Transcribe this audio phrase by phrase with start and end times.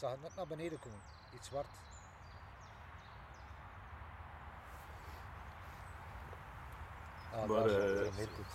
[0.00, 1.00] zag het net naar beneden komen.
[1.34, 1.66] Iets zwart.
[7.32, 8.46] Ah, Maar, daar is eh, het, goed.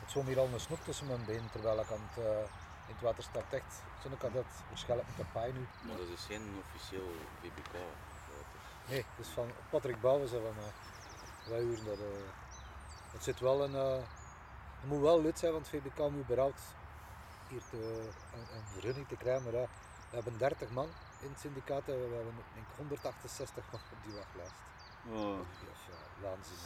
[0.00, 2.38] Het zwom hier al een snoek tussen mijn benen terwijl ik aan het, eh,
[2.88, 3.40] in het water sta.
[3.50, 5.66] Echt, zo ik had dat waarschijnlijk met de paai nu.
[5.82, 7.72] Maar dat is geen officieel VBK.
[7.72, 8.60] water.
[8.88, 10.72] Nee, het is van Patrick Bouwens van mij.
[11.48, 11.98] Wij huren dat.
[11.98, 12.30] eh.
[13.12, 13.74] het zit wel een.
[13.74, 14.02] eh,
[14.80, 16.60] het moet wel lid zijn, want VBK moet überhaupt
[17.48, 19.42] hier te, een, een vergunning te krijgen.
[19.42, 19.68] Maar
[20.08, 20.88] we hebben 30 man
[21.20, 24.54] in het syndicaat en we hebben denk ik 168 man op die wachtlijst.
[25.08, 25.38] Oh,
[25.90, 26.56] Ja, waanzin.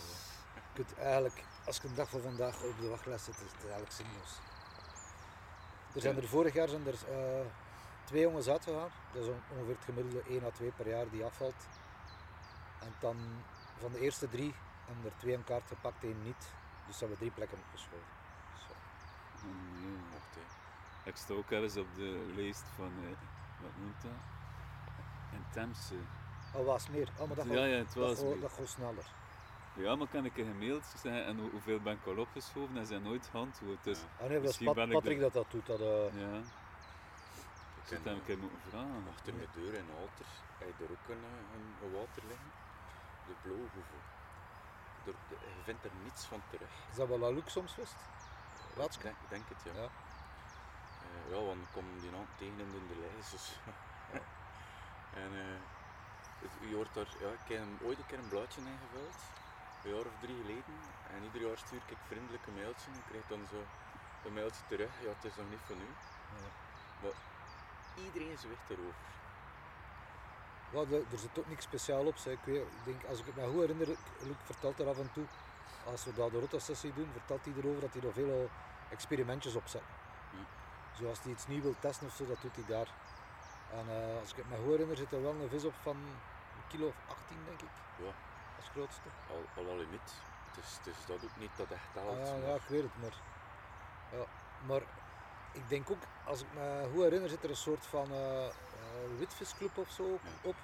[0.54, 3.60] Je kunt eigenlijk, als je een dag van vandaag op de wachtlijst zit, is het
[3.62, 4.38] eigenlijk zinloos.
[5.94, 7.46] Er zijn er vorig jaar zijn er eh,
[8.04, 8.90] twee jongens uitgegaan.
[9.12, 11.66] Dat is on- ongeveer het gemiddelde 1 à 2 per jaar die afvalt.
[12.80, 13.16] En dan
[13.78, 14.54] van de eerste drie
[14.86, 16.52] hebben er twee een kaart gepakt, één niet.
[16.86, 18.06] Dus hebben we drie plekken opgeschoven.
[18.66, 18.72] Zo.
[19.36, 19.44] oh
[20.36, 20.44] nee.
[21.10, 23.16] Ik sta ook ergens op de lijst van, eh,
[23.62, 24.20] wat noemt dat?
[25.32, 25.94] In Temse.
[26.54, 27.08] Al was meer.
[27.18, 29.06] Oh, maar dat Ja, gaat, ja, het dat was dat gaat sneller.
[29.74, 32.86] Ja, maar kan ik een gemaild zeggen en hoe- hoeveel ben ik al opgeschoven en
[32.86, 33.84] ze hebben nooit geantwoord.
[33.84, 34.06] Dus Ja.
[34.24, 35.66] Ah, nee, dat is Pat- ik Patrick de- dat dat doet.
[35.66, 35.86] Dat, eh,
[36.22, 36.46] ja, Ik
[37.82, 39.04] ik zou hem een eh, keer moeten vragen.
[39.14, 40.26] Achter de deur in Alter
[40.58, 42.50] heb je er ook een, eh, een, een water liggen.
[43.26, 44.00] De blauwhoevel.
[45.06, 46.72] Er, de- je vindt er niets van terug.
[46.90, 47.96] is dat wel Luc soms wist?
[48.70, 49.02] Ik Laatst?
[49.02, 49.80] denk, denk het ja.
[49.82, 49.88] Ja.
[51.10, 53.30] Eh, ja, want ik kom die aan tegen in de lijst.
[53.30, 53.46] Dus.
[55.24, 59.16] en eh, je hoort daar, ja, ik heb ooit een keer een blaadje ingevuld,
[59.84, 60.76] een jaar of drie geleden.
[61.14, 63.60] En ieder jaar stuur ik vriendelijk een mailtje en ik krijg dan zo
[64.26, 64.92] een mailtje terug.
[65.04, 65.88] Ja, het is nog niet van u.
[66.42, 66.48] Ja.
[67.02, 67.16] Maar
[68.04, 69.08] iedereen zwicht erover.
[70.72, 72.16] Ja, de- er zit ook niks speciaal op.
[72.16, 72.32] Zeg.
[72.32, 73.86] Ik, weet, ik denk, als ik het me goed herinner,
[74.28, 75.24] Luc vertelt er af en toe,
[75.84, 78.50] als we dat de rotosessie doen, vertelt hij erover dat hij er veel
[78.90, 79.82] experimentjes op zet.
[81.00, 82.88] Zoals hij iets nieuw wil testen of zo, dat doet hij daar.
[83.72, 85.96] En eh, als ik het me goed herinner, zit er wel een vis op van
[85.96, 88.12] een kilo of 18, denk ik, Ja,
[88.56, 89.08] als grootste.
[89.30, 90.08] al, al, al niet.
[90.54, 92.26] Het is, het is dat ook niet dat echt Ah, telt.
[92.26, 93.14] ja, maar- ja, ik weet het, maar,
[94.18, 94.24] ja,
[94.66, 94.82] maar
[95.52, 98.52] ik denk ook, als ik me goed herinner, zit er een soort van eh, eh,
[99.18, 100.20] witvisclub of zo op.
[100.42, 100.48] Ja.
[100.48, 100.54] op.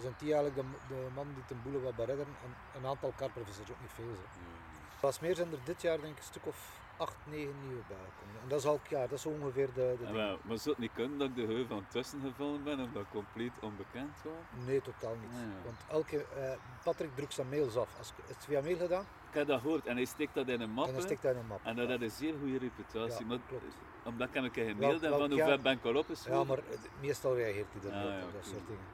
[0.00, 3.70] Zijn die eigenlijk de, de man die ten boele wat beredden en een aantal karpervissers,
[3.70, 4.04] ook niet veel.
[4.14, 4.20] Zo.
[4.40, 4.54] Nee,
[5.00, 8.40] Pas meer zijn er dit jaar denk ik een stuk of 8, 9 nieuwe bijgekomen.
[8.42, 10.92] En dat is elk jaar, dat is ongeveer de, de wel, maar zou het niet
[10.94, 14.64] kunnen dat ik de heu van tussen gevallen ben of dat ik compleet onbekend was?
[14.66, 15.30] Nee, totaal niet.
[15.30, 15.64] Ah, ja.
[15.64, 16.52] Want elke, eh,
[16.84, 17.88] Patrick drukt zijn mails af.
[17.98, 20.60] Als, is het via mail gedaan Ik heb dat gehoord en hij steekt dat in
[20.60, 20.86] een map.
[20.86, 21.60] en dan stikt hij in een map.
[21.62, 23.20] En dat had een zeer goede reputatie.
[23.20, 23.64] Ja, maar, klopt.
[24.04, 26.38] Omdat ik hem een keer gemaild heb Welk- van hoe ver ben ik al opgeschoven.
[26.38, 28.84] Ja, maar eh, meestal reageert hij Ah, niet ja, op, dat soort dingen.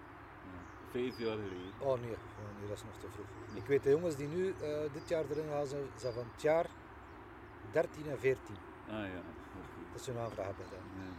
[0.52, 0.58] Ja,
[0.90, 1.72] Vijf jaar geleden.
[1.78, 3.26] Oh nee, oh, nee, dat is nog te vroeg.
[3.54, 6.66] Ik weet de jongens die nu eh, dit jaar erin gaan, zijn van het jaar
[7.72, 8.56] 13 en 14.
[8.88, 9.22] Ah ja.
[9.92, 10.86] Dat is hun aanvraag bij hem.
[11.04, 11.10] Ja.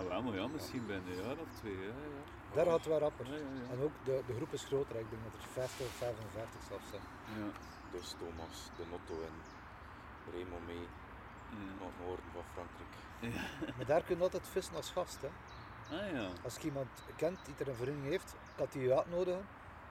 [0.00, 1.76] Ah, wel, maar ja, misschien binnen een jaar of twee.
[1.76, 2.22] Ja, ja.
[2.54, 3.26] Daar het wel rapper.
[3.26, 3.70] Ja, ja, ja.
[3.72, 6.88] En ook de, de groep is groter, ik denk dat er 50 of 55 zelfs
[6.90, 7.02] zijn.
[7.38, 7.48] Ja,
[7.90, 9.36] Dus Thomas, de Notto en
[10.32, 10.86] Remo mee
[11.58, 12.92] het noorden van Frankrijk.
[13.76, 15.18] Maar daar kun je altijd vissen als gast.
[15.22, 15.28] Hè.
[15.96, 16.28] Ah ja.
[16.44, 19.46] Als je iemand kent die er een vergunning heeft, kan die je uitnodigen.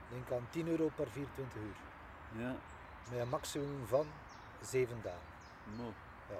[0.09, 1.75] Denk aan 10 euro per 24 uur.
[2.41, 2.55] Ja,
[3.09, 4.05] Met een maximum van
[4.61, 5.34] 7 dagen.
[5.77, 5.93] Mooi.
[6.29, 6.35] Ja.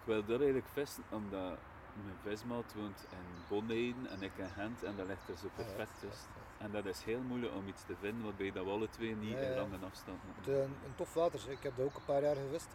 [0.00, 1.58] Ik wil daar eigenlijk vissen omdat
[2.04, 5.90] mijn vismaat woont in Bonheiden en ik in Gent en dat ligt er zo perfect
[6.00, 6.28] tussen.
[6.58, 9.38] En dat is heel moeilijk om iets te vinden waarbij dat we alle twee niet
[9.38, 10.54] in lange afstand moeten.
[10.62, 11.50] een, een tof water.
[11.50, 12.68] Ik heb dat ook een paar jaar gevist.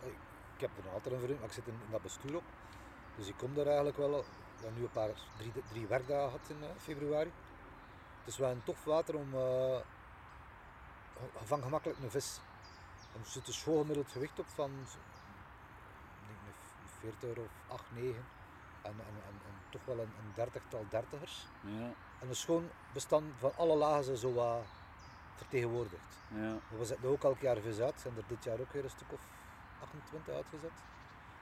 [0.56, 2.44] Ik heb er altijd een vergunning, maar ik zit in, in dat bestuur ook.
[3.16, 4.10] Dus ik kom daar eigenlijk wel.
[4.10, 4.24] We
[4.62, 7.32] hebben nu een paar, drie, drie werkdagen gehad in eh, februari.
[8.20, 9.34] Het is wel een tof water om.
[9.34, 9.80] eh
[11.40, 12.40] je vangt gemakkelijk een vis.
[13.14, 14.72] En er zit een schoon gemiddeld gewicht op van
[17.06, 18.26] een 40 euro of 8, 9.
[18.82, 21.48] En, en, en, en toch wel een, een dertigtal dertigers.
[21.62, 24.62] Ja, En een schoon bestand van alle lagen zijn zo wat
[25.36, 26.14] vertegenwoordigd.
[26.28, 26.58] ja.
[26.78, 28.00] We zetten ook elk jaar vis uit.
[28.02, 29.20] zijn er dit jaar ook weer een stuk of
[29.82, 30.72] 28 uitgezet.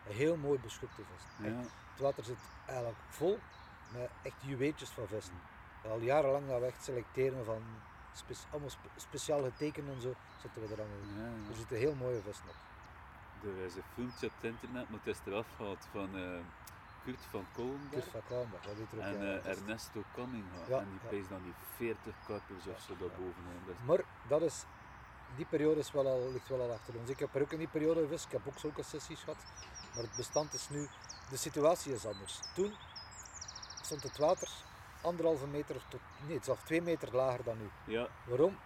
[0.08, 1.48] Een heel mooi beschupte vis.
[1.48, 1.58] ja.
[1.92, 3.40] Het water zit eigenlijk vol
[3.92, 5.34] met echt juweeltjes van vissen.
[5.90, 7.62] Al jarenlang dat we echt selecteren van
[8.14, 11.22] spe- allemaal spe- speciaal getekend en zo, zetten we er allemaal in.
[11.22, 12.56] ja, Er zitten heel mooie vissen op.
[13.44, 16.40] Er is een filmpje op het internet, maar het is eraf gehaald van eh,
[17.04, 20.60] Kurt van Kolenberg Kurt van dat weet en eh, Ernesto Cunningham.
[20.70, 21.08] Ja, en die ja.
[21.10, 24.64] pees dan die 40 karpers of zo is- Maar dat is,
[25.36, 27.10] die periode is wel al, ligt wel al achter ons.
[27.10, 29.44] Ik heb er ook in die periode gevist, ik heb ook zulke sessies gehad.
[29.94, 30.88] Maar het bestand is nu,
[31.30, 32.40] de situatie is anders.
[32.56, 32.74] Toen
[33.82, 34.50] stond het water
[35.02, 37.70] anderhalve meter tot, nee, het is al twee meter lager dan nu.
[37.94, 38.58] Ja, Waarom?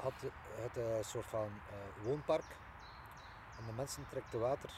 [0.00, 0.12] Had
[0.62, 2.44] het een soort van eh, woonpark
[3.64, 4.70] en de mensen trekten water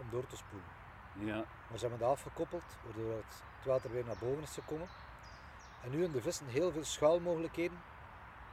[0.00, 0.68] om door te spoelen.
[1.12, 4.88] ja, Maar ze hebben dat afgekoppeld, waardoor het, het water weer naar boven is gekomen.
[5.82, 7.78] En nu in de vissen heel veel schuilmogelijkheden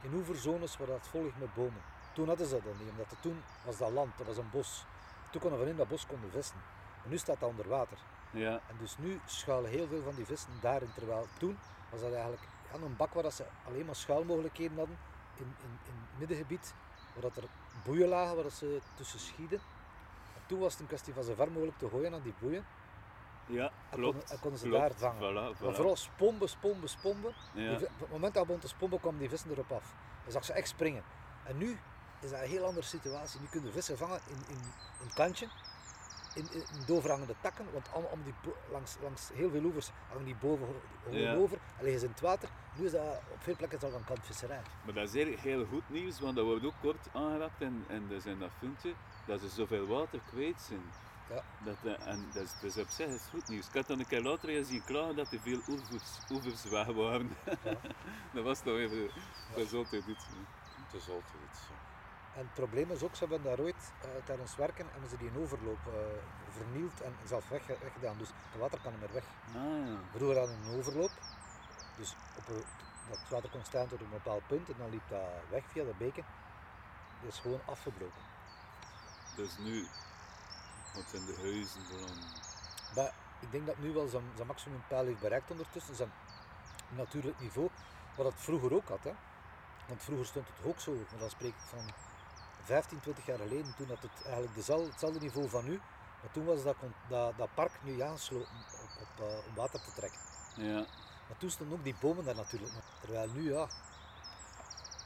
[0.02, 1.82] in oeverzones waar dat vol ligt met bomen.
[2.12, 4.84] Toen hadden ze dat niet, omdat het toen was dat land, dat was een bos.
[5.30, 6.56] Toen konden we van in dat bos konden vissen.
[7.04, 7.98] En nu staat dat onder water.
[8.30, 10.92] Ja, En dus nu schuilen heel veel van die vissen daarin.
[10.94, 11.58] Terwijl toen
[11.90, 12.42] was dat eigenlijk
[12.72, 14.98] ja, een bak waar dat ze alleen maar schuilmogelijkheden hadden.
[15.36, 16.74] In, in, in het middengebied,
[17.12, 17.48] waar dat er
[17.84, 19.58] boeien lagen waar ze tussen schieden.
[20.34, 22.64] En toen was het een kwestie van zo ver mogelijk te gooien aan die boeien.
[23.46, 24.16] ja En klopt.
[24.18, 24.80] konden, en konden ze klopt.
[24.82, 25.30] daar vangen.
[25.32, 25.74] Voilà, Maar voilà.
[25.74, 27.34] vooral spomben, spomben, spomben.
[27.54, 27.72] Ja.
[27.72, 29.94] Op het moment dat te spomben, kwamen die vissen erop af.
[30.22, 31.02] Dan zag ze echt springen.
[31.44, 31.78] En nu
[32.20, 33.40] is dat een heel andere situatie.
[33.40, 34.56] Nu kunnen vissen vangen in, in,
[35.00, 35.48] in het kantje,
[36.34, 39.90] in, in, in de overhangende takken, want allemaal, allemaal die, langs, langs heel veel oevers
[40.08, 40.66] hangen die boven
[41.04, 41.34] gewoon Ja.
[41.34, 42.48] over en liggen ze in het water.
[42.74, 44.60] Nu is dat op veel plekken dat een kantvisserij.
[44.84, 48.08] Maar dat is eigenlijk heel goed nieuws, want dat wordt ook kort aangeraakt en, en
[48.08, 48.92] dus in dat filmpje
[49.26, 50.82] dat ze zoveel water kwijt zijn.
[51.30, 51.42] Ja.
[51.64, 53.66] Dat, eh, en dat is, dus op zich is het goed nieuws.
[53.68, 56.86] Ik had dan een keer later eens zien klagen dat er veel oevers, oevers weg
[56.86, 57.36] waren.
[57.44, 57.76] Ja.
[58.34, 59.10] dat was toch even,
[59.54, 60.24] dat is altijd iets.
[60.26, 60.34] hè.
[60.84, 61.60] Het is altijd iets.
[62.40, 65.30] En het probleem is ook, ze hebben daar ooit eh, tijdens werken hebben ze die
[65.38, 65.92] overloop eh,
[66.50, 68.18] vernield en zelf weg, weggedaan.
[68.18, 69.24] Dus het water kan niet meer weg.
[69.24, 69.98] Ah ja.
[70.14, 71.10] Vroeger hadden we een overloop.
[71.96, 72.64] Dus op een,
[73.08, 75.20] dat water kon staan tot een bepaald punt en dan liep dat
[75.50, 76.24] weg via de beken.
[77.22, 78.22] Dat is gewoon afgebroken.
[79.36, 79.86] Dus nu,
[80.94, 81.80] wat in de huizen.
[82.94, 85.94] Maar ik denk dat nu wel zijn, zijn maximum pijl heeft bereikt ondertussen.
[85.94, 86.12] Zijn
[86.88, 87.68] natuurlijk niveau,
[88.16, 89.04] wat het vroeger ook had.
[89.04, 89.12] Hè.
[89.86, 91.84] Want vroeger stond het ook zo, maar dan spreek ik van
[92.62, 95.80] 15, 20 jaar geleden, toen had het eigenlijk hetzelfde niveau van nu.
[96.20, 96.76] Maar toen was dat,
[97.08, 98.48] dat, dat park nu aangesloten
[98.82, 100.20] op, op, eh, om water te trekken.
[100.56, 100.86] Ja.
[101.28, 102.84] Maar toen stonden ook die bomen daar natuurlijk nog.
[103.00, 103.68] Terwijl nu, ja,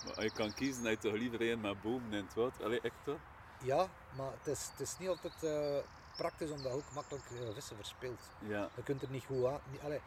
[0.05, 2.65] Maar je kan kiezen dat je toch liever een met bomen in het water.
[2.65, 3.19] Allee, echt toch?
[3.63, 5.77] Ja, maar het is, het is niet altijd eh,
[6.17, 8.31] praktisch omdat ook makkelijk eh, vissen verspeelt.
[8.39, 8.69] Ja.
[8.75, 9.61] Je kunt er niet goed aan.
[9.71, 10.01] Niet, allee,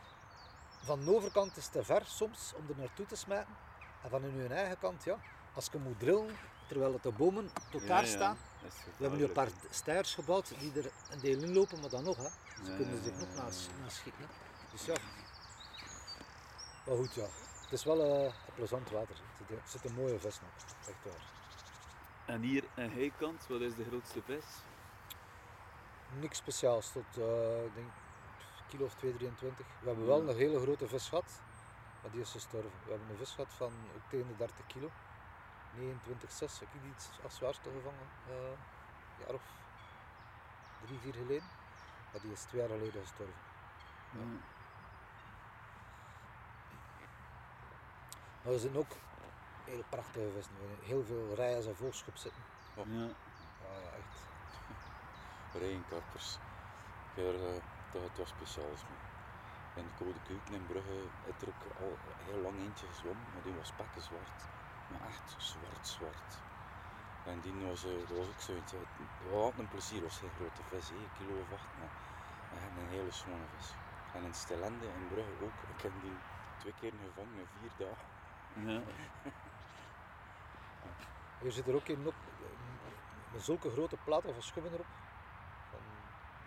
[0.84, 3.56] van de overkant is het te ver soms om er naartoe te smijten.
[4.04, 5.18] En van hun eigen kant, ja,
[5.54, 7.50] als je moet drillen terwijl de bomen
[7.88, 8.10] daar ja.
[8.10, 8.38] staan.
[8.84, 12.04] We hebben nu een paar stijrs gebouwd die er een deel in lopen, maar dan
[12.04, 12.18] nog.
[12.18, 12.30] Hè.
[12.66, 14.22] Ze kunnen zich nog naast, schieten.
[14.22, 14.28] Hè.
[14.72, 14.96] Dus ja.
[16.86, 17.28] Maar goed, ja.
[17.62, 19.16] Het is wel eh, een plezant water.
[19.50, 20.50] Er zit een mooie vis nog.
[20.88, 21.36] Echt waar.
[22.26, 24.46] En hier aan heikant, wat is de grootste vis?
[26.20, 27.90] Niks speciaals, tot eh, ik denk
[28.68, 29.00] kilo of 2,23.
[29.80, 31.42] We hebben wel een hele grote vis gehad,
[32.02, 32.72] maar die is gestorven.
[32.84, 34.90] We hebben een vis gehad van ook tegen de 30 kilo.
[35.78, 39.42] 29,6 heb ik die iets als zwaarste gevangen, eh, een jaar of
[40.86, 41.50] drie, vier geleden.
[42.12, 43.36] Maar die is twee jaar geleden gestorven.
[44.12, 44.20] Ja.
[44.20, 44.56] Ja.
[48.42, 48.92] Maar we zijn ook
[49.66, 50.54] heel prachtige vissen.
[50.54, 52.42] We hebben Heel veel rijen en volschop zitten.
[52.76, 52.84] Ja.
[52.86, 53.08] Ja,
[53.84, 54.18] ja, echt.
[55.62, 56.38] Rijenkarpers.
[57.14, 58.84] Ja, eh, dat het was speciaals.
[58.84, 59.06] Man.
[59.76, 63.44] In de Code Keuken in Brugge is er ook al heel lang eentje gezwommen, maar
[63.44, 64.48] die was pakken zwart.
[64.88, 66.44] Maar echt zwart, zwart.
[67.24, 68.74] En die was, eh, dat was ook zoiets.
[68.74, 71.68] eh, Het was altijd een plezier, het was geen grote vis, een kilo of acht,
[71.80, 71.92] maar
[72.50, 73.76] echt een hele schone vis.
[74.14, 75.62] En in Stelende in Brugge ook.
[75.76, 76.24] Ik heb die
[76.58, 78.08] twee keer gevangen in vier dagen.
[78.54, 78.82] Ja.
[81.40, 82.16] Hier zit er ook een op,
[83.32, 84.86] met zulke grote platen van schubben erop.
[85.70, 85.80] Van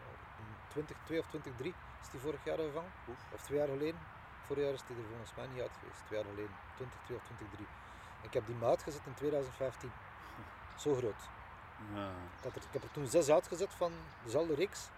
[0.00, 0.06] ja,
[0.37, 3.32] in 2002 of 2003 is die vorig jaar gevangen, Oef.
[3.32, 4.00] of twee jaar geleden.
[4.47, 7.23] Vorig jaar is die er volgens mij niet uit geweest, twee jaar geleden, 2002 of
[7.25, 7.66] 2003.
[8.22, 9.92] Ik heb die maar uitgezet in 2015.
[10.76, 11.28] Zo groot.
[11.94, 12.08] Ja.
[12.08, 13.92] Ik, had er, ik heb er toen zes uitgezet van
[14.24, 14.88] dezelfde reeks.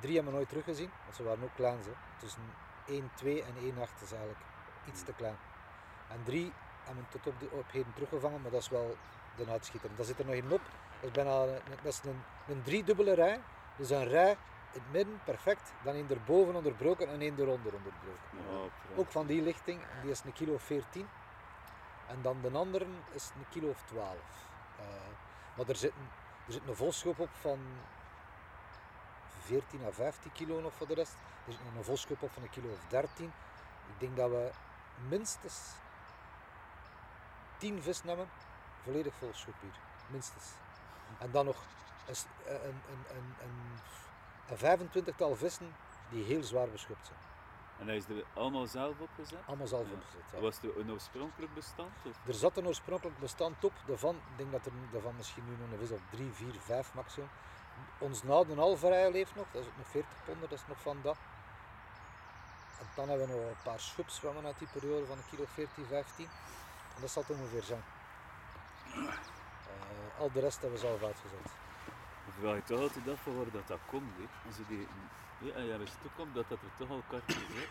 [0.00, 1.78] Drie hebben we nooit teruggezien, want ze waren ook klein.
[1.78, 1.90] Hè.
[2.16, 2.42] Tussen
[2.86, 4.40] 1, 2 en 1, 8 is eigenlijk
[4.86, 5.36] iets te klein.
[6.08, 6.52] En drie
[6.84, 8.96] hebben we tot op, de, op heden teruggevangen, maar dat is wel
[9.36, 9.90] de uitschieter.
[9.96, 10.60] Daar zit er nog een op.
[11.00, 13.40] Dat is bijna een, dat is een, een driedubbele rij.
[13.76, 14.36] Dus een rij
[14.72, 15.72] in het midden, perfect.
[15.82, 18.28] Dan één erboven onderbroken en één eronder onderbroken.
[18.30, 18.96] Ja, prachtig.
[18.96, 21.08] Ook van die lichting, die is een kilo of 14.
[22.10, 24.16] En dan de andere is een kilo of 12.
[24.78, 24.84] Eh,
[25.56, 26.08] maar er zit, een,
[26.46, 27.58] er zit een volschop op van
[29.38, 31.14] 14 à 15 kilo nog voor de rest.
[31.46, 33.32] Er zit een volschop op van een kilo of 13.
[33.86, 34.50] Ik denk dat we
[35.08, 35.58] minstens
[37.58, 38.28] 10 vis nemen,
[38.82, 39.78] volledig vol schop hier.
[40.06, 40.44] Minstens.
[41.18, 41.62] En dan nog
[42.06, 43.78] een, een, een, een,
[44.48, 45.74] een 25-tal vissen
[46.08, 47.29] die heel zwaar beschopt zijn.
[47.80, 49.38] En hij is er allemaal zelf opgezet?
[49.46, 49.94] Allemaal zelf Ja.
[49.94, 50.22] opgezet.
[50.32, 50.40] ja.
[50.40, 51.90] Was er een oorspronkelijk bestand?
[52.04, 52.16] Of?
[52.26, 55.70] Er zat een oorspronkelijk bestand op, daarvan, ik denk dat er daarvan misschien nu nog
[55.72, 57.28] een vis of 3, 4, 5 maximum.
[57.98, 60.98] Ons Nouden Alvarij leeft nog, dat is ook nog 40 ponden, dat is nog van
[61.02, 61.16] dat.
[62.80, 65.86] En dan hebben we nog een paar schubzwemmen uit die periode van een kilo 14,
[65.86, 66.24] 15.
[66.94, 67.82] En dat zal het ongeveer zijn.
[68.94, 71.52] Eh, al de rest hebben we zelf uitgezet.
[72.40, 74.12] Ik vraag je toch altijd af waar dat, dat komt.
[74.16, 74.24] Hè?
[74.46, 74.86] Als je die,
[75.38, 77.68] ja, en ergens toekomt, dat dat er toch al kartjes zit.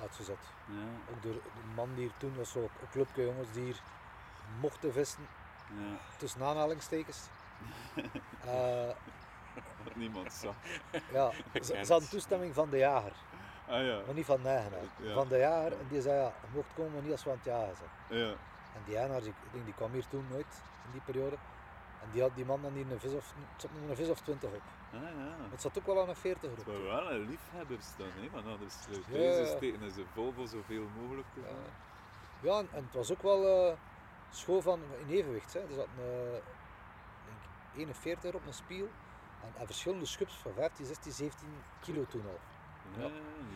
[0.00, 0.38] uitgezet.
[0.66, 1.40] Ja, Ook de, de
[1.74, 3.80] man die hier toen was, zo een clubje jongens die hier
[4.60, 5.26] mochten vissen,
[5.68, 5.98] ja.
[6.16, 7.20] tussen aanhalingstekens.
[8.46, 8.88] Eh,
[9.94, 10.54] Niemand zag.
[11.12, 11.30] ja,
[11.62, 13.12] ze, ze hadden toestemming van de jager,
[13.68, 14.00] Ah ja.
[14.06, 14.80] maar niet van de eigenaar.
[14.96, 15.14] Ja.
[15.14, 17.36] Van de jager, en die zei ja, je mocht komen, maar niet als we aan
[17.36, 18.20] het jagen zijn.
[18.20, 18.28] Ja.
[18.74, 21.36] En die eigenaar, ik denk, die kwam hier toen nooit, in die periode.
[22.02, 24.08] En die, had, die man dan hier een vis of, het zat nog een vis
[24.08, 24.62] of twintig op.
[24.94, 25.36] Ah ja.
[25.50, 26.66] Het zat ook wel aan een veertig Het op.
[26.66, 28.30] waren wel een liefhebbers dan, hè?
[28.30, 28.74] want anders
[29.08, 32.50] Ja, ja, steken ze vol voor zoveel mogelijk te Ja.
[32.50, 33.76] Ja, en, en het was ook wel eh
[34.30, 35.52] schoon van in evenwicht.
[35.52, 35.60] Hè.
[35.60, 36.40] Er zat een, eh,
[37.24, 37.38] denk
[37.76, 38.88] 41 op een spiel
[39.42, 41.48] en, en verschillende schups van 15, 16, 17
[41.80, 42.38] kilo toen al.
[43.02, 43.10] Ja,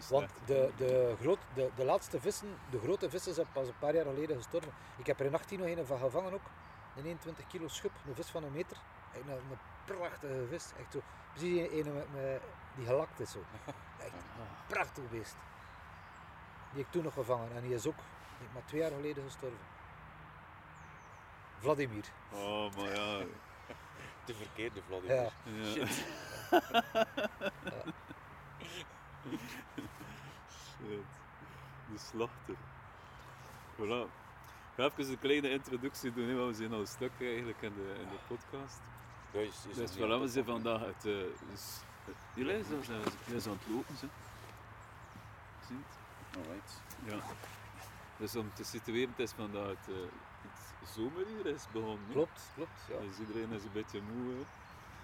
[0.09, 3.95] Want de, de, groot, de, de laatste vissen, de grote vissen zijn pas een paar
[3.95, 4.73] jaar geleden gestorven.
[4.97, 6.47] Ik heb er in 18 nog een van gevangen ook.
[6.97, 8.77] Een 21 kilo schub, een vis van een meter.
[9.13, 10.73] Echt Een, een prachtige vis.
[10.81, 11.01] Echt zo,
[11.33, 12.43] precies een, een met, met-
[12.75, 13.39] die gelakt is zo.
[13.99, 15.37] Echt een prachtig beest.
[16.71, 18.91] Die heb ik toen nog gevangen en die is ook ik denk maar twee jaar
[18.91, 19.59] geleden gestorven.
[21.59, 22.05] Vladimir.
[22.33, 23.19] Oh, maar ja.
[24.27, 25.15] De verkeerde Vladimir.
[25.17, 25.31] Ja.
[25.45, 25.65] ja.
[25.65, 26.07] Shit.
[30.51, 31.05] Shit.
[31.91, 32.55] De slachter.
[33.77, 34.11] Voilà.
[34.77, 37.63] Ik ga even een kleine introductie doen, hè, want we zijn al een stuk eigenlijk
[37.63, 38.81] in de, in de podcast.
[39.31, 41.05] Ja, is, is Dus voilà, we zijn vandaag het...
[41.05, 41.81] Uh, dus,
[42.35, 44.07] jullie zijn, zijn, zijn aan het lopen, ze.
[45.67, 45.97] Zie het?
[46.37, 46.83] Alright.
[47.05, 47.19] Ja.
[48.17, 49.95] Dus om te situeren, het is vandaag het, eh,
[50.81, 52.07] het zomeruur is begonnen.
[52.07, 52.13] hè.
[52.13, 52.81] Klopt, klopt.
[52.89, 52.99] Ja.
[53.01, 54.33] Dus iedereen is een beetje moe.
[54.33, 54.39] Hè.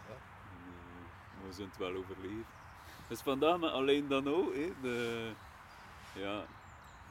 [0.08, 0.18] Ja.
[0.52, 2.46] En, eh, maar we zijn het wel overleven.
[3.08, 5.30] Dus vandaag met alleen dan ook, hè, de,
[6.14, 6.44] ja,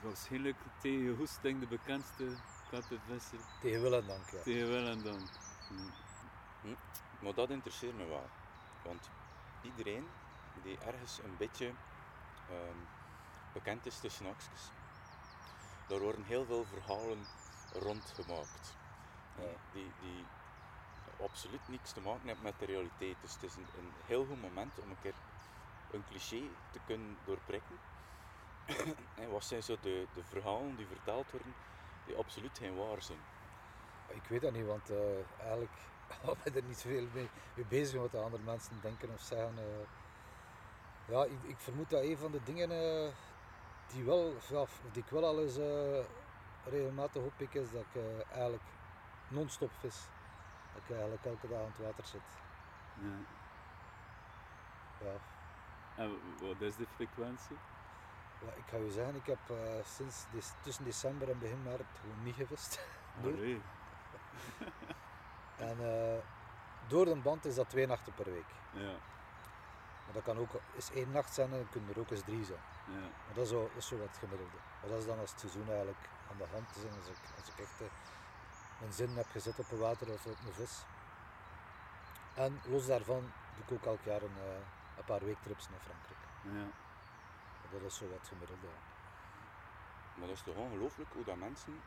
[0.01, 2.37] waarschijnlijk tegen je hoesting de bekendste
[2.69, 3.39] kattenvisser.
[3.61, 4.29] Tegen wil en dank.
[4.29, 4.41] Ja.
[4.41, 5.27] Tegen wel en dan.
[6.61, 6.75] Ja.
[7.19, 8.29] Maar dat interesseert me wel.
[8.83, 9.09] Want
[9.61, 10.07] iedereen
[10.63, 11.65] die ergens een beetje
[12.49, 12.77] ehm,
[13.53, 14.71] bekend is tussen haakjes,
[15.87, 17.25] daar worden heel veel verhalen
[17.73, 18.77] rondgemaakt.
[19.37, 19.43] Ja.
[19.73, 20.25] Die, die
[21.21, 23.15] absoluut niks te maken hebben met de realiteit.
[23.21, 25.13] Dus het is een, een heel goed moment om een keer
[25.91, 26.41] een cliché
[26.71, 27.79] te kunnen doorprikken.
[29.21, 31.53] en wat zijn zo de, de verhalen die verteld worden
[32.05, 33.19] die absoluut geen waar zijn?
[34.07, 35.71] Ik weet dat niet, want eh, eigenlijk
[36.23, 39.57] hou ik er niet zoveel mee, mee bezig wat de andere mensen denken of zeggen.
[39.57, 39.87] eh.
[41.05, 43.11] ja, ik, ik vermoed dat een van de dingen eh,
[43.87, 46.05] die, wel, ja, die ik wel al eens eh,
[46.65, 48.63] regelmatig oppik is dat ik eh, eigenlijk
[49.27, 50.07] non-stop vis.
[50.73, 52.21] Dat ik eigenlijk elke dag aan het water zit.
[53.01, 53.17] Ja.
[55.05, 55.13] Ja.
[55.95, 57.57] En wat is de frequentie?
[58.41, 60.25] Ja, ik ga je zeggen, ik heb eh, sinds
[60.61, 62.79] tussen december en begin maart gewoon niet gevist.
[63.21, 63.61] Nee.
[65.57, 66.19] En eh,
[66.87, 68.49] door de band is dat twee nachten per week.
[68.71, 68.91] Ja,
[70.05, 72.45] Maar dat kan ook eens één nacht zijn en dan kunnen er ook eens drie
[72.45, 72.59] zijn.
[72.87, 72.99] ja.
[72.99, 74.57] Maar dat is, zo, is zo wat gemiddelde.
[74.81, 77.17] Maar dat is dan als het seizoen eigenlijk aan de hand is en als ik,
[77.39, 77.87] als ik echt eh,
[78.79, 80.83] mijn zin heb gezet op een water of op een vis.
[82.33, 84.53] En los daarvan doe ik ook elk jaar een, eh,
[84.97, 86.19] een paar weektrips naar Frankrijk.
[86.43, 86.80] ja.
[87.71, 88.69] Dat is zo wat ja.
[90.15, 91.81] Maar dat is toch ongelooflijk hoe dat mensen.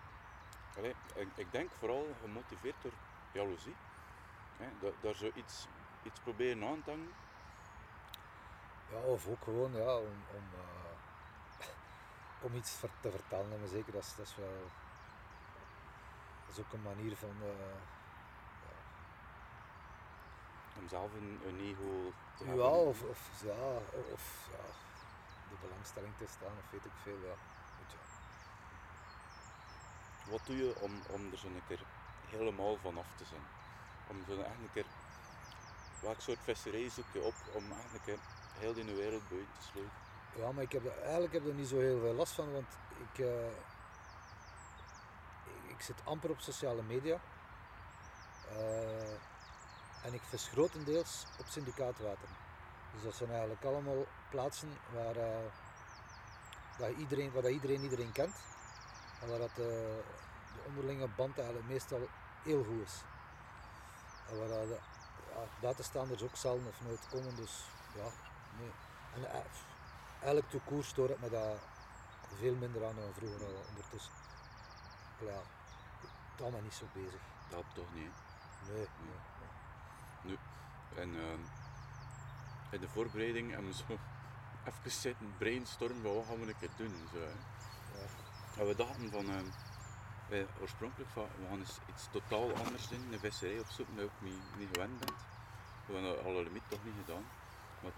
[0.77, 2.93] Allee, ik, ik denk vooral gemotiveerd door
[3.33, 3.77] jaloezie.
[4.57, 5.67] Hè, dat, daar zo iets,
[6.03, 7.13] iets proberen aan te hangen.
[8.91, 11.67] Ja, of ook gewoon ja, om, om, eh,
[12.47, 13.59] om iets te vertellen.
[13.61, 14.71] Maar zeker, dat is, dat is wel.
[16.47, 17.37] Dat is ook een manier van.
[17.43, 17.93] eh,
[20.79, 22.71] Om zelf een, een ego te ja, hebben.
[22.71, 23.77] of, of, ja,
[24.13, 24.65] of ja,
[25.55, 27.19] de belangstelling te staan, of weet ik veel.
[27.29, 27.35] Ja.
[27.77, 28.03] Goed, ja.
[30.31, 31.83] Wat doe je om, om er zo een keer
[32.27, 33.47] helemaal vanaf te zijn?
[34.09, 34.87] Om zo echt een keer.
[36.01, 38.19] Welk soort visserij zoek je op om echt een keer
[38.59, 39.97] heel die wereld buiten te sluiten?
[40.37, 42.53] Ja, maar ik heb, er- eigenlijk heb ik er niet zo heel veel last van,
[42.53, 42.69] want
[42.99, 43.47] ik, eh,
[45.45, 47.21] ik, ik zit amper op sociale media.
[48.49, 49.13] Eh,
[50.05, 52.29] en ik vis grotendeels op syndicaatwater.
[52.95, 55.51] Dus dat zijn eigenlijk allemaal plaatsen waar, eh,
[56.79, 58.35] dat iedereen, waar dat iedereen iedereen kent.
[59.21, 59.57] En waar dat, eh,
[60.55, 62.09] de onderlinge band eigenlijk meestal
[62.43, 63.03] heel goed is.
[64.31, 64.69] En waar dat,
[65.35, 68.07] ja, buitenstaanders ook zelden of nooit komen, dus ja,
[68.59, 68.73] nee.
[69.15, 69.41] En, eh,
[70.21, 71.57] eigenlijk de koers stoor ik me daar
[72.39, 74.13] veel minder aan dan vroeger al ondertussen.
[75.19, 75.41] Maar Ja,
[76.47, 77.21] ik me niet zo bezig.
[77.49, 78.11] Dat toch niet?
[78.67, 78.73] hè?
[78.75, 78.89] Nee,
[80.23, 80.39] nee.
[80.97, 81.41] En ehm,
[82.75, 83.99] in de voorbereiding hebben we zo
[84.65, 86.95] even zitten brainstormen van wat gaan we een keer doen.
[87.13, 87.25] Zo, hè.
[87.25, 88.07] Ja.
[88.61, 89.45] En we dachten van, ehm,
[90.29, 94.11] wij oorspronkelijk van, we gaan eens iets totaal anders doen, een visserij opzoeken dat je
[94.11, 95.13] ook niet, niet gewend bent.
[95.87, 97.25] We hebben dat al een limiet toch niet gedaan.
[97.83, 97.93] Maar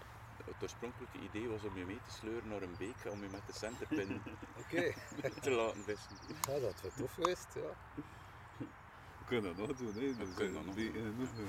[0.45, 3.47] het oorspronkelijke idee was om je mee te sleuren naar een beek om je met
[3.47, 4.21] de centerpin
[4.61, 4.93] Oké,
[5.45, 6.11] te laten vissen.
[6.27, 7.47] ja, dat was tof geweest.
[7.53, 7.73] Ja.
[9.17, 9.99] We kunnen dat nog doen, hè.
[9.99, 10.95] We Dus, kunnen eh, dat nog doen.
[10.95, 11.47] eh, nog, eh,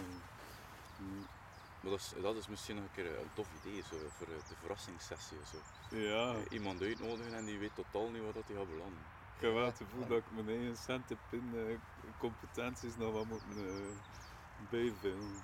[1.81, 4.35] Maar dat is, dat is misschien nog een keer een tof idee zo, voor eh,
[4.49, 5.39] de verrassingssessie.
[5.41, 5.59] of Zo.
[5.97, 9.01] Ja, Eh, Iemand uitnodigen en die weet totaal niet wat dat hij gaat belanden.
[9.37, 11.79] ik heb wel het gevoel dat ik mijn eigen eh,
[12.19, 13.65] competenties nog wat moet eh,
[14.71, 15.43] bijvullen.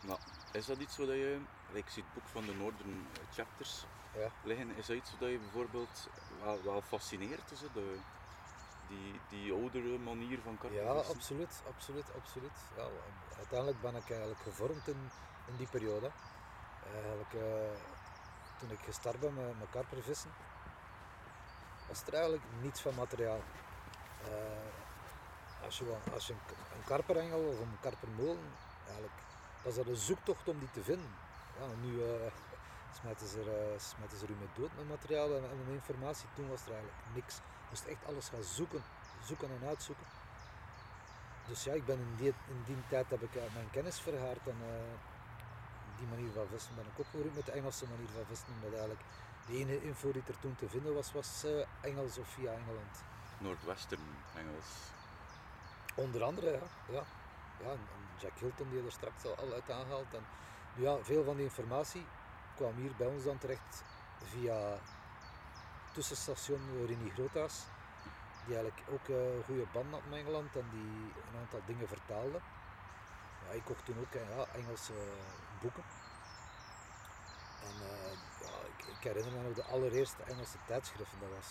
[0.00, 0.18] Maar
[0.52, 1.40] is dat iets wat je,
[1.72, 3.84] ik zie het boek van de Northern Chapters
[4.16, 4.30] Ja.
[4.44, 6.08] liggen, is dat iets wat je bijvoorbeeld
[6.40, 7.50] wel, wel fascineert?
[7.50, 7.74] Is het?
[7.74, 7.96] De,
[8.88, 11.14] die, die oudere manier van Ja, karpenvissen?
[11.14, 12.50] absoluut, absoluut, absoluut.
[12.76, 12.88] Ja,
[13.36, 15.10] uiteindelijk ben ik eigenlijk gevormd in,
[15.46, 16.10] in die periode.
[16.82, 17.40] Eh,
[18.58, 20.30] toen ik gestart ben met, met karpervissen,
[21.88, 23.40] was er eigenlijk niets van materiaal.
[24.24, 28.52] Eh, als je, als je een, een karperengel of een karpermolen,
[28.84, 29.18] eigenlijk,
[29.62, 31.10] was dat een zoektocht om die te vinden.
[31.58, 32.32] Ja, nu eh
[33.00, 33.80] smijten, ze er,
[34.18, 36.28] ze u dood met materiaal en, met informatie.
[36.34, 37.36] Toen was er eigenlijk niks.
[37.36, 38.82] Je moest echt alles gaan zoeken,
[39.24, 40.06] zoeken en uitzoeken.
[41.48, 44.56] Dus ja, ik ben in die, in die tijd heb ik mijn kennis vergaard en
[46.02, 48.52] die manier van vissen ben ik opgegroeid met de Engelse manier van vissen.
[48.54, 49.04] Omdat eigenlijk
[49.46, 52.94] de ene info die er toen te vinden was, was eh, Engels of via Engeland.
[53.38, 54.70] Noordwestern Engels.
[55.94, 56.66] Onder andere, ja.
[56.96, 57.04] ja.
[57.62, 57.80] ja en,
[58.18, 60.14] Jack Hilton die er straks al, uit aangehaald.
[60.14, 60.24] En,
[60.74, 62.06] ja, veel van die informatie
[62.56, 63.84] kwam hier bij ons dan terecht
[64.24, 64.78] via
[65.92, 67.62] tussenstation Rini Groothuis.
[68.46, 71.88] Die eigenlijk ook eh, een goede band had met Engeland en die een aantal dingen
[71.88, 72.40] vertaalde.
[73.46, 74.92] Ja, ik kocht toen ook eh, ja, Engelse
[75.62, 75.84] boeken.
[77.68, 81.20] En eh, ja, ik, ik herinner me nog de allereerste Engelse tijdschriften.
[81.20, 81.48] Dat was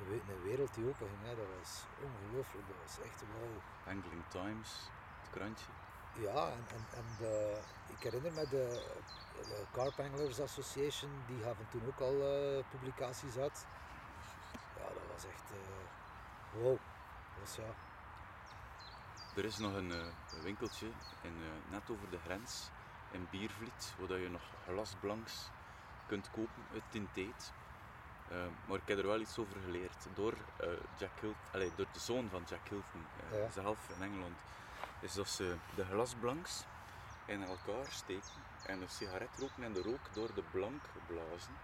[0.00, 1.22] een we- een wereld die open ging.
[1.22, 1.36] Hè.
[1.36, 2.66] Dat was ongelooflijk.
[2.66, 3.56] Dat was echt wow.
[3.94, 5.66] Angling Times, het krantje.
[6.14, 8.84] Ja, en, en, en de, ik herinner me de,
[9.42, 13.66] de Carp Anglers Association, die gaven toen ook al eh, publicaties uit.
[14.76, 16.76] Ja, dat was echt eh, wow.
[17.40, 17.74] Was ja,
[19.36, 20.86] Er is nog een, winkeltje
[21.20, 21.34] in,
[21.70, 22.70] net over de grens
[23.12, 25.48] in Biervliet, waar je nog glasblanks
[26.06, 27.52] kunt kopen uit tijd.
[28.28, 30.68] Eh, maar ik heb er wel iets over geleerd door, eh,
[30.98, 31.20] Jack
[31.76, 33.50] door de zoon van Jack Hilton eh, Ja.
[33.50, 34.38] zelf in Engeland.
[35.00, 36.64] Is dat ze de glasblanks
[37.26, 41.56] in elkaar steken en een sigaret roken en de rook door de blank blazen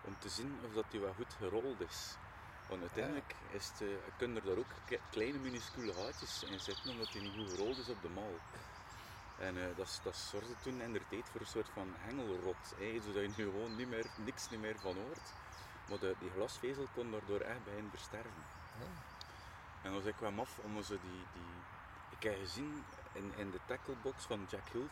[0.00, 2.16] om te zien of dat die wel goed gerold is.
[2.68, 3.84] Want uiteindelijk is het,
[4.16, 4.74] kunnen er daar ook
[5.10, 8.38] kleine minuscule gaatjes in zitten omdat die niet goed gerold is op de mal.
[9.38, 13.00] En eh, dat, dat zorgde toen in de tijd voor een soort van hengelrot, hè,
[13.00, 15.32] zodat je nu gewoon niet meer, niks niet meer van hoort.
[15.88, 18.44] Maar de, die glasvezel kon daardoor echt beginnen versterven.
[18.78, 18.86] ja.
[19.82, 21.52] En dan was ik wel maf om zo die, die...
[22.10, 24.88] Ik heb gezien in, in de tacklebox van Jack Hill,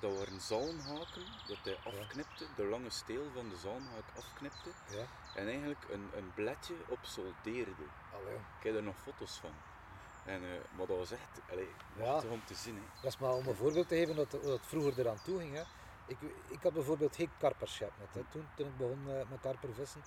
[0.00, 5.04] dat waren zalmhaken, dat hij afknipte, de lange steel van de zalmhaak afknipte ja.
[5.34, 7.86] en eigenlijk een, een bledje op soldeerde.
[8.12, 9.52] Allee, Ik heb er nog foto's van.
[10.24, 12.12] En, eh, maar dat was echt allee, Ja.
[12.12, 12.74] machtig om te zien.
[12.74, 12.82] Hè.
[13.02, 15.54] Dat is maar om een voorbeeld te geven dat, dat vroeger eraan toe ging.
[15.54, 15.62] Hè.
[16.06, 20.02] Ik, ik had bijvoorbeeld geen karperschap net, hè, toen, toen ik begon eh, met karpervissen.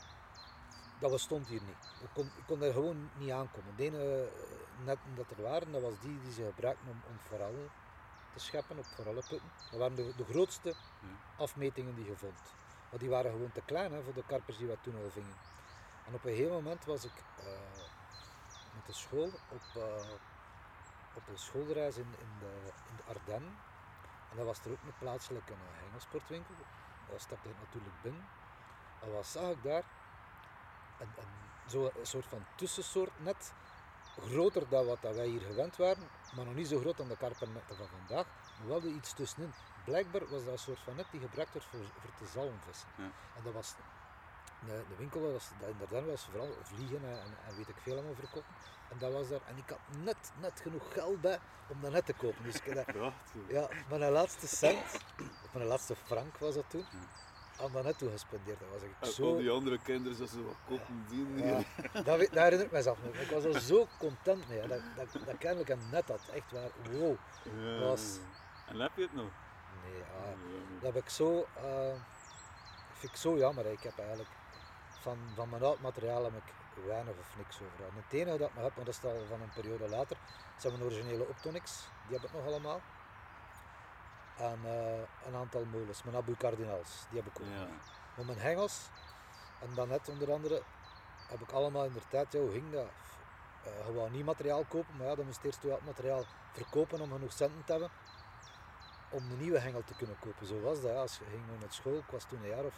[0.99, 1.91] Dat bestond hier niet.
[2.01, 3.75] Ik kon, ik kon daar gewoon niet aankomen.
[3.75, 7.17] De ene eh, netten dat er waren, dat was die die ze gebruikten om, om
[7.19, 7.69] forellen
[8.33, 9.51] te scheppen op forellenputten.
[9.71, 10.73] Dat waren de, de grootste
[11.37, 12.39] afmetingen die je vond.
[12.89, 15.35] Maar die waren gewoon te klein hè, voor de karpers die we toen al vingen.
[16.07, 17.11] En op een gegeven moment was ik
[17.43, 17.53] met
[18.85, 20.09] de school op, eh,
[21.13, 23.57] op een schoolreis in, in, de, in de Ardennen.
[24.29, 26.53] En dan was er ook een plaatselijke uh, hengelsportwinkel.
[27.09, 28.25] Daar stapte ik natuurlijk binnen.
[29.01, 29.83] En wat zag ik daar?
[30.99, 33.53] Een, een, zo een soort van tussensoort net.
[34.29, 37.17] Groter dan wat dat wij hier gewend waren, maar nog niet zo groot dan de
[37.17, 38.25] karpernetten van vandaag.
[38.59, 39.53] Maar wel iets tussenin.
[39.85, 42.89] Blijkbaar was dat een soort van net die gebruikt werd voor, voor te zalmvissen.
[42.95, 43.03] Ja.
[43.03, 43.75] En dat was
[44.59, 47.75] de, de winkel, dat was, dat in Ardennen was vooral vliegen en, en, weet ik
[47.81, 48.49] veel allemaal verkopen.
[48.89, 49.39] En dat was daar.
[49.47, 52.43] En ik had net, net genoeg geld bij om dat net te kopen.
[52.43, 52.85] Dus ik dat,
[53.47, 54.83] ja, mijn laatste cent,
[55.45, 56.85] of mijn laatste frank was dat toen,
[57.61, 58.59] aan dat net toe gespendeerd.
[58.59, 59.23] Dat was ik En zo...
[59.25, 61.47] al die andere kinderen dat ze wat kopen dienen.
[61.93, 63.13] Ja, dat, herinner ik mezelf nog.
[63.15, 66.21] Ik was er zo content mee, hè, dat, dat, dat ik een net had.
[66.33, 67.15] Echt waar, wow.
[67.59, 67.79] Ja.
[67.79, 68.17] Was-
[68.67, 69.29] En heb je het nog?
[69.83, 70.33] Nee, Ja.
[70.81, 71.93] dat heb ik zo, eh,
[72.93, 73.63] vind ik zo jammer.
[73.65, 73.71] hè.
[73.71, 74.29] Ik heb eigenlijk
[75.05, 76.53] van, van mijn oud materiaal heb ik
[76.85, 77.85] weinig of niks over.
[77.85, 80.17] En het enige dat ik nog heb, maar dat is al van een periode later,
[80.57, 81.87] zijn mijn originele Optonics.
[82.07, 82.81] Die heb ik nog allemaal.
[84.37, 87.47] En eh, een aantal molens, mijn Abu Cardinals, die heb ik ook.
[87.47, 87.67] Ja.
[88.15, 88.89] Maar mijn hengels,
[89.59, 90.61] en dan net onder andere,
[91.27, 92.89] heb ik allemaal in de tijd, ja, hoe ging dat?
[93.63, 97.11] Eh, gewoon nieuw materiaal kopen, maar ja, dan moest je eerst oud materiaal verkopen om
[97.11, 97.91] genoeg centen te hebben.
[99.09, 100.47] om een nieuwe hengel te kunnen kopen.
[100.47, 100.91] Zo was dat.
[100.91, 100.99] ja.
[100.99, 102.75] Als je ging naar school, ik was toen een jaar of...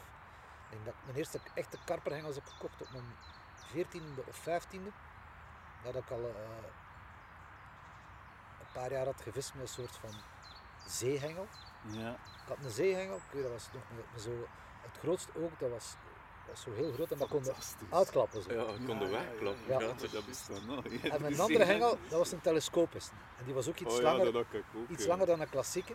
[0.69, 3.05] Ik denk dat ik mijn eerste echte karperhengels heb gekocht op mijn
[3.73, 4.91] 14e of 15e.
[5.83, 6.65] Nadat ik al eh,
[8.59, 10.09] een paar jaar had gevist met een soort van
[10.85, 11.47] zeehengel.
[11.91, 12.11] Ja.
[12.11, 14.47] Ik had een zeehengel, ik weet, dat was nog met- met zo,
[14.81, 15.95] het grootste ook, dat was,
[16.45, 17.43] dat was zo heel groot en dat kon
[17.89, 18.41] uitklappen.
[18.41, 18.53] Zo.
[18.53, 19.65] Ja, ik kon de wegklappen.
[19.67, 19.87] ja, Ja, ja.
[19.87, 20.83] het is- dat bestaat nog.
[20.89, 23.09] Ja, En mijn andere hengel, dat was een telescopisch.
[23.37, 25.09] En die was ook iets oh, langer, Ja, dat ook, iets ja.
[25.09, 25.93] langer dan een klassieke.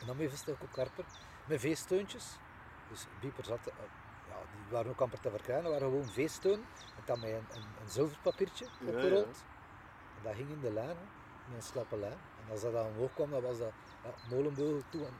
[0.00, 1.04] En dan mee viste ik ook karper.
[1.44, 2.36] Met veesteuntjes.
[2.90, 3.74] Dus biepers had, eh,
[4.28, 5.70] ja, die waren ook amper te verkrijgen.
[5.70, 6.66] Waren gewoon veesteunen.
[6.96, 9.44] En dan met een, een, een zilverpapiertje opgerold.
[10.16, 11.04] En dat ging in de lijn, hè,
[11.46, 12.18] met een slappe lijn.
[12.44, 13.72] En als dat dan omhoog kwam, dan was dat
[14.04, 15.14] ja, molenbeugel toe en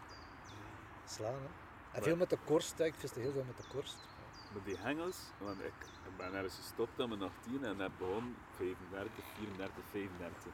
[1.05, 1.33] slaan.
[1.33, 1.39] Hè.
[1.39, 1.51] En
[1.93, 2.85] Maar- veel met de korst, hè.
[2.85, 3.97] ik viste heel veel met de korst.
[4.53, 5.73] Maar die hengels, want ik,
[6.05, 10.53] ik ben ergens gestopt aan mijn 18 en heb begon 35, 34, 35.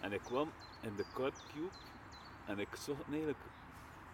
[0.00, 1.32] En ik kwam in de Cube
[2.46, 3.38] en ik zocht eigenlijk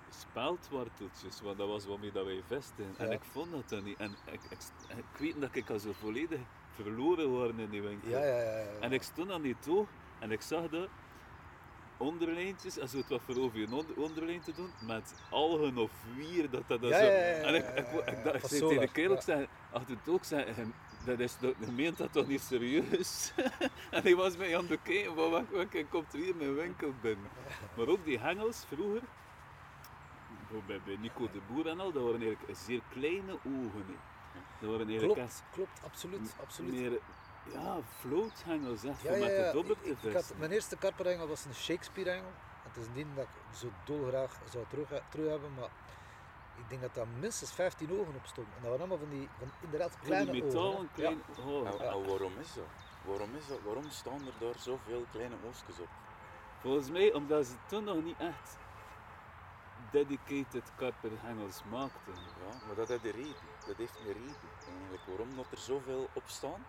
[0.09, 2.95] speldwarteltjes, want dat was waarmee dat wij vesten.
[2.97, 3.99] En ik vond dat dan niet.
[3.99, 4.59] En ik, ik,
[4.97, 6.41] ik weet dat ik al zo volledig
[6.71, 8.11] verloren worden in die winkel.
[8.11, 8.43] Ja, ja, ja.
[8.43, 8.81] ja, ja.
[8.81, 10.89] En ik stond aan die toog en ik zag dat
[11.99, 16.51] onderlijntjes, als het wat voor over je onder- onderlijn te doen, met algen of wier,
[16.51, 16.89] dat dat, zo...
[16.89, 20.25] en ik, ik, ik, dacht, ik zei tegen de kerel, ik zei, achter het ook,
[20.25, 23.33] zei, hem, dat is, dat, je meent dat toch niet serieus?
[23.91, 26.93] en hij was mij aan het bekijken, van wat, wat komt er hier mijn winkel
[27.01, 27.29] binnen?
[27.77, 29.03] Maar ook die hengels vroeger,
[30.67, 33.97] bij, bij Nico de Boer en al, dat waren eigenlijk zeer kleine ogen.
[34.61, 36.73] Dat waren eigenlijk Klopt, klopt, absoluut, absoluut.
[36.73, 37.01] meer,
[37.53, 39.53] ja, floathengels, echt, Ja, ja, met ja.
[39.53, 40.39] de te ik, had, vesten.
[40.39, 42.31] mijn eerste karperhengel was een Shakespeare-hengel.
[42.63, 45.71] Het is indien dat ik zo dolgraag zou terug, terug hebben, maar
[46.57, 48.55] ik denk dat daar minstens 15 ogen op stonden.
[48.57, 50.55] En dat waren allemaal van die, van inderdaad Van kleine die ogen.
[50.59, 50.95] metalen, hè.
[50.95, 51.21] klein...
[51.39, 51.67] Oh.
[51.67, 52.65] En, en waarom is dat?
[53.05, 53.59] Waarom is dat?
[53.65, 55.89] Waarom staan er daar zoveel kleine oostjes op?
[56.59, 58.57] Volgens mij omdat ze toen nog niet echt
[59.91, 62.15] dedicated karperhengels maakten.
[62.15, 63.49] Ja, maar dat heeft een reden.
[63.67, 64.37] Dat heeft een reden
[64.69, 66.65] eigenlijk waarom dat er zoveel op staan.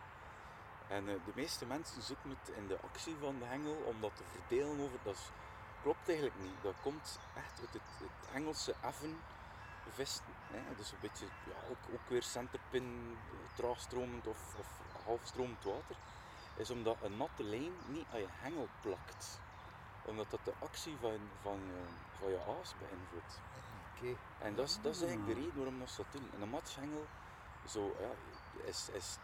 [0.88, 4.12] En eh, de meeste mensen zoeken het in de actie van de hengel om dat
[4.16, 5.00] te verdelen over.
[5.04, 5.32] Dat
[5.82, 6.62] klopt eigenlijk niet.
[6.62, 9.18] Dat komt echt uit het, het Engelse effen.
[10.78, 13.18] Dus een beetje, ja, ook, ook weer centerpin,
[13.54, 14.68] traagstromend of, of
[15.06, 15.96] halfstromend water.
[16.56, 19.40] Is omdat een natte lijn niet aan je hengel plakt.
[20.06, 21.82] Omdat dat de actie van, van, je,
[22.20, 23.40] van je aas beïnvloedt.
[23.96, 24.16] Oké.
[24.40, 25.40] En dat is, dat is eigenlijk de Ah.
[25.46, 26.30] reden waarom dat ze dat doen.
[26.36, 27.06] En een matchhengel
[27.68, 28.10] zo, ja,
[28.64, 29.18] is, is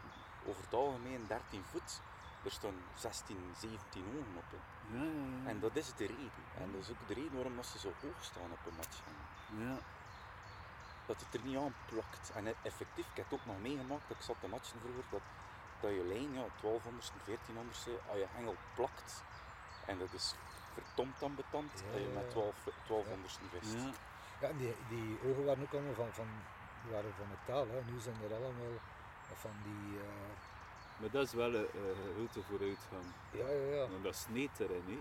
[0.45, 2.01] over het algemeen 13 voet.
[2.43, 4.43] Er staan 16, 17 ogen op.
[4.91, 5.03] Ja, ja,
[5.43, 5.49] ja.
[5.49, 6.45] En dat is de reden.
[6.57, 9.25] En dat is ook de reden waarom dat ze zo hoog staan op een matchhengel.
[9.67, 9.77] ja.
[11.05, 12.31] Dat het er niet aan plakt.
[12.35, 15.21] En effectief, ik heb het ook nog meegemaakt, dat ik zat te matchen vroeger, dat,
[15.79, 19.23] dat je lijn, ja, 1200 1400 aan je hengel plakt.
[19.85, 20.35] En dat is
[20.77, 22.29] verdomd ambetant Ja, dat je ja, met ja.
[22.29, 22.55] 12,
[22.87, 23.73] 1200 vist.
[23.73, 23.91] ja.
[24.41, 26.27] Ja, en die, die ogen waren ook allemaal van, van,
[26.81, 27.67] die waren van metaal.
[27.67, 27.79] Hè.
[27.91, 28.75] Nu zijn er allemaal
[29.43, 29.99] van die...
[29.99, 30.33] eh,
[30.99, 33.05] Maar dat is wel een eh, grote vooruitgang.
[33.31, 33.89] ja, ja, ja.
[33.89, 34.99] Want dat sneed erin, hè.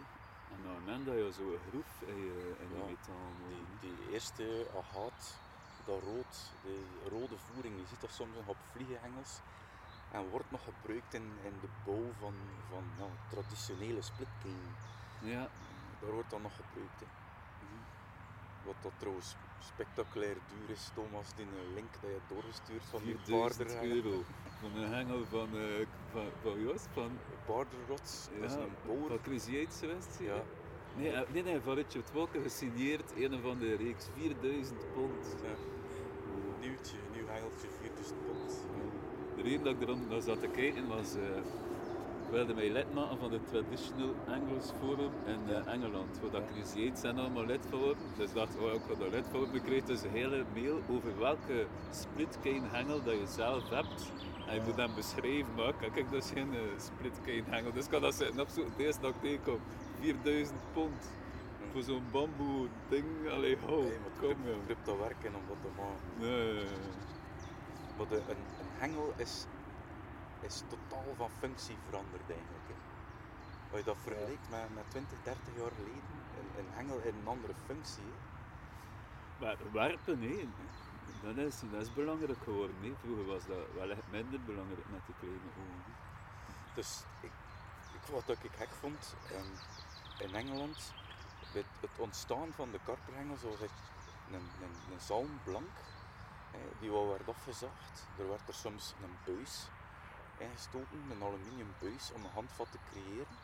[0.54, 4.10] En dan moment dat je zo'n groef in je, in je Ja, metaal Die, die
[4.12, 5.34] eerste agaat,
[5.84, 9.40] dat rood, die rode voering, je ziet dat soms nog op vliegenhengels.
[10.10, 12.34] En wordt nog gebruikt in, in de bouw van,
[12.70, 14.76] van ja, traditionele splitkeen.
[15.18, 15.48] Ja.
[16.04, 17.00] Daar wordt dan nog gebruikt.
[17.00, 17.06] Hè.
[18.64, 23.16] Wat dat trouwens spectaculair duur is, Thomas, die een link dat je doorgestuurd van die
[23.18, 24.22] 4000 baarder, euro.
[24.60, 27.10] Van een hengel van, eh van, van van,
[27.46, 28.28] baarderrots.
[28.34, 29.18] ja, dat is een boor.
[29.22, 30.18] van Eights geweest.
[30.20, 30.42] Ja.
[30.96, 35.36] Nee, eh, nee, nee, van Richard Walker gesigneerd, een van de reeks, 4000 pond.
[35.42, 35.54] Ja.
[36.60, 38.64] Nieuwtje, nieuw hengeltje, 4000 pond.
[39.36, 41.22] De reden dat ik erom zat te kijken was, eh
[42.30, 46.42] wilde mij lid maken van het Traditional Angles Forum in eh, Engeland, waar dat
[46.76, 48.02] Eights zijn allemaal lid van worden.
[48.16, 49.54] Dus dacht, oh, ik ga daar lid van worden.
[49.54, 54.12] Ik kreeg dus een hele mail over welke splitkane hengel dat je zelf hebt.
[54.48, 57.72] En je moet hem beschrijven, maar kijk, ik dus geen uh, splitkane hengel.
[57.72, 59.58] Dus ik kan dat zitten opzoeken, het eerste dat ik tegenkom,
[60.00, 61.10] 4000 pond.
[61.72, 64.64] Voor zo'n bamboe ding, allee, ho, Nee, kom het joh.
[64.64, 66.34] crypto werken om dat te maken.
[66.34, 66.64] Nee.
[67.96, 69.46] Maar de, een, een hengel is,
[70.44, 72.68] is totaal van functie veranderd eigenlijk.
[72.72, 72.76] Hè.
[73.70, 77.26] Als je dat vergelijkt met, met 20, 30 jaar geleden, een, een hengel in een
[77.26, 78.08] andere functie.
[78.12, 78.18] Hè.
[79.40, 80.48] Maar werpen, nee.
[81.22, 82.96] Dat is, dat is belangrijk geworden.
[83.00, 85.94] Vroeger was dat wel echt minder belangrijk met de kleine ogen.
[86.74, 87.32] Dus ik,
[87.94, 89.52] ik, wat ik gek vond, ehm,
[90.26, 90.92] in Engeland,
[91.52, 93.70] het, het ontstaan van de karperhengel, zoals ik,
[94.30, 95.76] een, een, een zalm blank,
[96.80, 98.06] die wel werd afgezaagd.
[98.18, 99.68] Er werd er soms een buis
[100.44, 103.38] ingestoken, een aluminium buis, om een handvat te creëren.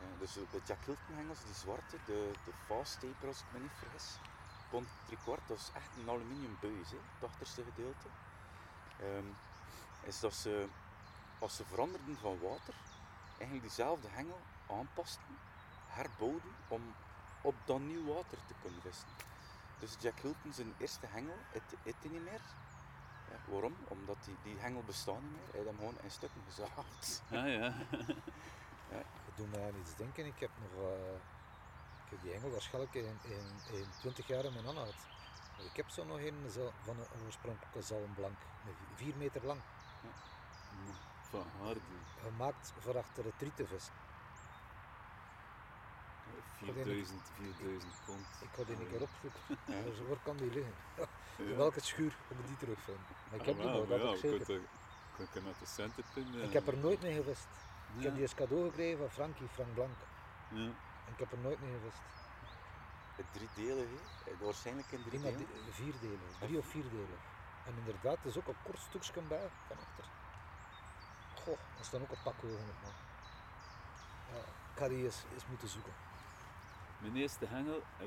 [0.00, 3.58] Ja, dus de Jack Hilton hengels, die zwarte, de, de fast taper als ik me
[3.58, 4.18] niet vergis,
[4.70, 4.88] pond
[5.22, 8.08] kwart, dat is echt een aluminium buis, het achterste gedeelte.
[9.00, 9.28] Ehm,
[10.00, 10.68] is dat ze,
[11.38, 12.74] als ze veranderden van water,
[13.38, 15.38] eigenlijk diezelfde hengel aanpasten,
[15.86, 16.94] herbouwden om
[17.40, 19.08] op dat nieuw water te kunnen vissen.
[19.78, 22.40] Dus Jack Hilton zijn eerste hengel, het hij niet meer.
[23.34, 23.76] Ja, waarom?
[23.88, 25.40] Omdat die, die hengel bestaat niet meer.
[25.50, 27.22] Hij heeft hem gewoon in stukken gezaagd.
[27.40, 27.74] Ah ja.
[29.26, 30.26] Dat doet mij aan iets denken.
[30.26, 31.14] Ik heb nog eh,
[32.04, 33.46] ik heb die engel waarschijnlijk in, in,
[33.78, 34.94] in 20 jaar in mijn hand gehad.
[35.56, 36.50] Maar ik heb zo nog een
[36.82, 38.36] van een oorspronkelijke zalmblank,
[38.94, 39.60] 4 meter lang,
[41.30, 41.80] Van Hardy.
[42.22, 43.94] gemaakt voor achter het riet te vissen.
[46.58, 48.26] 4000, 4000 pond.
[48.40, 49.40] Ik ga die een keer opzoeken.
[49.76, 49.82] Ja.
[49.82, 50.74] Dus waar kan die liggen?
[51.50, 53.04] In welke schuur moet ik die terugvinden?
[53.30, 54.46] Maar ik heb Ah, die wel, nog, dat ja, ik zeker.
[54.46, 54.48] kunt
[55.34, 56.34] er- kunt de centerpin.
[56.42, 57.46] Ik heb er nooit mee gevist.
[57.96, 59.96] Ik heb die als cadeau gekregen van Frankie, Frank Blank.
[60.50, 60.56] Ja.
[61.06, 62.00] En ik heb er nooit mee gevist.
[63.16, 64.30] Het driedelig, hè?
[64.30, 65.48] Eh, Waarschijnlijk in drie dat delen.
[65.70, 67.18] vier delen, drie of vier delen.
[67.66, 70.04] En inderdaad, er is ook een kort stukje bij van achter.
[71.44, 72.50] Goh, er staan ook een pak op,
[72.82, 72.92] man.
[74.32, 74.38] Ja,
[74.72, 75.92] ik ga die eens, eens moeten zoeken.
[77.04, 78.06] Mijn eerste hengel, eh,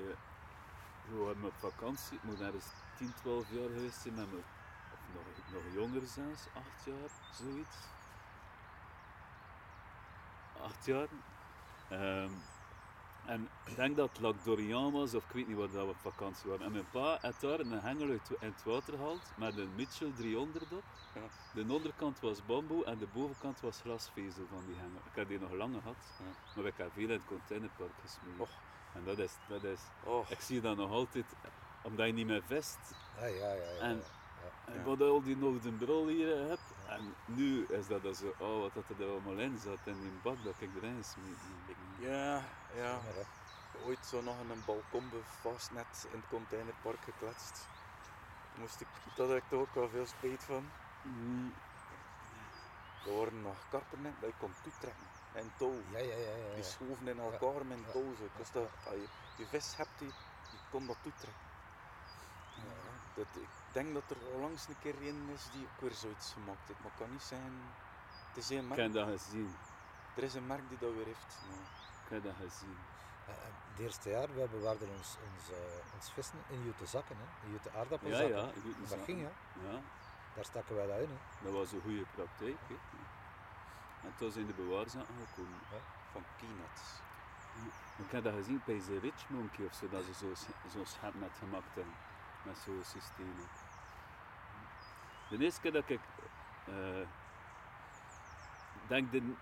[1.10, 4.38] we waren op vakantie, ik moet ergens 10, 12 jaar geweest zijn met me,
[4.93, 7.77] of nog, nog jonger zelfs, 8 jaar, zoiets.
[10.62, 11.07] 8 jaar.
[11.89, 12.31] Ehm,
[13.25, 15.89] en ik denk dat het Lac Dorian was, of ik weet niet waar dat we
[15.91, 16.65] op vakantie waren.
[16.65, 20.12] En mijn pa had daar een hengel uit, in het water gehaald met een Mitchell
[20.15, 20.83] 300 op.
[21.13, 21.21] Ja.
[21.53, 24.99] De onderkant was bamboe en de bovenkant was glasvezel van die hengel.
[25.10, 26.25] Ik heb die nog lang gehad, Ja.
[26.55, 27.91] maar ik heb veel in het containerpark.
[28.38, 28.49] Och.
[28.93, 31.26] En dat is, dat is, Oh, ik zie dat nog altijd,
[31.82, 32.78] omdat je niet meer vest.
[33.19, 33.80] Ja, ja, ja.
[33.80, 34.50] En- ja.
[34.65, 34.84] En Ja.
[34.84, 36.60] wat al die nog de brol hier heb.
[36.88, 40.43] En nu is dat zo, oh wat dat er allemaal in zat in die bak
[40.43, 41.38] dat ik erin smeet.
[42.00, 42.41] ja,
[42.76, 43.00] ja.
[43.86, 47.65] Ooit zo nog in een balkon vast net in het containerpark gekletst.
[48.56, 50.69] Moest ik, had ik toch ook wel veel spijt van.
[51.02, 51.54] Mm,
[53.06, 55.08] Er waren nog karpen dat je kon toetrekken.
[55.38, 55.82] En touw.
[55.91, 56.36] Ja, ja, ja.
[56.36, 56.69] ja, Die ja.
[56.76, 57.91] schoven in elkaar met Ja.
[57.91, 58.13] touw.
[58.38, 60.08] Dus dat, als je, je vis hebt, die,
[60.52, 61.45] je kon dat toetrekken.
[62.56, 62.73] Ja,
[63.15, 66.67] dat, ik denk dat er onlangs een keer een is die ook weer zoiets gemaakt
[66.67, 66.80] heeft.
[66.80, 67.54] Maar het kan niet zijn.
[68.28, 68.82] Het is een ik merk.
[68.82, 69.56] heb dat gezien.
[70.15, 71.32] Er is een merk die dat weer heeft.
[71.50, 71.58] Maar,
[72.06, 72.78] Ik heb dat gezien.
[73.28, 77.15] En- en Het eerste jaar, we bewaarden ons, ons, eh, ons vissen in jute zakken,
[77.17, 77.45] hè.
[77.45, 78.36] in jute Ja, aardappelzakken.
[78.38, 79.32] ja, ik het Dat ging, hè.
[79.69, 79.80] Ja,
[80.36, 81.10] Daar stakken wij dat in.
[81.10, 81.43] Hè.
[81.43, 82.58] dat was een goede praktijk.
[82.67, 82.76] Hè.
[84.03, 85.60] En toen zijn de bewaarzaken gekomen.
[86.12, 86.81] van peanuts.
[87.97, 90.36] Ik heb dat gezien bij de Rich Monkey of zo, dat ze zo'n
[90.71, 91.93] zo schep net gemaakt hebben.
[92.43, 93.36] Met zo'n systeem.
[95.29, 95.99] De eerste keer dat ik.
[96.65, 97.07] eh,
[98.88, 99.36] denk de,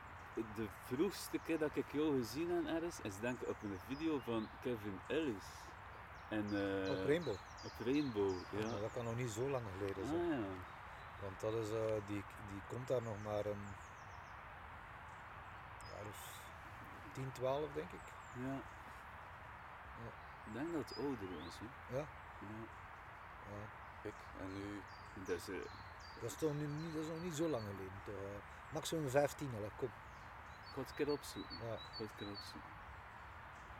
[0.55, 4.19] de vroegste keer dat ik jou gezien heb ergens, is denk ik op een video
[4.19, 5.45] van Kevin Ellis.
[6.29, 7.35] En, eh, Op Rainbow.
[7.63, 8.79] op Rainbow, ja.
[8.79, 10.21] Dat kan nog niet zo lang geleden zijn.
[10.31, 10.45] Ah ja.
[11.21, 13.65] Want dat is, eh, die, die komt daar nog maar een
[15.91, 16.33] jaar of
[17.15, 18.05] 10, 12 denk ik.
[18.45, 18.53] ja.
[20.03, 20.11] Ja.
[20.47, 21.55] Ik denk dat het ouder was.
[21.59, 21.97] Hè.
[21.97, 22.03] Ja.
[22.39, 22.61] Ja.
[23.49, 23.61] Ja.
[24.01, 24.81] Kijk, en nu
[25.25, 25.55] Dus, eh,
[26.21, 27.99] Dat, is toch nu niet, dat is nog niet zo lang geleden.
[28.05, 28.73] Toch, eh.
[28.73, 29.87] maximum 15 al, kom.
[29.87, 31.55] ik ga het een keer opzoeken.
[31.67, 31.73] Ja.
[31.73, 32.73] Ik ga het een keer opzoeken.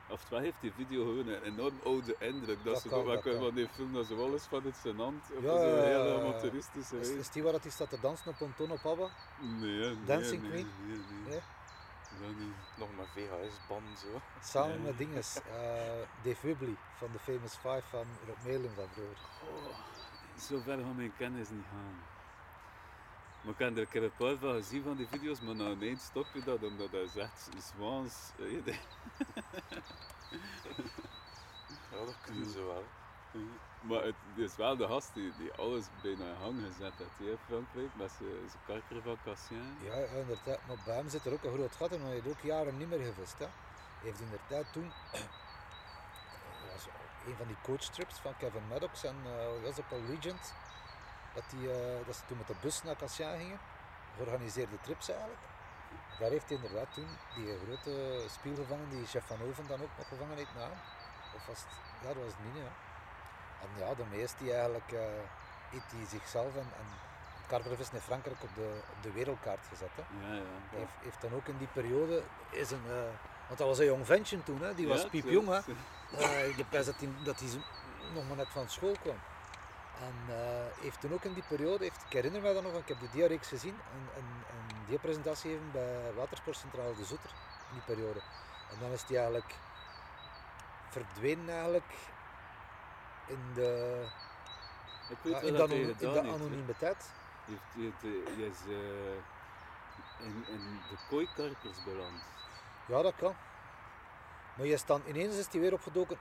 [0.10, 2.64] Oftewel heeft die video gewoon een enorm oude indruk.
[2.64, 3.44] Dat, Dat ze kan, toch dat wel kan.
[3.44, 5.24] van die film dat ze alles van het zijn hand.
[5.38, 6.24] Of Ja, ja, ja, heel ja.
[6.24, 9.10] amateuristische Is, is die waar dat die staat te dansen op ponton op Abba?
[9.40, 10.70] Nee, nee, Dancing nee, Queen?
[10.88, 11.30] Nee, nee.
[11.30, 11.42] Nee?
[12.22, 12.54] Niet.
[12.78, 14.22] nog met VHS-band zo.
[14.42, 15.44] Samen met dinges, eh,
[16.24, 19.18] Dave Wibley van de Famous Five van Rob Melen van vroeger.
[19.44, 22.04] Oh, zo ver gaan mijn kennis niet gaan.
[23.42, 25.70] Maar ik heb er een keer een paar van gezien van die video's, maar na
[25.70, 28.32] ineens stop je dat omdat dat is echt zwaans.
[31.92, 32.84] Ja, dat kunnen ze wel.
[33.90, 37.38] Maar het is wel de gast die, die alles bijna in gang gezet heeft in
[37.48, 39.78] Frankrijk met zijn karker van Cassien.
[39.82, 40.60] Ja, inderdaad.
[40.68, 42.78] Maar bij hem zit er ook een groot gat in, want hij heeft ook jaren
[42.78, 43.38] niet meer gevist.
[43.38, 43.46] Hè.
[43.46, 44.92] Hij heeft inderdaad toen,
[46.72, 46.88] was
[47.26, 50.54] een van die coachtrips van Kevin Maddox en uh, was Paul Regent,
[51.34, 53.60] dat, die, eh, dat ze toen met de bus naar Cassien gingen,
[54.16, 55.42] georganiseerde trips eigenlijk.
[56.20, 59.98] Daar heeft hij inderdaad toen die grote spiel gevangen, die chef van Oven dan ook
[59.98, 60.70] nog gevangen heeft na.
[61.36, 62.64] Of was het, ja, dat was het niet.
[63.62, 65.00] En ja, de meest die eigenlijk, uh,
[65.70, 66.86] heeft hij zichzelf en, en
[67.48, 69.90] karpervis in Frankrijk op de, op de wereldkaart gezet.
[69.96, 70.28] Hè.
[70.28, 70.42] Ja, ja.
[70.70, 72.94] Hij heeft, heeft dan ook in die periode, is een, uh,
[73.48, 74.76] want dat was een jong ventje toen, hè.
[74.76, 75.48] die was piepjong.
[75.48, 75.60] Hè.
[76.12, 77.50] Uh, dat hij, dat hij
[78.14, 79.20] nog maar net van school kwam.
[80.00, 80.36] En uh,
[80.82, 83.10] heeft toen ook in die periode, heeft, ik herinner me dat nog, ik heb de
[83.12, 87.30] diareeks gezien, een, een, een diapresentatie gegeven bij Watersportcentrale de Zoeter
[87.70, 88.20] in die periode.
[88.72, 89.56] En dan is die eigenlijk
[90.90, 91.94] verdwenen eigenlijk
[93.28, 94.02] in de,
[95.10, 97.10] Ik weet ja, wel in de, dat in anonimiteit.
[97.46, 98.02] Je, heeft-
[98.38, 102.22] je, is eh, in, in de kooikarpers beland.
[102.88, 103.36] Ja, dat kan.
[104.58, 106.18] Maar je is dan, ineens is hij weer opgedoken,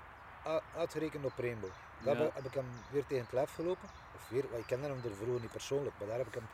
[0.76, 1.70] uitgerekend op Rainbow.
[1.98, 2.30] Daar Ja.
[2.34, 3.88] heb, ik hem weer tegen het lijf gelopen.
[4.14, 6.46] Of weer, ik kende hem er vroeger niet persoonlijk, maar daar heb ik hem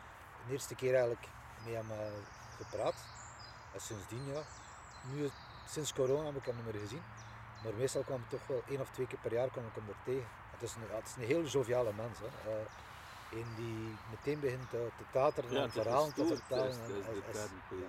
[0.47, 1.27] de eerste keer eigenlijk
[1.65, 1.97] mee hem eh,
[2.57, 2.95] gepraat.
[3.75, 4.43] En sindsdien, ja,
[5.13, 5.31] nu,
[5.67, 7.03] sinds corona heb ik hem niet meer gezien.
[7.63, 9.89] Maar meestal kwam ik toch wel één of twee keer per jaar kwam ik hem
[9.89, 10.29] er tegen.
[10.51, 12.19] Het is een, ja, het is een heel joviale mens.
[12.19, 12.59] Hè.
[13.39, 16.69] Een die meteen begint te, te tateren en het is verhalen te vertellen.
[16.71, 17.83] is- en is de term,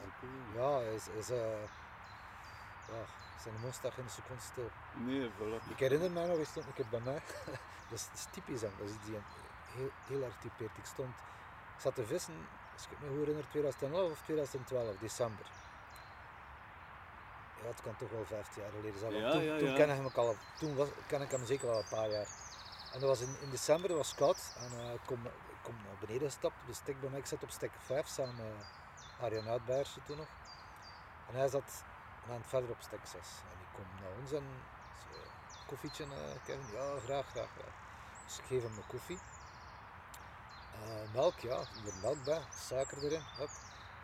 [0.55, 0.79] ja.
[0.79, 1.61] ja, is, is, eh,
[2.91, 3.01] ja,
[3.41, 4.69] zijn mond staat geen seconde stil.
[4.93, 5.69] Nee, voilà.
[5.69, 7.21] Ik herinner mij nog, hij stond een keer bij mij.
[7.89, 9.17] dat, is, dat is typisch hem, dat is die
[9.75, 10.77] heel, heel erg typeert.
[10.77, 11.15] Ik stond,
[11.75, 15.45] ik zat te vissen, als ik me goed herinner, 2011 of 2012, december.
[17.61, 19.13] Ja, het kan toch wel 15 jaar geleden zijn.
[19.13, 21.69] Ja, toen, ja, toen ken ik hem ook al, toen was, ken ik hem zeker
[21.69, 22.27] al een paar jaar.
[22.93, 24.53] En dat was in, in december, dat was koud.
[24.57, 27.19] En eh, ik, kom, ik kom naar beneden gestapt, stek bij mij.
[27.19, 28.65] Ik zat op stek 5 samen met
[29.21, 29.61] Arjen
[30.05, 30.27] toen nog.
[31.27, 31.83] En hij zat
[32.25, 33.13] een eind verder op stek 6.
[33.13, 34.43] En ik kom naar ons en
[35.11, 35.17] zo,
[35.67, 36.05] koffietje,
[36.45, 36.61] Kevin?
[36.71, 37.75] Ja, graag, graag, graag.
[38.25, 39.19] Dus ik geef hem een koffie.
[40.73, 43.23] Eh, melk, ja, er melk bij, suiker erin.
[43.37, 43.49] Hup.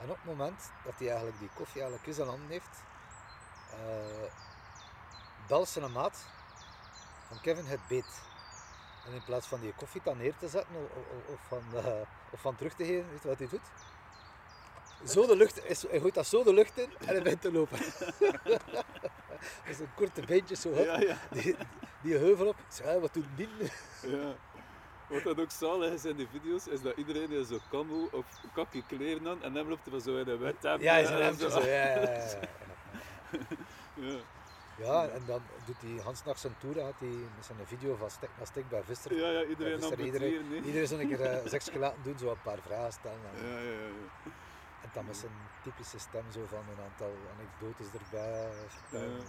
[0.02, 2.84] En op het moment dat hij eigenlijk die koffie eigenlijk in zijn handen heeft,
[3.72, 4.32] eh
[5.48, 6.26] belt zijn maat
[7.28, 8.22] van Kevin het beet.
[9.06, 12.02] En in plaats van die koffie dan neer te zetten of, of, of van, eh,
[12.32, 13.62] of van terug te geven, weet je wat hij doet?
[15.10, 17.52] Zo de lucht, is- hij gooit dat zo de lucht in en hij begint te
[17.52, 17.80] lopen.
[18.48, 18.62] dat
[19.66, 20.70] is een korte beentje zo.
[20.70, 21.56] Ja, ja, die,
[22.02, 22.56] die heuvel op.
[22.86, 23.50] "Ah, wat doet die
[24.02, 24.34] ja.
[25.08, 28.26] Wat dat ook zalig is in die video's, is dat iedereen in zo'n camo of
[28.54, 30.56] kakkie kleren aan en hem loopt er zo in een wet.
[30.62, 31.60] Ja, is en een hemdje zo.
[31.60, 32.40] Ja, ja,
[34.86, 38.10] ja, en dan doet hij Hans naar zijn tour, had hij met zijn video van
[38.10, 39.14] stek naar stek bij Visser.
[39.16, 40.62] Ja, ja, iedereen iedereen- nee.
[40.62, 43.20] Iedereen zo'n keer eh, seks laten doen, zo een paar vragen stellen.
[43.36, 43.72] En, Ja, ja, ja.
[43.72, 44.32] ja.
[44.82, 45.32] en dan met zijn
[45.64, 49.18] typische stem zo van een aantal anekdotes erbij vertellen.
[49.18, 49.24] Ja.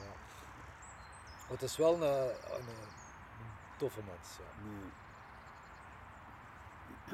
[1.48, 2.88] Het is wel een, een, een
[3.76, 4.28] toffe mens.
[4.38, 4.44] Ja.
[4.64, 4.90] Nee.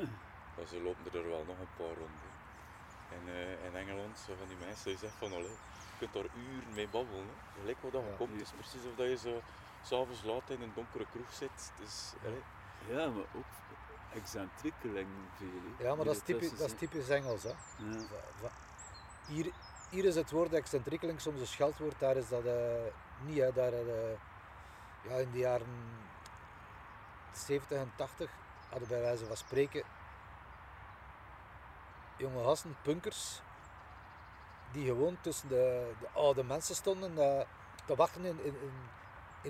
[0.70, 2.20] Ze lopen er wel nog een paar rond.
[3.11, 5.57] En eh, in Engeland, zo van die mensen, die zeggen van allee,
[5.99, 7.25] je kunt daar uren mee babbelen.
[7.27, 7.61] Hè.
[7.61, 8.17] Gelijk wat dat je Ja.
[8.17, 9.41] komt, het is precies of dat je zo
[9.83, 11.73] s'avonds laat in een donkere kroeg zit.
[11.81, 12.43] Dus, allee,
[12.89, 13.45] Ja, maar ook
[14.15, 15.87] excentriekeling veel.
[15.87, 17.43] Ja, maar dat is, typisch, dat is typisch Engels.
[17.43, 17.49] Hè.
[17.49, 17.99] Ja.
[17.99, 18.53] Va- va-
[19.27, 19.53] Hier,
[19.91, 22.53] hier is het woord excentriekeling soms een scheldwoord, daar is dat eh,
[23.21, 23.39] niet.
[23.39, 23.53] Hè.
[23.53, 24.13] Daar, eh,
[25.09, 25.67] ja, in de jaren
[27.33, 28.31] 70 en 80
[28.71, 29.83] hadden bij wijze van spreken
[32.17, 33.43] jonge gasten, punkers,
[34.75, 37.47] die gewoon tussen de, de oude mensen stonden eh,
[37.85, 38.55] te wachten in, in,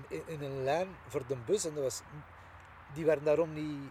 [0.09, 1.65] in, in, een lijn voor de bus.
[1.65, 2.03] En dat was,
[2.93, 3.91] die werden daarom niet,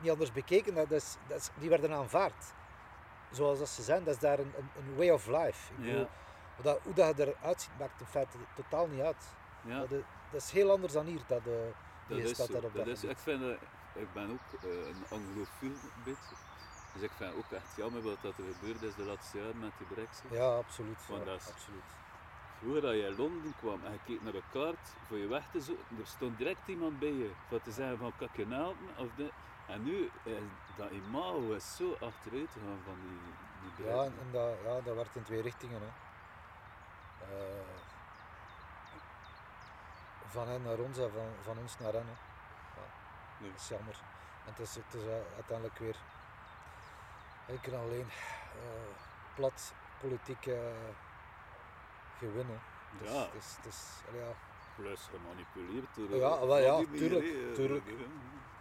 [0.00, 2.54] niet anders bekeken, dat is, dat is, die werden aanvaard
[3.30, 5.72] zoals dat ze zijn, dat is daar een, een, way of life.
[5.72, 6.08] Ik bedoel,
[6.54, 9.24] hoe dat, hoe dat je eruit ziet, maakt in feite totaal niet uit.
[9.60, 11.52] Ja, Dat, is, dat is heel anders dan hier, dat, eh,
[12.08, 12.46] dat is zo.
[12.46, 15.72] daar op Dat dat is, ik, vind, eh, ik ben ook een anglofiel
[16.04, 16.34] beetje.
[16.96, 19.72] Dus ik vind ook echt jammer wat dat er gebeurd is de laatste jaren met
[19.78, 20.30] die brexit.
[20.30, 21.06] Ja, absoluut.
[21.08, 21.82] Want ja, dat is- absoluut.
[22.58, 25.44] Vroeger dat je in Londen kwam en je keek naar een kaart voor je weg
[25.52, 28.54] te zoeken, er stond direct iemand bij je voor te zeggen van kan ik je
[28.54, 29.32] helpen of dit.
[29.66, 30.34] En nu is
[30.76, 33.20] dat imago is zo achteruit gegaan van die,
[33.76, 35.80] die Ja, en, dat, ja, dat werkt in twee richtingen.
[35.80, 35.88] Hè.
[37.36, 37.64] Eh,
[40.26, 42.06] van hen naar ons en van, van ons naar hen.
[42.06, 42.12] Hè.
[42.80, 42.86] Ja,
[43.38, 43.50] Nee.
[43.50, 43.96] dat is jammer.
[44.44, 45.96] En het is, het is eh, uiteindelijk weer
[47.46, 48.08] enkel en alleen
[48.52, 48.94] eh,
[49.34, 50.58] plat politiek eh
[52.18, 52.60] gewinnen.
[52.98, 53.28] Dus Ja.
[54.08, 54.34] Allee, ja,
[54.76, 57.94] Plus gemanipuleerd door Ja, wel ja, tuurlijk, ja.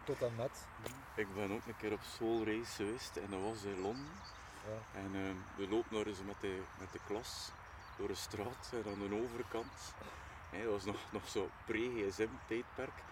[0.04, 0.68] tot en met.
[1.16, 4.12] Ik ben ook een keer op schoolreis geweest en dat was in Londen.
[4.66, 5.00] Ja.
[5.00, 7.52] En ehm, we lopen nog eens met de, met de klas
[7.98, 9.94] door een straat en aan de overkant,
[10.50, 13.04] hè, dat was nog, nog zo pre-GSM-tijdperk,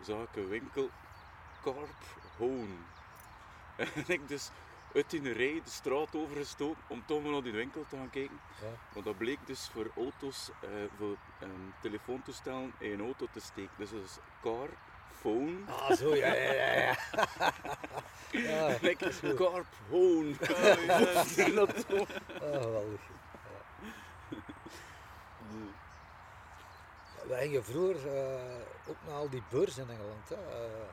[0.00, 0.90] zag ik een winkel
[1.62, 2.02] Carp
[2.36, 2.78] Hoon.
[3.76, 4.50] En ik dus
[4.94, 8.40] uit die rij de straat overgestoken om toch maar naar die winkel te gaan kijken.
[8.60, 8.66] Ja.
[8.92, 11.50] Want dat bleek dus voor auto's, eh, voor ehm,
[11.82, 13.74] telefoontoestellen in een auto te steken.
[13.76, 14.68] Dus dat is car,
[15.20, 15.56] phone.
[15.66, 16.72] Ah, zo, ja, ja, ja.
[16.72, 16.96] ja.
[18.50, 19.34] ja goed.
[19.34, 20.36] carp, hoon.
[21.36, 21.96] En dat zo.
[22.40, 23.00] Ah, geweldig.
[27.22, 30.28] Ja, wij gingen vroeger eh, ook naar al die beurzen in Engeland.
[30.28, 30.34] Hè.
[30.34, 30.88] eh.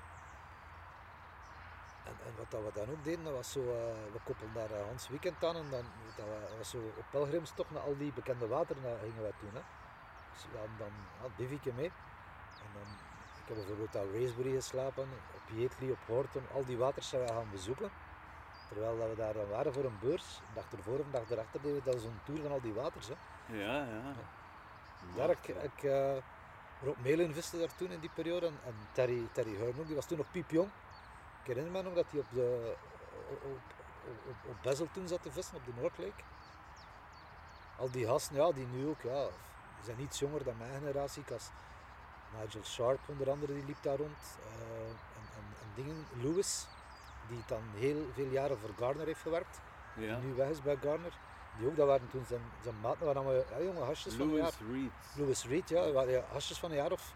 [2.09, 4.71] En, en wat dat we dan ook deden, dat was zo, eh, we koppelden daar
[4.79, 5.85] eh, Hans Weekend aan en dan
[6.15, 9.53] dat we- was zo op pelgrimstocht naar al die bekende wateren eh, gingen wij toen.
[9.53, 9.61] Hè.
[10.33, 11.91] Dus we hadden dan ja, het bivakje mee.
[12.65, 12.87] En dan,
[13.41, 17.27] ik heb bijvoorbeeld aan Racebury geslapen, op Yateley, op Horton, al die waters zijn we
[17.27, 17.89] gaan bezoeken.
[18.67, 21.29] Terwijl dat we daar dan waren voor een beurs, een dag ervoor of een dag
[21.29, 23.07] erachter deden we dat zo'n tour van al die waters.
[23.07, 23.13] Hè.
[23.57, 24.01] Ja, ja.
[25.15, 26.17] Daar ik, ik eh,
[26.83, 29.95] Rob Melen viste daar toen in die periode en, en Terry, Terry Hearn ook, die
[29.95, 30.69] was toen nog piepjong.
[31.49, 32.75] Ik herinner me nog dat hij op, de,
[33.29, 36.23] op, op, op, Bezel toen zat te vissen, op de Noordlake.
[37.77, 39.23] Al die gasten, ja, die nu ook, ja,
[39.75, 41.23] die zijn iets jonger dan mijn generatie.
[42.39, 44.17] Nigel Sharp onder andere, die liep daar rond.
[44.45, 46.67] eh, en, en, en dingen, Lewis,
[47.27, 49.59] die dan heel veel jaren voor Garner heeft gewerkt.
[49.95, 50.19] ja.
[50.19, 51.13] Die nu weg is bij Garner.
[51.57, 54.35] Die ook, dat waren toen zijn, zijn maten, waren allemaal ja, jonge hasjes van een
[54.35, 54.53] jaar.
[54.59, 54.91] Louis Reed.
[55.15, 57.13] Louis Reed, ja, waren ja, hasjes van een jaar of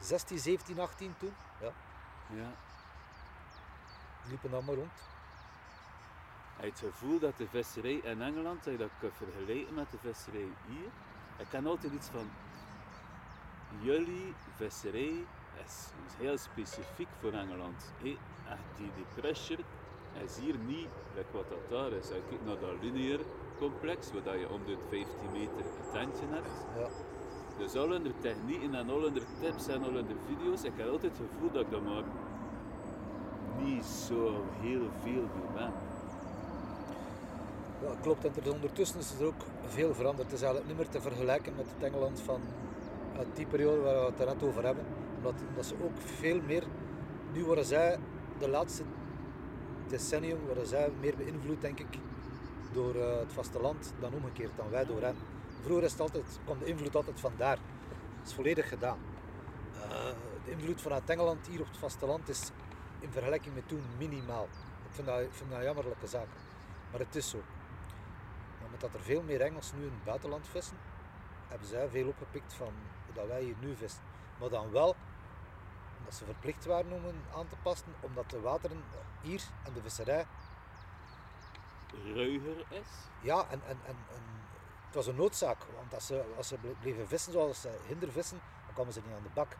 [0.00, 1.34] 16, 17, 18 toen.
[1.60, 1.72] Ja,
[2.30, 2.50] Ja.
[4.28, 4.92] Liepen allemaal rond.
[6.56, 10.48] Het gevoel dat de visserij in Engeland, dat je dat kunt vergelijken met de visserij
[10.66, 10.90] hier.
[11.36, 12.30] Ik ken altijd iets van,
[13.80, 15.24] jullie visserij
[15.64, 17.92] is, heel specifiek voor Engeland.
[18.48, 19.62] Echt die, die pressure
[20.24, 22.06] is hier niet like wat dat daar is.
[22.06, 23.20] Als je kijkt naar dat lineair
[23.58, 26.66] complex, waar je om de 15 meter een tentje hebt.
[26.78, 26.88] Ja.
[27.58, 31.18] Dus al hun technieken en al hun tips en al hun video's, ik heb altijd
[31.18, 32.02] het gevoel dat ik dat maar
[33.62, 35.24] niet zo heel veel.
[37.82, 38.24] Ja, klopt.
[38.24, 40.30] En er is ondertussen is er ook veel veranderd.
[40.30, 42.40] Het is eigenlijk niet meer te vergelijken met het Engeland van
[43.18, 44.84] uit die periode waar we het er net over hebben.
[45.16, 46.64] Omdat, ze ook veel meer,
[47.32, 47.98] nu worden zij
[48.38, 48.82] de laatste
[49.88, 51.98] decennium, worden zij meer beïnvloed denk ik
[52.72, 55.16] door eh, het vasteland dan omgekeerd, dan wij door hen.
[55.62, 57.56] Vroeger is het altijd, kwam de invloed altijd vandaar.
[58.18, 58.98] Dat is volledig gedaan.
[59.74, 59.90] Eh,
[60.44, 62.50] de invloed vanuit Engeland hier op het vasteland is
[63.04, 64.48] in vergelijking met toen minimaal.
[64.88, 66.26] Ik vind dat, ik vind dat een jammerlijke zaak.
[66.90, 67.42] Maar het is zo.
[68.60, 70.76] Maar met dat er veel meer Engelsen nu in het buitenland vissen,
[71.48, 72.72] hebben zij veel opgepikt van
[73.14, 74.02] dat wij hier nu vissen.
[74.38, 74.96] Maar dan wel
[75.98, 78.84] omdat ze verplicht waren om aan te passen, omdat de wateren
[79.20, 80.26] hier en de visserij,
[82.14, 82.88] ruiger is.
[83.20, 84.22] ja, en, en, en, en
[84.86, 85.58] het was een noodzaak.
[85.76, 89.14] Want als ze, als ze ble- bleven vissen zoals ze hindervissen, dan kwamen ze niet
[89.16, 89.56] aan de bak.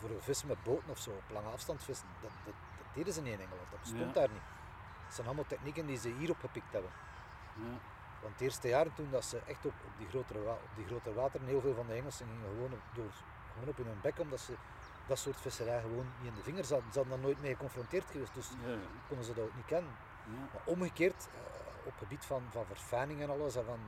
[0.00, 2.06] Voor vissen met boten of zo, op lange afstand vissen.
[2.20, 2.54] Dat, dat
[2.96, 4.46] deden ze niet in Engeland, dat bestond daar niet.
[5.06, 6.90] Dat zijn allemaal technieken die ze hier opgepikt hebben.
[8.22, 11.12] Want de eerste jaren toen dat ze echt op, op, die, grotere op die grote
[11.14, 13.10] wateren, heel veel van de Engelsen gingen gewoon op, door,
[13.52, 14.54] gewoon op in hun bek, omdat ze
[15.06, 16.92] dat soort visserij gewoon niet in de vingers hadden.
[16.92, 18.76] Ze hadden daar nooit mee geconfronteerd geweest, dus Ja.
[19.08, 19.90] konden ze dat ook niet kennen.
[20.24, 20.38] Ja.
[20.52, 21.40] Maar omgekeerd, eh,
[21.78, 23.80] op het gebied van, van verfijning en alles, en van,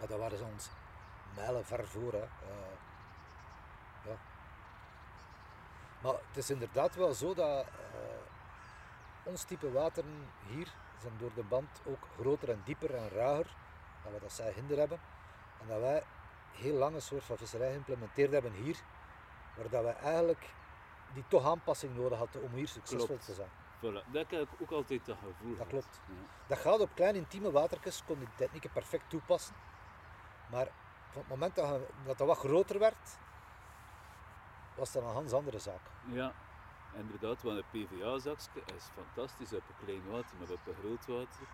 [0.00, 0.70] ja, daar waren ze ons
[1.34, 2.12] mijlen ver voor.
[2.12, 2.18] Hè.
[2.22, 2.74] Eh,
[4.04, 4.16] ja.
[6.02, 7.66] Maar het is inderdaad wel zo dat eh,
[9.22, 10.68] ons type wateren hier
[11.00, 13.56] zijn door de band ook groter en dieper en ruiger
[14.02, 15.00] dan wat dat zij hinder hebben.
[15.60, 16.02] En dat wij
[16.52, 18.76] heel lang een soort van visserij geïmplementeerd hebben hier,
[19.56, 20.54] waar dat wij eigenlijk
[21.12, 23.24] die toch aanpassing nodig hadden om hier succesvol Klopt.
[23.24, 23.48] te zijn.
[23.78, 24.10] Voilà.
[24.12, 25.56] Dat heb ik ook altijd dat gevoel.
[25.56, 26.00] Dat klopt.
[26.06, 26.14] Ja.
[26.46, 29.54] Dat gaat op kleine intieme watertjes, kon die technieken perfect toepassen.
[30.50, 30.68] Maar
[31.10, 33.18] van het moment dat dat wat groter werd,
[34.74, 35.80] was dat een ganz andere zaak.
[36.06, 36.32] Ja,
[36.94, 41.46] inderdaad, want een PVA-zakje is fantastisch op een klein water, maar op een groot water.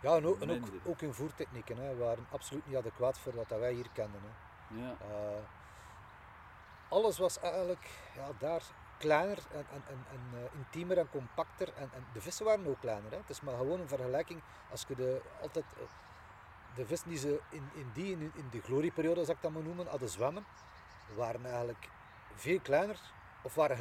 [0.00, 3.48] Ja, en ook, en ook, ook hun voertechnieken hè, waren absoluut niet adequaat voor wat
[3.48, 4.20] wij hier kenden.
[4.22, 4.30] Hè.
[4.80, 5.42] Ja, Eh,
[6.88, 8.62] alles was eigenlijk ja, daar
[8.98, 11.72] kleiner en, en, en, en eh, intiemer en compacter.
[11.74, 13.10] En, en de vissen waren ook kleiner.
[13.10, 13.16] Hè.
[13.16, 14.40] Het is maar gewoon een vergelijking.
[14.70, 15.82] Als je de, altijd, eh,
[16.74, 19.62] de vissen die ze in, in die, in, in de glorieperiode, zou ik dat maar
[19.62, 20.44] noemen, hadden zwemmen,
[21.16, 21.88] waren eigenlijk
[22.34, 22.98] veel kleiner.
[23.42, 23.76] Of waren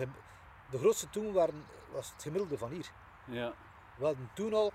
[0.70, 2.91] de grootste toen waren, was het gemiddelde van hier.
[3.26, 3.53] ja,
[3.95, 4.72] We hadden toen al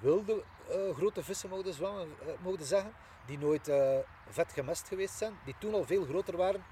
[0.00, 2.92] wilde eh, grote vissen mogen zwemmen, eh, mogen zeggen,
[3.26, 3.98] die nooit eh,
[4.28, 6.64] vet gemest geweest zijn, die toen al veel groter waren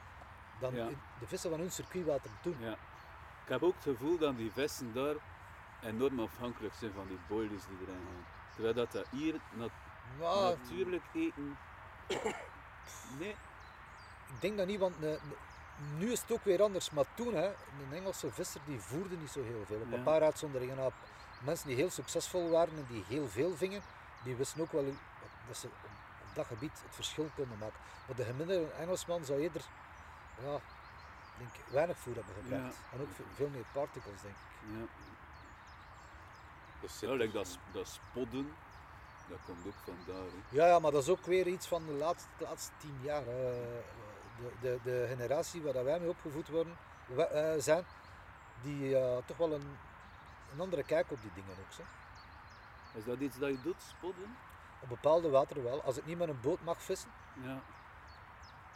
[0.61, 0.89] dan Ja.
[1.19, 2.57] de vissen van hun circuitwater toen.
[2.61, 2.77] ja.
[3.45, 5.15] Ik heb ook het gevoel dat die vissen daar
[5.83, 8.25] enorm afhankelijk zijn van die boilies die erin gaan.
[8.55, 9.71] Terwijl dat, dat hier nat-
[10.19, 11.59] Maar natuurlijk eten.
[13.19, 13.31] Nee,
[14.27, 14.95] ik denk dat niet, want
[15.99, 16.91] nu is het ook weer anders.
[16.91, 19.81] Maar toen, hè, een Engelse visser die voerde niet zo heel veel.
[19.81, 19.97] Op Ja.
[19.97, 20.89] een paar uitzonderingen na
[21.45, 23.83] mensen die heel succesvol waren en die heel veel vingen,
[24.25, 24.85] die wisten ook wel
[25.47, 27.79] dat ze op dat gebied het verschil konden maken.
[28.07, 29.63] Maar de gemiddelde Engelsman zou eerder
[30.43, 30.59] ja,
[31.39, 32.75] denk, ik, weinig voer hebben gebruikt.
[32.77, 32.97] Ja.
[32.97, 34.79] En ook ve- veel meer particles, denk ik.
[34.79, 34.87] ja.
[36.81, 38.53] Dus like dat, dat spodden,
[39.29, 40.23] dat komt ook vandaar.
[40.23, 40.57] hè.
[40.57, 43.23] Ja, ja, maar dat is ook weer iets van de laatste, de laatste tien jaar.
[43.25, 43.81] hè.
[44.41, 46.77] De, de, de generatie waar dat wij mee opgevoed worden,
[47.07, 47.85] we- eh, zijn,
[48.63, 49.77] die eh, toch wel een,
[50.53, 51.73] een andere kijk op die dingen ook.
[51.73, 51.83] Zo.
[52.99, 54.37] Is dat iets dat je doet, spodden?
[54.83, 55.83] Op bepaalde wateren wel.
[55.83, 57.11] Als ik niet met een boot mag vissen,
[57.43, 57.61] Ja,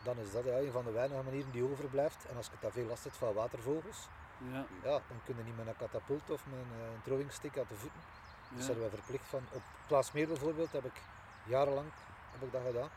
[0.03, 2.27] dan is dat ja, een van de weinige manieren die overblijft.
[2.31, 4.09] En als je te veel last hebt van watervogels,
[4.53, 7.65] Ja, ja, dan kun je niet met een katapult of met een uh, trollingstik aan
[7.69, 8.01] de voeten.
[8.49, 8.65] Dus ja.
[8.73, 9.43] zijn we verplicht van.
[9.53, 11.01] Op Plaasmeer bijvoorbeeld heb ik
[11.45, 11.87] jarenlang
[12.33, 12.89] heb ik dat gedaan.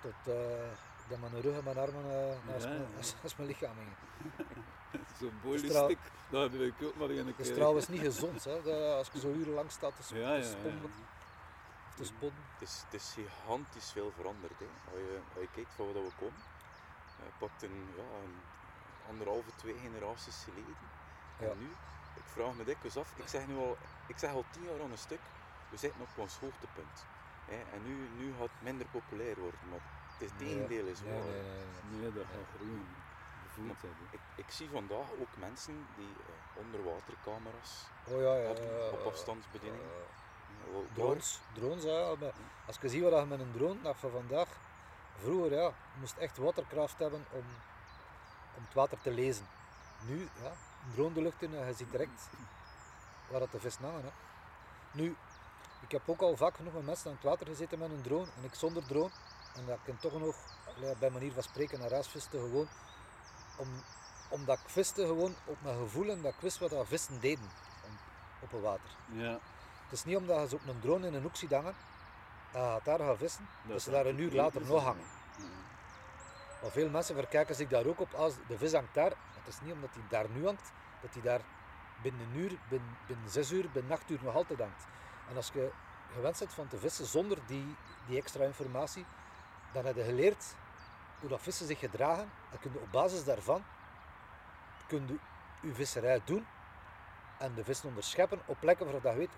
[0.00, 2.96] Tot uh, ik dat mijn rug en mijn armen uh, naast, Ja, mijn, ja.
[3.22, 3.96] naast mijn lichaam hingen.
[5.20, 5.98] Zo'n boilerstick,
[6.30, 7.46] dat heb ik ook maar een Dat keer.
[7.46, 10.40] is trouwens niet gezond, hè, de- als je zo urenlang staat te, sp- Ja, ja,
[10.40, 11.04] te ja, sponden ja.
[11.88, 12.42] of te spotten.
[12.58, 14.58] Het is, het is gigantisch veel veranderd.
[14.58, 14.66] Hè.
[14.90, 16.42] Als, je, als je kijkt van waar we komen,
[17.16, 18.36] je pakt een, ja, een
[19.08, 20.76] anderhalve, twee generaties geleden.
[21.38, 21.46] Ja.
[21.46, 21.68] En nu,
[22.14, 23.76] ik vraag me dikwijls af, ik zeg nu al,
[24.06, 25.20] ik zeg al tien jaar aan een stuk,
[25.70, 26.96] we zitten op ons hoogtepunt.
[27.50, 27.56] Hè.
[27.74, 29.80] En nu, nu gaat het minder populair worden, maar
[30.18, 31.12] het is het Nee, tegendeel is waar.
[31.12, 31.42] nee, nee,
[31.90, 32.00] nee.
[32.00, 32.86] Nee, dat gaat groeien.
[33.46, 34.06] Gevoeld hebben.
[34.10, 38.46] Ik, ik zie vandaag ook mensen die eh, onderwatercamera's Oh ja, ja.
[38.46, 39.82] hebben ja, op afstandsbediening.
[40.92, 42.14] Drones, drones ja.
[42.20, 42.32] maar
[42.66, 44.48] Als je ziet wat je met een drone, dat van vandaag,
[45.18, 47.44] vroeger ja, je moest echt waterkracht hebben om,
[48.56, 49.46] om het water te lezen.
[50.06, 50.50] Nu, ja,
[50.84, 52.28] een drone de lucht in en je ziet direct
[53.30, 54.02] waar dat de vis hangen.
[54.02, 54.10] Hè.
[54.92, 55.16] Nu,
[55.80, 58.26] ik heb ook al vaak genoeg met mensen aan het water gezeten met een drone
[58.36, 59.10] en ik zonder drone.
[59.56, 60.36] En dat kan toch nog,
[60.98, 62.68] bij manier van spreken, naar huis viste gewoon.
[63.56, 63.68] Om,
[64.28, 67.50] omdat ik viste gewoon op mijn gevoel en dat ik wist wat dat vissen deden
[68.40, 68.90] op het water.
[69.12, 69.38] Ja,
[69.82, 71.74] Het is niet omdat je ze op een drone in een hoek ziet hangen,
[72.52, 75.04] je gaat daar gaan vissen, dat, ze daar een uur later nog hangen.
[75.38, 75.44] Ja.
[76.62, 79.10] Maar veel mensen verkijken zich daar ook op als de vis hangt daar.
[79.10, 81.40] Het is niet omdat hij daar nu hangt, dat hij daar
[82.02, 84.86] binnen een uur, binnen, binnen zes uur, binnen acht uur nog altijd hangt.
[85.28, 85.70] En als je
[86.14, 87.76] gewend bent van te vissen zonder die,
[88.06, 89.04] die extra informatie,
[89.76, 90.54] dan heb je geleerd
[91.20, 92.30] hoe dat vissen zich gedragen.
[92.50, 93.64] En kun je op basis daarvan
[94.86, 95.18] kun je,
[95.68, 96.46] je visserij doen
[97.38, 99.30] en de vissen onderscheppen op plekken waarop dat je weet,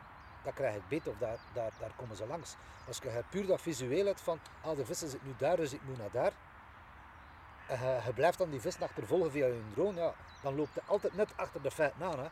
[0.43, 2.57] dat krijg ik beet of daar, daar, daar komen ze langs.
[2.87, 5.83] Als je puur dat visueel hebt van, ah de vissen zitten nu daar, dus ik
[5.83, 6.33] moet naar daar.
[7.67, 10.83] En je, je blijft dan die vissen achtervolgen via je drone, ja, dan loopt je
[10.87, 12.19] altijd net achter de feiten aan.
[12.19, 12.29] Hè.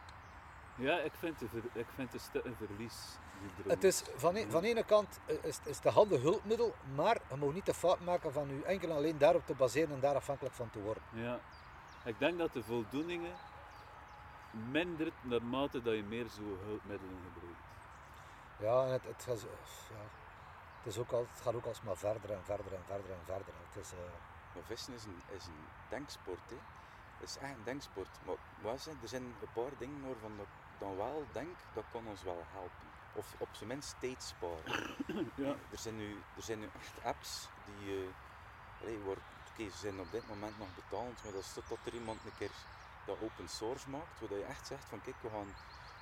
[0.74, 1.42] Ja, ik vind
[1.72, 3.18] ik vind het een verlies.
[3.66, 7.36] Het is van, e- van ene kant eh, is, is de handig hulpmiddel, maar je
[7.36, 10.14] moet niet de fout maken van je enkel en alleen daarop te baseren en daar
[10.14, 11.02] afhankelijk van te worden.
[11.10, 11.40] Ja,
[12.04, 13.34] ik denk dat de voldoeningen
[14.50, 17.64] mindert naarmate dat je meer zo hulpmiddelen gebruikt.
[18.58, 20.04] Ja, en het, het, gaat ja,
[20.78, 23.54] het, is ook al, het gaat ook alsmaar verder en verder en verder en verder.
[23.68, 23.98] Het is, eh,
[24.54, 26.50] Maar vissen is een, is een denksport.
[26.50, 26.56] Hè.
[27.18, 28.08] Het is echt een denksport.
[28.62, 32.42] Maar er zijn een paar dingen waarvan ik dan wel denk dat kan ons wel
[32.52, 32.95] helpen.
[33.16, 34.94] Of op zijn minst tijd sparen.
[35.44, 35.54] Ja.
[35.70, 37.96] Er, zijn nu, er zijn nu echt apps die.
[37.96, 39.16] eh allee, waar,
[39.50, 42.34] oké, ze zijn op dit moment nog betalend, maar dat is totdat er iemand een
[42.38, 42.50] keer
[43.06, 45.54] dat open source maakt, waar je echt zegt van kijk, we gaan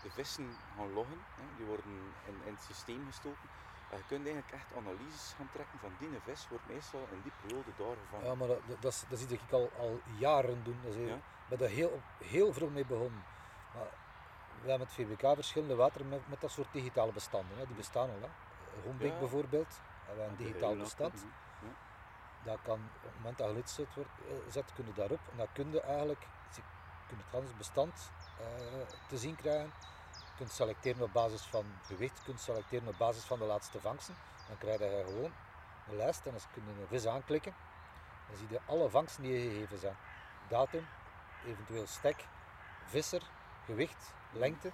[0.03, 1.85] de vissen gaan loggen, hè, die worden
[2.27, 3.49] in, in het systeem gestoken.
[3.91, 7.33] En je kunt eigenlijk echt analyses gaan trekken van die vis wordt meestal in die
[7.41, 8.27] periode daar gevangen.
[8.27, 10.79] ja, maar dat, dat, dat, is- dat zie ik al, al jaren doen.
[10.83, 11.15] Dat is heel, Ja.
[11.15, 13.25] Ik ben daar heel, heel vroeg mee begonnen.
[13.75, 13.87] Maar
[14.63, 17.59] we hebben met VBK verschillende wateren met, met dat soort digitale bestanden.
[17.59, 17.67] Hè.
[17.67, 18.21] Die bestaan al.
[18.21, 18.29] Hè.
[18.85, 19.19] Homebeek Ja.
[19.19, 21.25] bijvoorbeeld, hebben we een digitaal bestand.
[22.45, 25.21] Dat kan op het moment dat je zet, wordt, eh, zet, kun je daarop.
[25.31, 26.63] En dan kun je eigenlijk je
[27.07, 28.47] kunt het hele bestand eh,
[29.09, 29.73] te zien krijgen.
[30.11, 33.81] Je kunt selecteren op basis van gewicht, je kunt selecteren op basis van de laatste
[33.81, 34.15] vangsten.
[34.49, 35.33] Dan krijg je gewoon
[35.89, 37.55] een lijst en als kun je een vis aanklikken,
[38.29, 39.97] dan zie je alle vangsten die je gegeven zijn.
[40.49, 40.87] Datum,
[41.47, 42.25] eventueel stek,
[42.85, 43.23] visser,
[43.65, 44.71] gewicht, lengte.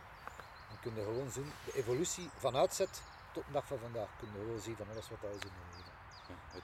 [0.69, 3.03] Dan kun je gewoon zien de evolutie van uitzet
[3.33, 4.09] tot de dag van vandaag.
[4.19, 5.93] Kun je gewoon zien van alles wat dat is in de leven.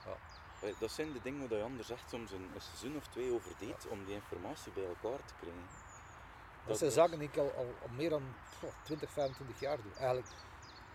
[0.05, 3.07] Ja, eh, Dat zijn de dingen waar je anders echt soms een, een seizoen of
[3.07, 5.67] twee over deed om die informatie bij elkaar te krijgen.
[6.65, 8.23] Dat zijn zaken die ik al, al, al meer dan
[8.59, 9.91] goh, 20, 25 jaar doe.
[9.93, 10.27] Eigenlijk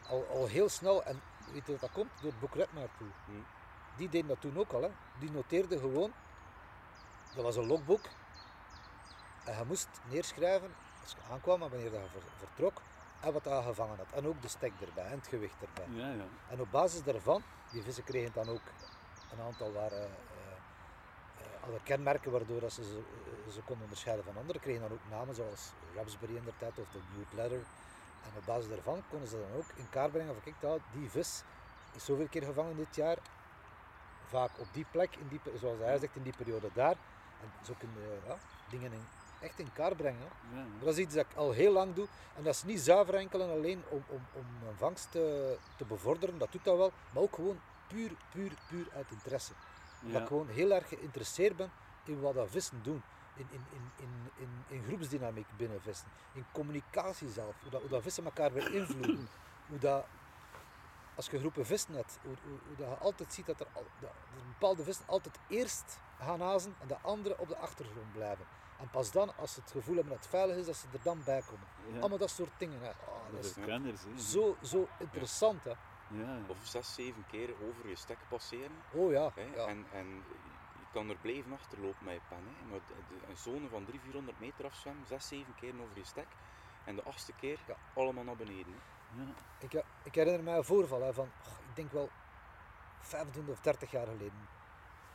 [0.09, 1.05] al, al heel snel.
[1.05, 1.21] En
[1.53, 2.11] weet je wat dat komt?
[2.21, 3.11] Door het boek Redmaarpoel.
[3.27, 3.33] Hm.
[3.97, 4.83] Die deden dat toen ook al.
[4.83, 4.91] Hè.
[5.19, 6.13] Die noteerde gewoon.
[7.35, 8.05] Dat was een logboek.
[9.45, 12.01] En je moest neerschrijven als je aankwam en wanneer dat
[12.39, 12.83] vertrok.
[13.21, 14.13] En wat je gevangen had.
[14.15, 15.95] En ook de stek erbij en het gewicht erbij.
[16.03, 16.25] Ja, ja.
[16.49, 18.61] En op basis daarvan, die vissen kregen dan ook
[19.33, 20.07] een aantal waren, eh,
[21.39, 22.99] eh, alle kenmerken waardoor dat ze, ze,
[23.47, 24.61] eh, ze konden onderscheiden van anderen.
[24.61, 27.61] Kregen dan ook namen zoals Raspberry in der tijd of de New Bladder.
[28.23, 31.43] En op basis daarvan konden ze dan ook in kaart brengen van kijk, die vis
[31.95, 33.19] is zoveel keer gevangen dit jaar.
[34.27, 36.97] Vaak op die plek, in die, zoals hij zegt, in die periode daar.
[37.41, 38.37] En zo kun je ja,
[38.71, 39.07] dingen in,
[39.43, 40.29] echt in kaart brengen.
[40.55, 42.07] ja, dat is iets dat ik al heel lang doe.
[42.37, 45.85] En dat is niet zuiver enkel en alleen om, om, om een vangst te, te
[45.85, 46.93] bevorderen, dat doet dat wel.
[47.13, 49.53] Maar ook gewoon puur, puur, puur uit interesse.
[50.01, 51.71] Dat ik gewoon heel erg geïnteresseerd ben
[52.05, 53.03] in wat dat vissen doen.
[53.37, 56.09] In, in, in, in, in, in groepsdynamiek binnen vissen.
[56.33, 57.55] In communicatie zelf.
[57.63, 59.29] Hoe dat, hoe dat vissen elkaar beïnvloeden.
[59.69, 60.05] Hoe dat
[61.15, 63.67] als je groepen vissen hebt, hoe, hoe, hoe dat je altijd ziet dat er,
[64.01, 64.11] dat
[64.49, 68.45] bepaalde vissen altijd eerst gaan azen en de andere op de achtergrond blijven.
[68.83, 71.03] En pas dan, als ze het gevoel hebben dat het veilig is, dat ze er
[71.03, 71.67] dan bij komen.
[71.93, 71.99] Ja.
[72.01, 72.81] Allemaal dat soort dingen.
[72.81, 72.89] Hè.
[72.91, 73.81] Oh, dat Dat
[74.17, 75.65] is zo, zo interessant.
[75.65, 75.73] Hè.
[76.09, 76.39] Ja.
[76.47, 78.77] Of zes, zeven keer over je stek passeren.
[78.93, 79.43] Oh ja, Hè?
[79.57, 79.67] ja.
[79.67, 80.07] En, en
[80.79, 82.39] je kan er blijven achterlopen met je pen.
[82.59, 82.71] Hè?
[82.71, 82.81] Maar
[83.29, 86.27] een zone van 300, 400 meter afzwemmen, zes, zeven keer over je stek.
[86.85, 87.77] En de achtste keer Ja.
[87.95, 88.75] allemaal naar beneden.
[89.17, 89.23] hè.
[89.23, 89.29] Ja.
[89.59, 92.11] Ik, ik herinner mij een voorval hè, van, oh, ik denk wel
[93.01, 94.49] 25 of 30 jaar geleden.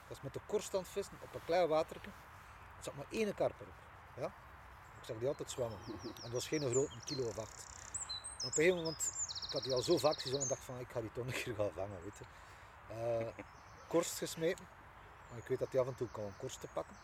[0.04, 2.12] Ik was met de korst aan het vissen op een klein watertje.
[2.78, 3.74] Er zat maar één karper op.
[4.16, 4.26] Ja?
[5.00, 5.78] Ik zag die altijd zwemmen.
[6.04, 7.66] En dat was geen grote, kilo of acht.
[8.38, 9.14] Op een gegeven moment,
[9.46, 11.32] ik had die al zo vaak gezien en dacht van, ik ga die toch een
[11.32, 12.04] keer gaan vangen.
[12.04, 12.26] Weet je.
[12.94, 13.44] Eh,
[13.88, 14.68] korst gesmeten.
[15.30, 16.96] Maar ik weet dat die af en toe kon korst te pakken.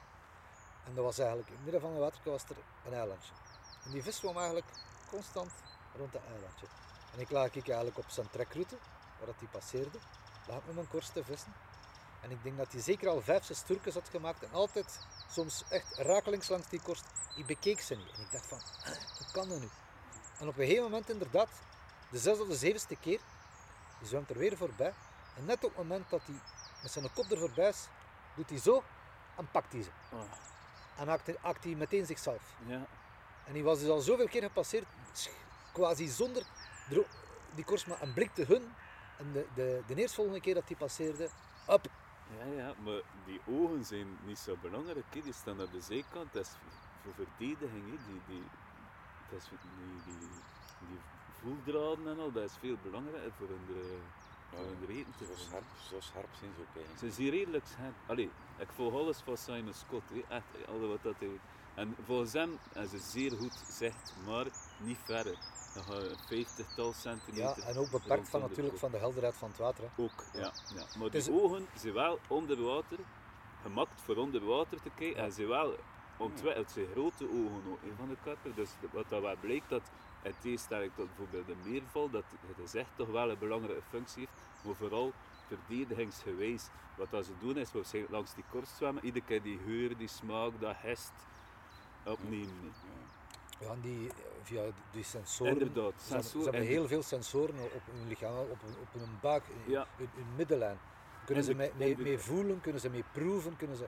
[0.86, 2.55] En dat was eigenlijk, in het midden van het water was er
[2.86, 3.34] een eilandje.
[3.86, 4.67] En die vis kwam eigenlijk
[5.09, 5.51] constant
[5.97, 6.65] rond dat eilandje.
[7.13, 8.78] En ik lag ik eigenlijk op zijn trekroute,
[9.17, 9.97] waar dat hij passeerde,
[10.47, 11.53] ik met mijn korst te vissen.
[12.24, 14.99] En ik denk dat hij zeker al vijf, zes turkens had gemaakt en altijd,
[15.32, 17.03] soms echt rakelings langs die korst,
[17.36, 18.11] ik bekeek ze niet.
[18.15, 18.86] En ik dacht van, "Ah,
[19.17, 19.69] hoe kan dat nu?
[20.39, 21.49] En op een gegeven moment inderdaad,
[22.09, 23.19] de zesde of de zevende keer,
[23.99, 24.93] die zwemt er weer voorbij.
[25.38, 26.36] En net op het moment dat hij
[26.82, 27.88] met zijn kop er voorbij is,
[28.36, 28.84] doet hij zo
[29.36, 29.89] en pakt hij ze.
[30.11, 30.21] Oh,
[30.97, 32.41] En haakt hij, hij meteen zichzelf.
[32.65, 32.86] ja.
[33.45, 34.86] En die was dus al zoveel keer gepasseerd,
[35.74, 36.43] quasi zonder
[37.55, 38.74] die koers maar een blik te hun.
[39.17, 41.30] En de, de, de eerstvolgende keer dat die passeerde,
[41.69, 41.86] up.
[42.38, 45.05] Ja, ja, maar die ogen zijn niet zo belangrijk.
[45.09, 45.21] Hè.
[45.21, 46.34] Die staan aan de zijkant.
[46.34, 46.51] Dat is
[47.03, 47.84] voor verdediging.
[47.86, 48.43] Die, die,
[49.29, 50.27] dat is, die, die,
[50.88, 50.99] die
[51.43, 53.97] voeldraden en al, dat is veel belangrijker voor hun, de,
[54.49, 57.13] voor hun de eten te Zo scherp, zo scherp zijn ze ook eigenlijk.
[57.13, 57.95] Ze hier redelijk scherp.
[58.05, 60.36] Allee, ik volg alles van Simon Scott, hè.
[60.36, 61.39] echt, alles wat dat hij...
[61.75, 64.45] En volgens hem is ze zeer goed zegt, maar
[64.84, 65.38] niet verder.
[65.73, 69.49] Je een vijftigtal Ja, centimeter en ook beperkt van de natuurlijk van de helderheid van
[69.49, 69.84] het water.
[69.84, 70.03] Hè.
[70.03, 70.39] Ook, ja.
[70.75, 70.86] ja.
[70.97, 72.97] Maar Het is- die ogen zijn wel onder water,
[73.61, 75.75] gemaakt voor onder water te kijken, en zijn wel
[76.17, 78.53] ontwikkeld, zijn grote ogen ook, van de karper.
[78.55, 79.81] Dus wat dat wel blijkt, dat
[80.23, 84.19] in tegenstelling tot bijvoorbeeld de meerval, dat het is echt toch wel een belangrijke functie
[84.19, 84.31] heeft,
[84.65, 85.11] maar vooral
[85.47, 86.67] verdedigingsgewijs.
[86.97, 90.07] Wat dat ze doen is waarschijnlijk langs die korst zwemmen, iedere keer die geur, die
[90.07, 91.11] smaak, dat hest
[92.05, 92.73] opnemen.
[93.64, 93.76] Ja.
[93.82, 95.51] Die, eh, via die sensoren.
[95.59, 99.43] Inderdaad, Ze hebben, ze heel veel sensoren op hun lichaam, op hun, op hun buik,
[99.47, 99.88] in, Ja.
[99.97, 100.78] in hun middenlijn.
[101.26, 103.86] Kunnen En ze mee, mee, en de- mee voelen, kunnen ze mee proeven, kunnen ze...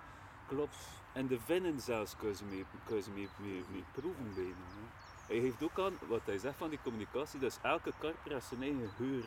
[0.48, 0.76] Klopt.
[1.14, 5.34] En de vinnen zelfs kun je mee, kun je mee, proeven bij hem, hè.
[5.34, 8.62] Hij geeft ook aan, wat hij zegt van die communicatie, dus elke karper heeft zijn
[8.62, 9.24] eigen geur.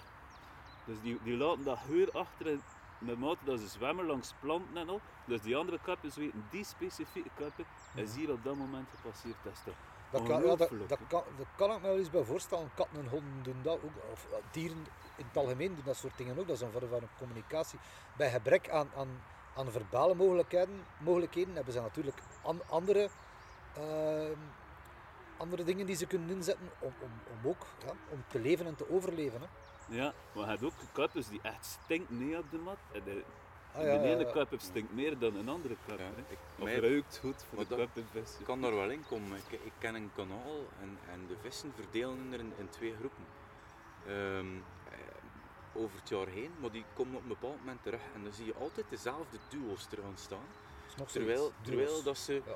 [0.84, 2.58] Dus die, die laten dat geur achter
[2.98, 5.00] de mate dat ze zwemmen langs planten en al.
[5.24, 9.36] Dus die andere karpers weten, die specifieke karper is hier op dat moment gepasseerd.
[9.42, 9.56] Dat
[10.10, 10.68] Dat kan, ja, dat,
[11.08, 12.70] kan, dat kan ik me wel eens bij voorstellen.
[12.74, 13.92] Katten en honden doen dat ook.
[14.12, 14.86] Of eh, dieren
[15.16, 16.46] in het algemeen doen dat soort dingen ook.
[16.46, 17.78] Dat is een vorm van communicatie.
[18.16, 19.22] Bij gebrek aan, aan,
[19.56, 23.08] aan verbale mogelijkheden, mogelijkheden hebben ze natuurlijk an- andere,
[23.74, 24.36] ehm,
[25.36, 28.74] andere dingen die ze kunnen inzetten om, om, om ook ja, om te leven en
[28.76, 29.40] te overleven.
[29.40, 29.46] Hè.
[29.96, 32.76] Ja, maar je hebt ook karpers die echt stinken nee op de mat.
[32.92, 33.24] En de,
[33.78, 34.58] Ah, ja, de ja, ene ja.
[34.58, 36.04] stinkt meer dan een andere karper.
[36.04, 38.36] Ja, Of mij- ruikt goed voor de dat- karpervis.
[38.38, 39.38] Ik kan daar wel in komen.
[39.38, 43.24] Ik, ik ken een kanaal en, en de vissen verdelen er in, in twee groepen.
[44.06, 44.56] Ehm,
[44.90, 48.32] eh, over het jaar heen, maar die komen op een bepaald moment terug en dan
[48.32, 50.46] zie je altijd dezelfde duo's er aan staan.
[51.06, 52.54] Terwijl, terwijl dat ze Ja.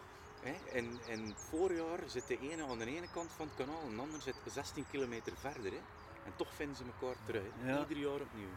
[0.50, 3.80] hè, in, in het voorjaar zit de ene aan de ene kant van het kanaal
[3.82, 5.70] en de ander zit 16 kilometer verder.
[5.72, 5.80] Hè.
[6.24, 7.42] En toch vinden ze elkaar terug.
[7.88, 8.48] Ieder jaar opnieuw.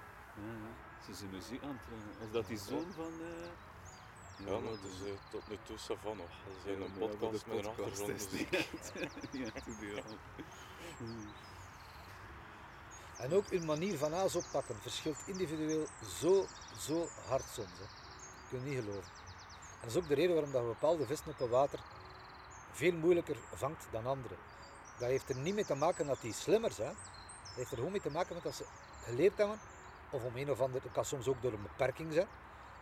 [1.08, 1.14] Ja, ja.
[1.14, 2.28] Ze zijn muziek aan het.
[2.28, 3.12] Is dat die zoon van...
[3.22, 6.28] eh, Ja, maar is eh, tot nu toe Savannah.
[6.28, 8.52] Dat is Ja, een podcast met een is achtergrondmuziek.
[8.52, 10.02] ja.
[13.18, 15.88] En ook hun manier van aas oppakken verschilt individueel
[16.20, 16.48] zo,
[16.78, 17.72] zo hard soms.
[17.72, 17.86] Hè.
[17.86, 19.12] Dat kun je niet geloven.
[19.82, 21.80] En dat is ook de reden waarom dat je bepaalde vissen op het water
[22.72, 24.36] veel moeilijker vangt dan andere.
[24.98, 26.96] Dat heeft er niet mee te maken dat die slimmer zijn.
[27.44, 28.66] Dat heeft er gewoon mee te maken met dat ze
[29.04, 29.60] geleerd hebben,
[30.10, 32.28] of om een of ander, het kan soms ook door een beperking zijn,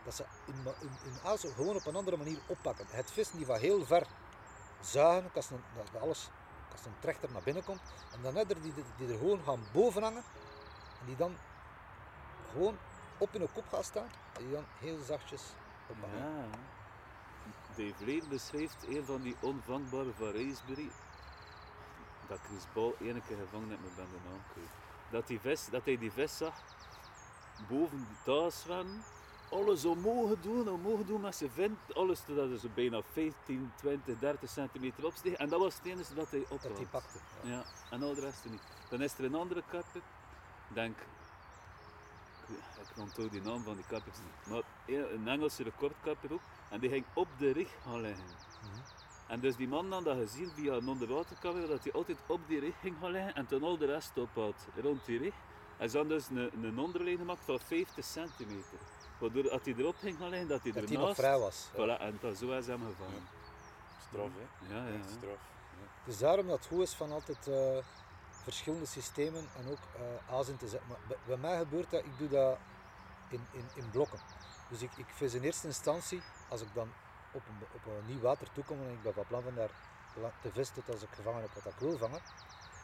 [0.04, 2.86] dat ze hun, hun, hun aas gewoon op een andere manier oppakken.
[2.90, 4.08] Het vissen die van heel ver
[4.82, 6.30] zuigen, als een, dat alles,
[6.72, 7.82] als een trechter naar binnen komt,
[8.14, 10.24] en dan net er die, die er gewoon gaan boven hangen,
[11.00, 11.38] en die dan
[12.52, 12.78] gewoon
[13.18, 15.42] op hun kop gaan staan, en die dan heel zachtjes
[15.88, 16.20] oppakken.
[16.20, 16.72] Ja.
[17.76, 20.92] Dave beschrijft een van die onvangbare van.
[22.28, 24.42] Dat Chris Ball ene keer gevangen heeft met ben de naam.
[25.10, 26.54] Dat, die vis, dat hij die vis zag
[27.70, 29.04] boven de taas zwemmen.
[29.52, 31.80] Alles omhoog doen, omhoog doen met zijn vent.
[31.96, 35.34] Alles totdat zo bijna 15, 20, 30 centimeter opsteeg.
[35.34, 36.78] En dat was het enige dat hij Dat ophaalde.
[36.78, 37.18] die pakte.
[37.42, 37.50] Ja.
[37.50, 38.62] Ja, en al de rest niet.
[38.90, 40.02] Dan is er een andere karper,
[40.68, 41.08] denk ik
[42.98, 44.48] onthoud die naam van die kappers niet.
[44.52, 46.42] Maar een Engelse recordkapper ook.
[46.70, 48.24] En die ging op de rig gaan liggen.
[48.26, 48.82] Mhm.
[49.28, 52.60] En dus die man had dat gezien via een onderwatercamera, dat hij altijd op die
[52.60, 55.34] rig ging gaan liggen en toen al de rest ophoudt rond die rig.
[55.78, 58.78] En ze hadden dus een, een onderlijn gemaakt van 50 centimeter.
[59.18, 61.20] Waardoor als hij erop ging gaan liggen, dat hij Dat die nog ernaast...
[61.20, 61.70] vrij was.
[61.76, 61.98] ja.
[61.98, 63.28] Voilà, en dat zo is hem gevangen.
[64.08, 64.74] Straf, hè?
[64.76, 65.16] Ja, ja, Echt ja.
[65.18, 65.40] straf.
[65.80, 65.88] Ja.
[66.06, 67.78] Dus daarom dat het goed is van altijd eh,
[68.44, 70.90] verschillende systemen en ook eh aas in te zetten.
[70.90, 72.58] Maar bij, bij mij gebeurt dat, ik doe dat
[73.30, 74.20] in, in, in blokken.
[74.70, 76.90] Dus ik, ik vis in eerste instantie, als ik dan
[77.32, 79.70] op een, op een nieuw water toekom en ik ben van plan van daar
[80.42, 82.22] te vissen tot als ik gevangen heb wat ik wil vangen,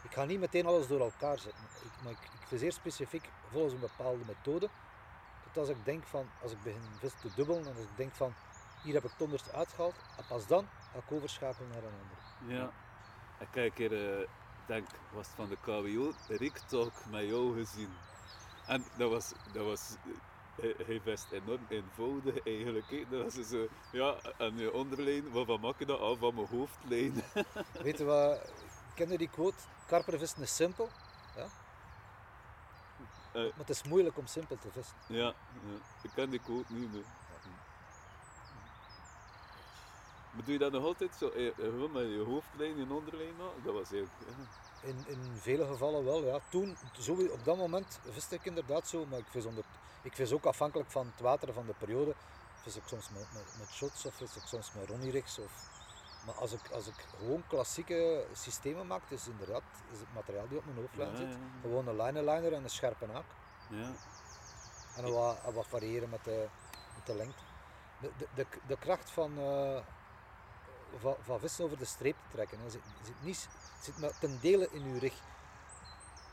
[0.03, 1.63] ik ga niet meteen alles door elkaar zetten.
[1.83, 4.69] Ik, maar ik, ik vis eerst specifiek volgens een bepaalde methode.
[5.43, 8.13] Tot als ik denk van, als ik begin vis te dubbelen en als ik denk
[8.13, 8.33] van,
[8.83, 12.59] hier heb ik het onderste uitgehaald, en pas dan ga ik overschakelen naar een andere.
[12.59, 12.71] Ja.
[13.39, 14.27] Ik heb een keer, eh,
[14.65, 17.89] denk, was het van de KWO, Rick Talk met jou gezien.
[18.67, 20.15] En dat was, dat was eh,
[20.61, 23.05] hij, hij vest enorm eenvoudig eigenlijk.
[23.09, 26.19] Dat was zo, ja, en je onderlijn, waarvan maak je dat af?
[26.19, 27.23] Van mijn hoofdlijn.
[27.83, 28.51] Weet je wat,
[28.99, 29.57] ken je die quote?
[29.87, 30.89] Karpervissen is simpel,
[33.31, 34.95] Eh, maar het is moeilijk om simpel te vissen.
[35.07, 35.33] ja,
[35.67, 37.03] ja, ik ken die quote niet meer.
[40.31, 43.35] Maar doe je dat nog altijd zo, eh, eh, gewoon met je hoofdlijn en onderlijn
[43.37, 43.63] maken?
[43.63, 44.11] Dat was eigenlijk...
[44.27, 44.87] ja.
[44.87, 46.39] In, in vele gevallen wel, ja.
[46.49, 49.63] Toen, zo, op dat moment viste ik inderdaad zo, maar ik vis, onder,
[50.01, 52.15] ik vis ook afhankelijk van het water van de periode.
[52.61, 55.39] Vis ik soms met, met, met shots of vis ik soms met ronnie-rigs.
[55.39, 55.78] Of,
[56.29, 60.57] maar als ik, als ik gewoon klassieke systemen maak, is inderdaad is het materiaal die
[60.57, 61.37] op mijn hoofdlijn zit.
[61.61, 63.25] Gewoon een line-liner en een scherpe haak.
[63.69, 63.91] Ja,
[64.95, 66.47] En dan wat, wat variëren met de,
[66.95, 67.43] met de lengte.
[68.01, 69.79] De, de, de, de kracht van, eh,
[70.97, 73.49] van, van vissen over de streep te trekken hè, zit, zit, niet,
[73.81, 75.15] zit maar ten dele in uw rig.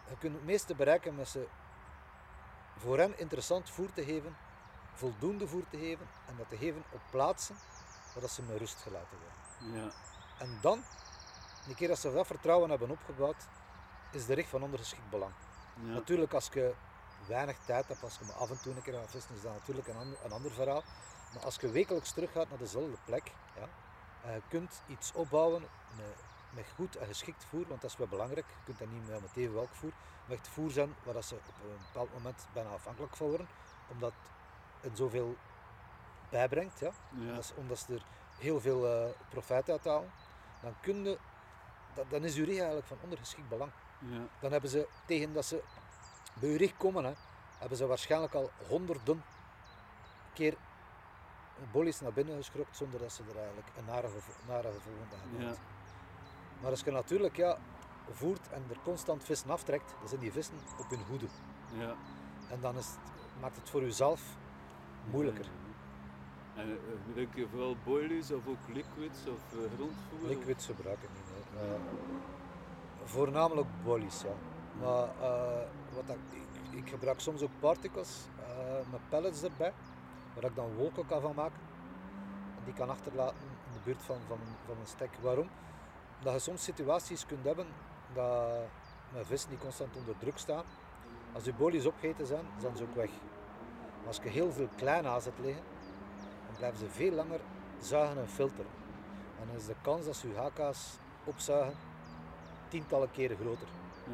[0.08, 1.46] Je kunt het meeste bereiken met ze
[2.76, 4.36] voor hen interessant voer te geven,
[4.94, 7.56] voldoende voer te geven en dat te geven op plaatsen
[8.12, 9.45] waar dat ze met rust gelaten worden.
[9.58, 9.90] Ja,
[10.38, 10.82] En dan,
[11.68, 13.46] een keer dat ze dat vertrouwen hebben opgebouwd,
[14.10, 15.32] is de rig van ondergeschikt belang.
[15.74, 15.92] ja.
[15.92, 16.74] Natuurlijk, als je
[17.26, 19.52] weinig tijd hebt, als je maar af en toe een keer gaat vissen, is dat
[19.52, 20.82] natuurlijk een ander, een ander verhaal.
[21.34, 23.68] Maar als je wekelijks teruggaat naar dezelfde plek, ja,
[24.22, 25.62] en je kunt iets opbouwen
[25.96, 28.46] met, met goed en geschikt voer, want dat is wel belangrijk.
[28.48, 29.92] Je kunt dat niet met meteen welk voer,
[30.26, 33.48] maar echt voer zijn waar dat ze op een bepaald moment bijna afhankelijk van worden,
[33.86, 34.12] omdat
[34.80, 35.36] het zoveel
[36.30, 36.90] bijbrengt, ja.
[37.10, 37.34] ja.
[37.34, 38.02] Dat is omdat ze er
[38.38, 40.10] heel veel eh, profijt uit halen.
[40.62, 41.18] Dan, kun je,
[41.94, 44.26] dan, dan is uw rig eigenlijk van ondergeschikt belang ja.
[44.40, 45.62] dan hebben ze tegen dat ze
[46.40, 47.12] bij je rig komen, hè,
[47.58, 49.24] hebben ze waarschijnlijk al honderden
[50.32, 50.56] keer
[51.72, 55.20] bollies naar binnen geschrokt zonder dat ze er eigenlijk een nare, gevo- nare gevolgen aan
[55.30, 55.48] hebben.
[55.48, 55.54] Ja.
[56.60, 57.58] Maar als je natuurlijk ja,
[58.10, 61.26] voert en er constant vissen aftrekt, dan zijn die vissen op hun hoede.
[61.78, 61.94] ja.
[62.50, 64.22] En dan is het, maakt het voor jezelf
[65.10, 65.46] moeilijker.
[66.56, 66.76] En eh,
[67.06, 70.28] gebruik je vooral boilies of ook liquids of uh, grondvoer?
[70.28, 71.54] Liquids gebruik ik niet.
[71.54, 71.72] nee.
[71.72, 71.80] Eh,
[73.04, 74.34] voornamelijk bollies, ja.
[74.80, 76.40] Maar eh, wat ik,
[76.70, 79.72] ik gebruik soms ook particles eh, met pellets erbij,
[80.34, 81.60] waar ik dan wolken kan van maken.
[82.58, 83.36] En die kan achterlaten
[83.66, 84.38] in de buurt van, van,
[84.68, 85.10] een stek.
[85.20, 85.48] Waarom?
[86.22, 87.66] Dat je soms situaties kunt hebben
[88.14, 88.68] dat
[89.12, 90.64] met vissen die constant onder druk staan,
[91.32, 93.10] als je bollies opgegeten zijn, zijn ze ook weg.
[93.98, 95.62] Maar als je heel veel klein aan zet liggen,
[96.56, 97.40] blijven ze veel langer
[97.80, 98.70] zuigen en filteren.
[99.40, 101.74] En dan is de kans dat ze je HK's opzuigen
[102.68, 103.68] tientallen keren groter.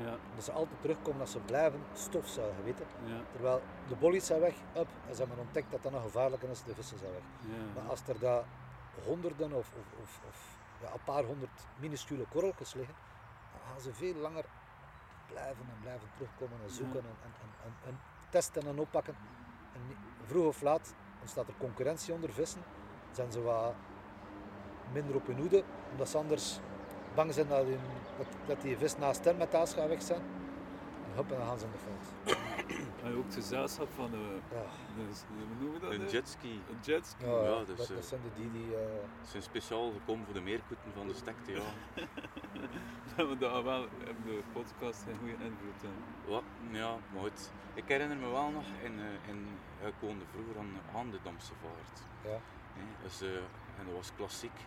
[0.05, 2.65] Ja, Dat ze altijd terugkomen als ze blijven stofzuigen,
[3.05, 6.49] ja, Terwijl de bollies zijn weg, up, en ze hebben ontdekt dat dat nog gevaarlijker
[6.49, 7.23] is, de vissen zijn weg.
[7.41, 7.63] ja.
[7.75, 8.45] Maar als er daar
[9.05, 12.95] honderden of, of, of, of ja, een paar honderd minuscule korreltjes liggen,
[13.53, 14.45] dan gaan ze veel langer
[15.27, 19.17] blijven en blijven terugkomen en zoeken en, en, en, en, en testen en oppakken.
[19.75, 22.61] En vroeg of laat ontstaat er concurrentie onder vissen,
[23.13, 23.75] zijn ze wat
[24.93, 26.59] minder op hun hoede, omdat ze anders
[27.15, 27.79] bang zijn dat, hun,
[28.19, 30.21] dat, dat die vis naast hen met taas gaat weg zijn.
[31.11, 32.37] En hop, en dan gaan ze in de fout.
[33.05, 34.63] En ook het gezelschap van een, Ja,
[34.99, 35.93] een, hoe noemen we dat?
[35.93, 36.61] Een jetski.
[36.71, 37.27] Een jetski.
[37.27, 38.77] ja, dus, dat eh, zijn de die die...
[38.77, 38.83] eh,
[39.25, 41.61] Ze zijn speciaal gekomen voor de meerkoeten van de stekte, ja.
[43.17, 46.03] Dat we dat wel in de podcast een goede invloed hebben.
[46.27, 46.43] Wat?
[46.71, 47.51] Ja, maar goed.
[47.75, 49.49] Ik herinner me wel nog, in, eh, in,
[49.87, 52.01] ik woonde vroeger aan, aan de Damse vaart.
[52.25, 52.39] ja.
[52.75, 52.83] hè.
[53.03, 53.29] Dus, eh,
[53.79, 54.59] en dat was klassiek.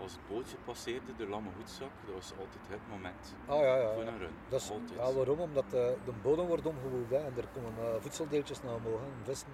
[0.00, 3.92] Als het bootje passeerde, de lamme hoedzak, dat was altijd het moment Ah ja, ja.
[3.92, 4.08] voor ja.
[4.08, 4.34] een run.
[4.48, 4.98] Dat is, altijd.
[4.98, 5.40] ja, waarom?
[5.40, 9.00] Omdat de, de bodem wordt omgewoeld hè, en er komen eh, voedseldeeltjes naar omhoog.
[9.00, 9.48] hè, Vissen.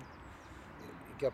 [1.15, 1.33] Ik heb,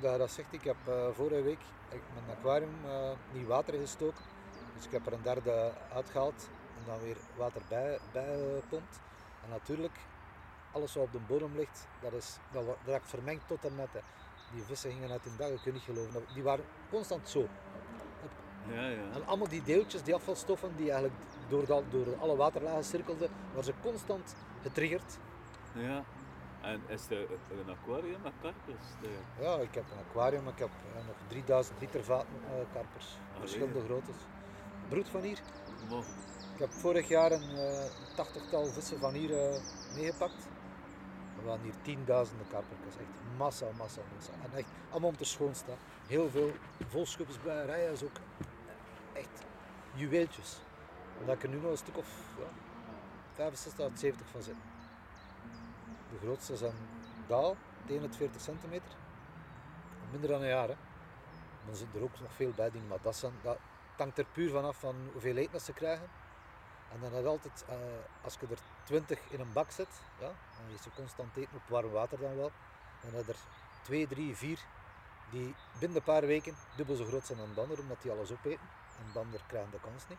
[0.00, 1.60] dat, dat zegt, ik heb eh, vorige week
[1.90, 4.24] ik mijn aquarium eh, nieuw water gestoken.
[4.80, 9.00] Dus ik heb er een derde uitgehaald en dan weer water bij, bij gepompt.
[9.44, 9.98] En natuurlijk,
[10.72, 13.88] alles wat op de bodem ligt, dat, is, dat, raakt vermengd tot en met.
[13.92, 14.00] hè.
[14.52, 16.24] Die vissen gingen uit hun dag, je kunt niet geloven.
[16.34, 17.48] Die waren constant zo.
[18.68, 19.02] Ja, ja.
[19.12, 23.64] En allemaal die deeltjes, die afvalstoffen, die eigenlijk door, de, door alle waterlagen cirkelden, waren
[23.64, 25.18] ze constant getriggerd.
[25.74, 26.04] ja.
[26.60, 28.84] En is er een aquarium met karpers?
[29.40, 33.16] Ja, ik heb een aquarium, ik heb eh, nog 3000 liter vaten eh, karpers.
[33.38, 34.16] Verschillende groottes.
[34.90, 35.38] Broed van hier.
[36.54, 37.84] Ik heb vorig jaar een eh,
[38.16, 39.60] tachtigtal vissen van hier eh,
[39.94, 40.48] meegepakt.
[41.38, 42.96] Er waren hier tienduizenden karpertjes.
[42.96, 44.32] Echt massa, massa, massa.
[44.32, 45.70] En echt allemaal om te schoonste.
[46.06, 46.52] Heel veel
[46.88, 48.16] volschupsbuierijen is ook
[49.12, 49.44] echt
[49.94, 50.58] juweeltjes.
[51.20, 52.48] Omdat ik er nu nog een stuk of ja,
[53.34, 54.54] 65 tot 70 van zit.
[56.10, 56.74] De grootste is een
[57.26, 58.90] daal, 41 centimeter.
[60.10, 60.68] Minder dan een jaar.
[60.68, 60.76] Hè.
[61.66, 63.58] Dan zitten er ook nog veel bij die, maar dat, zijn, dat
[64.00, 66.08] hangt er puur vanaf van hoeveel eten dat ze krijgen.
[66.92, 67.76] En dan heb je altijd, eh,
[68.24, 69.88] als je er 20 in een bak zet,
[70.18, 72.50] ja, dan is ze constant eten op warm water dan wel.
[73.02, 73.38] Dan heb je er
[73.82, 74.58] 2, 3, 4
[75.30, 78.32] die binnen een paar weken dubbel zo groot zijn dan de ander, omdat die alles
[78.32, 78.68] opeten.
[78.98, 80.18] En de ander krijgen de kans niet.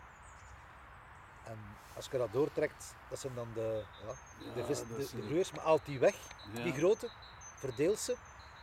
[1.43, 1.57] En
[1.95, 4.13] als je dat doortrekt, dat zijn dan de, ja,
[4.53, 6.15] de, Ja, vis, dat de, de maar haalt die weg,
[6.51, 6.63] Ja.
[6.63, 7.09] die grote,
[7.57, 8.15] verdeelt ze.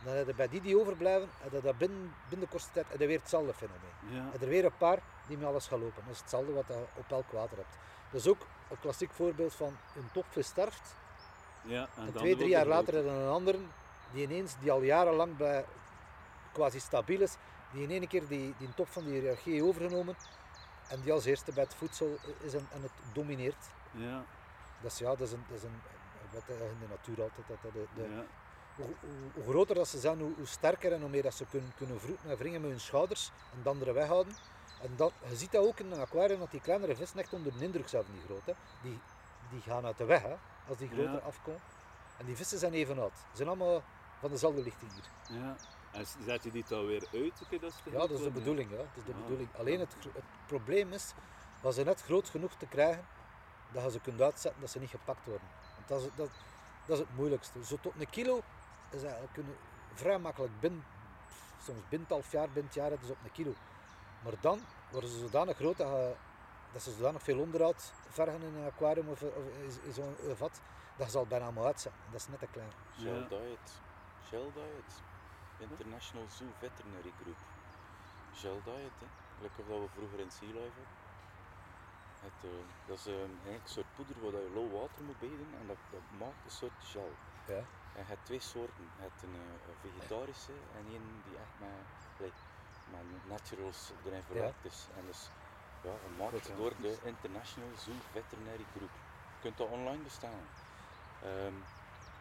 [0.03, 3.19] Dan heb je bij die die overblijven, dat binnen, binnen de kortste tijd je weer
[3.19, 4.23] hetzelfde fenomeen.
[4.23, 4.33] Ja.
[4.33, 6.03] En er weer een paar die met alles gaan lopen.
[6.05, 7.77] Dat is hetzelfde wat je op elk water hebt.
[8.11, 10.95] Dat is ook een klassiek voorbeeld van een topvis sterft.
[11.61, 13.05] Ja, En, twee, drie jaar later groot.
[13.05, 13.59] heb je een andere
[14.11, 15.65] die ineens, die al jarenlang bij
[16.53, 17.35] quasi stabiel is,
[17.71, 20.15] die in één keer die, die top van die hiërarchie overgenomen
[20.87, 23.65] en die als eerste bij het voedsel is en, en het domineert.
[23.91, 24.23] Ja,
[24.81, 25.81] Dat is, ja, dat is een, dat is een
[26.31, 27.47] wat in de natuur altijd.
[27.47, 28.23] Dat, dat de, de, ja.
[29.33, 31.99] Hoe, groter dat ze zijn, hoe, hoe sterker en hoe meer dat ze kunnen, kunnen
[31.99, 34.33] vroeten en wringen met hun schouders en de anderen weghouden.
[34.81, 37.57] En dat, je ziet dat ook in een aquarium, dat die kleinere vissen echt onder
[37.57, 38.55] de indruk zijn van die grote.
[38.81, 38.99] Die,
[39.49, 40.35] die gaan uit de weg hè,
[40.67, 41.17] als die groter Ja.
[41.17, 41.61] afkomen.
[42.17, 43.11] En die vissen zijn even oud.
[43.15, 43.83] Ze zijn allemaal
[44.19, 45.37] van dezelfde lichting hier.
[45.39, 45.55] ja.
[45.91, 47.41] En zet je die dan weer uit?
[47.43, 48.71] oké, Dat Ja, dat is de bedoeling.
[48.71, 48.77] Ja.
[48.77, 49.21] Dat is de Ah.
[49.21, 49.49] bedoeling.
[49.57, 51.13] Alleen het, het probleem is,
[51.61, 53.05] was ze net groot genoeg te krijgen,
[53.71, 55.47] dat je ze kunt uitzetten dat ze niet gepakt worden.
[55.75, 56.29] Want dat is, het- dat,
[56.85, 57.65] dat is het moeilijkste.
[57.65, 58.41] Zo tot een kilo
[58.93, 59.55] is eigenlijk kunnen
[59.93, 60.85] vrij makkelijk binnen,
[61.63, 63.53] soms binnen het half jaar, binnen het jaar, dus op een kilo.
[64.23, 64.59] Maar dan
[64.91, 66.15] worden ze zodanig groot dat, je-
[66.71, 69.45] dat ze zodanig veel onderhoud vergen in een aquarium of, of
[69.85, 70.61] in- zo'n eh, vat,
[70.95, 72.01] dat je ze al bijna allemaal uitzetten.
[72.11, 72.71] Dat is net te klein.
[72.99, 73.27] Shell Ja.
[73.27, 73.81] Diet.
[74.27, 75.01] Shell Diet.
[75.69, 77.37] International Zoo Veterinary Group.
[78.35, 79.07] Shell Diet, hè.
[79.37, 80.97] Gelukkig dat we vroeger in Sea Life hadden.
[82.27, 82.49] Het, eh,
[82.87, 85.67] dat is eh, eigenlijk een soort poeder waar je low water moet bij doen en
[85.67, 87.11] dat, dat maakt een soort gel.
[87.47, 87.63] Ja.
[87.99, 88.83] Je hebt twee soorten.
[88.97, 92.31] Je hebt een, eh, vegetarische en een die echt met,
[92.93, 94.87] met naturals erin verwerkt is.
[94.97, 95.29] En dus
[95.83, 98.93] ja, gemaakt door de International Zoo Veterinary Group.
[99.35, 100.47] Je kunt dat online bestellen.
[101.23, 101.57] Ehm,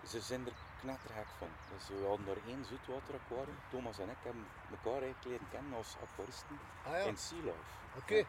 [0.07, 1.49] ze zijn er knettergek van.
[1.73, 3.59] Dus we hadden daar één zoetwateraquarium.
[3.71, 7.71] Thomas en ik hebben elkaar eigenlijk leren kennen als aquaristen Ah ja, in Sea Life.
[7.97, 8.25] oké.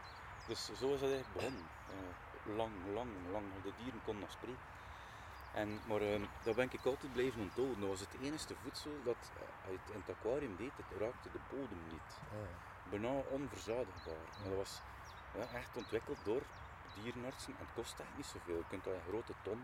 [0.47, 1.67] Dus zo is dat eigenlijk begonnen.
[1.89, 3.45] Eh, lang, lang, lang.
[3.63, 4.68] De dieren konden nog spreken.
[5.53, 7.79] En, maar ehm, dat ben ik altijd blijven onthouden.
[7.79, 10.71] Dat was het enige voedsel dat eh, uit in het aquarium deed.
[10.75, 12.19] Het raakte de bodem niet.
[12.31, 14.23] Ah, Bijna onverzadigbaar.
[14.39, 14.81] Maar dat was
[15.33, 16.41] ja, echt ontwikkeld door
[16.93, 17.53] dierenartsen.
[17.53, 18.57] En het kost echt niet zoveel.
[18.57, 19.61] Je kunt dat in grote ton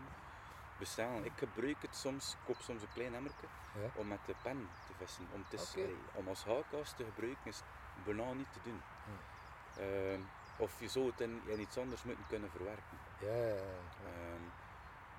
[0.78, 1.24] bestellen.
[1.24, 3.90] Ik gebruik het soms, ik koop soms een klein emmerke Ja.
[3.94, 5.26] om met de pen te vissen.
[5.32, 5.62] Om, Oké.
[5.80, 7.62] allee, om als haakkas te gebruiken is
[8.04, 8.82] bijna niet te doen.
[9.04, 9.80] Hm.
[9.80, 10.20] Ehm,
[10.56, 12.98] of je zou het in, in iets anders moeten kunnen verwerken.
[13.20, 14.10] Ja, ja, ja, ja.
[14.10, 14.42] Ehm,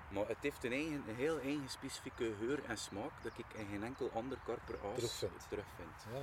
[0.08, 3.66] maar het heeft een, eigen, een heel eigen specifieke geur en smaak dat ik in
[3.70, 5.48] geen enkel ander karperaas Terugvindt.
[5.48, 6.04] terugvind.
[6.12, 6.20] ja.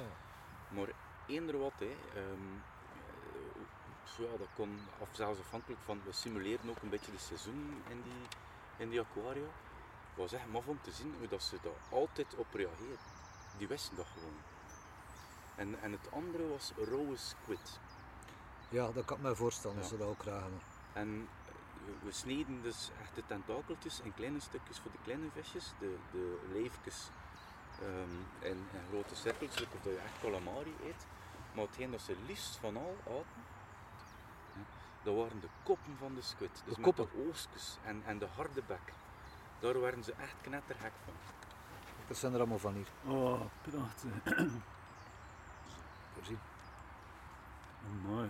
[0.69, 0.88] Maar
[1.27, 2.55] eender wat, hè, ehm,
[2.93, 7.83] eh, ja, dat kon, of zelfs afhankelijk van, we simuleren ook een beetje de seizoen
[7.89, 8.27] in die,
[8.77, 9.41] in die aquaria.
[10.09, 12.97] Het was echt maf om te zien hoe dat ze daar altijd op reageren.
[13.57, 14.36] Die wisten dat gewoon.
[15.55, 17.79] En, en het andere was rauwe squid.
[18.69, 19.83] Ja, dat kan ik me voorstellen Ja.
[19.83, 20.61] ze dat ook graag hebben.
[20.93, 21.27] En
[22.03, 26.39] we sneden dus echt de tentakeltjes in kleine stukjes voor de kleine visjes, de, de
[26.53, 27.09] leefjes
[27.81, 31.05] ehm, in, in grote cirkels, like of dat je echt calamari eet.
[31.53, 33.43] Maar hetgeen dat ze liefst van al aten,
[34.53, 34.61] ja,
[35.03, 36.51] dat waren de koppen van de squid.
[36.65, 37.07] Dus De met koppen?
[37.17, 38.93] de oostjes en, en de harde bek.
[39.59, 41.13] Daar waren ze echt knettergek van.
[42.07, 42.88] Dat zijn er allemaal van hier.
[43.03, 44.11] Oh, prachtig.
[46.13, 46.39] Voorzien.
[48.03, 48.29] Mooi.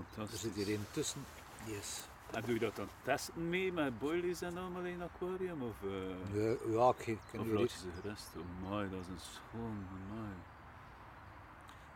[0.00, 0.40] Er Fantastisch.
[0.40, 1.24] zit hier een tussen.
[1.64, 2.08] Yes.
[2.30, 5.62] En doe je dat dan testen mee met boilies en allemaal in het aquarium?
[5.62, 8.28] Of, eh Ja, ja ik, ken of laat je ze gerust?
[8.64, 10.30] Oh, dat is een schoon, mooi.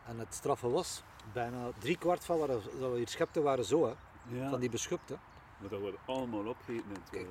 [0.05, 1.01] En het straffe was,
[1.33, 3.85] bijna drie kwart van wat we hier schepten waren zo.
[3.85, 3.93] Hè.
[4.37, 5.09] Ja, van die beschupt.
[5.09, 5.15] Hè.
[5.57, 7.27] maar dat wordt allemaal opgegeten in het Kijk.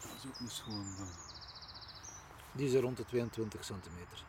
[0.00, 1.08] Dat is ook een schoon man.
[2.52, 4.24] Die zijn rond de 22 centimeter.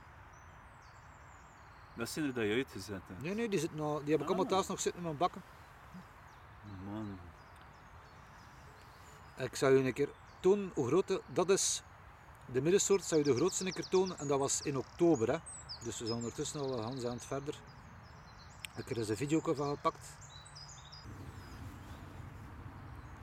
[1.97, 3.21] Dat zijn er dat je uitgezet hebt.
[3.21, 4.51] Nee, nee, die, zitten nog, die heb ik allemaal Ah.
[4.51, 5.41] thuis nog zitten in mijn bakken.
[6.85, 7.19] Man.
[9.37, 11.83] Ik zou je een keer tonen hoe groot de- dat is.
[12.51, 15.31] De middensoort zou je de grootste een keer tonen en dat was in oktober.
[15.31, 15.37] Hè.
[15.83, 17.53] Dus we zijn ondertussen al Hans aan het verder.
[18.75, 20.07] Ik heb er eens een video van gepakt.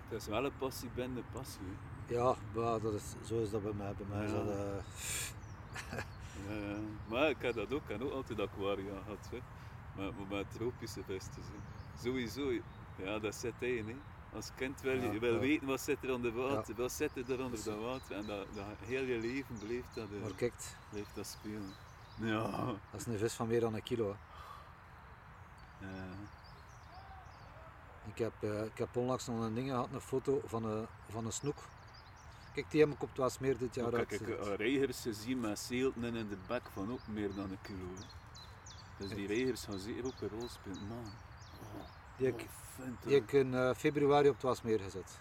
[0.09, 1.77] Het is wel een passie ben de passie.
[2.07, 3.95] Ja, maar dat is, zo is dat bij mij.
[3.95, 6.03] Bij mij is dat, eh,
[6.49, 6.77] Ja, ja.
[7.07, 9.29] Maar ik heb dat ook, ik heb ook altijd aquaria gehad.
[9.31, 9.39] Hè.
[9.97, 11.17] Maar, maar met tropische hè.
[12.03, 12.53] Sowieso,
[12.97, 13.89] ja, dat zit in.
[13.89, 13.97] Hè.
[14.35, 17.65] Als kind wil je, wil weten wat zit er onder water, wat zit er onder
[17.65, 18.17] dat water.
[18.17, 20.53] En dat, dat heel je leven blijft dat, eh, maar kijk,
[20.91, 21.73] blijft dat spelen.
[22.15, 22.67] Ja.
[22.91, 24.17] dat is een vis van meer dan een kilo.
[25.79, 25.87] Hè.
[25.87, 26.13] ja.
[28.07, 31.27] Ik, heb, eh, ik heb onlangs nog een ding gehad, een foto van een, van
[31.27, 31.57] een snoek.
[32.55, 35.41] Kijk, die heb ik op het Waasmeer dit jaar Maar kijk, ik heb reigers gezien
[35.41, 37.87] met zeelten in de bek van ook meer dan een kilo.
[38.99, 40.87] Dus die reigers gaan zeker ook een rol spelen.
[40.87, 40.99] Man.
[41.61, 41.85] Oh,
[42.17, 42.49] Die ik-
[43.05, 45.19] Die heb ik in eh, februari op het Waasmeer gezet.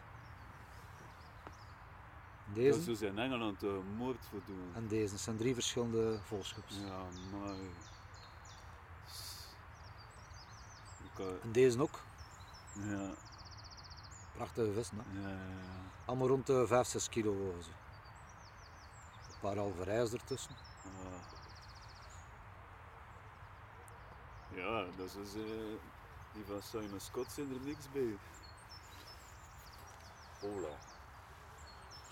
[2.46, 4.72] Dat Deze is dus in Engeland uh, moord voor doen.
[4.74, 5.18] en deze.
[5.18, 6.76] Zijn drie verschillende volsgroeps.
[6.76, 7.50] Ja, maar.
[11.18, 12.00] Eh, En deze ook.
[12.74, 13.10] ja,
[14.34, 14.98] Prachtige vissen.
[14.98, 15.22] Hè?
[15.22, 15.92] ja, ja, ja.
[16.06, 17.70] Allemaal rond de 5, 6 kilo wogen ze.
[19.30, 20.56] Een paar halve rijs ertussen.
[20.86, 21.42] Ah.
[24.56, 25.78] Ja, dat is dus, eh,
[26.34, 28.18] die van Simon Scott zijn er niks bij.
[30.40, 30.78] Hola.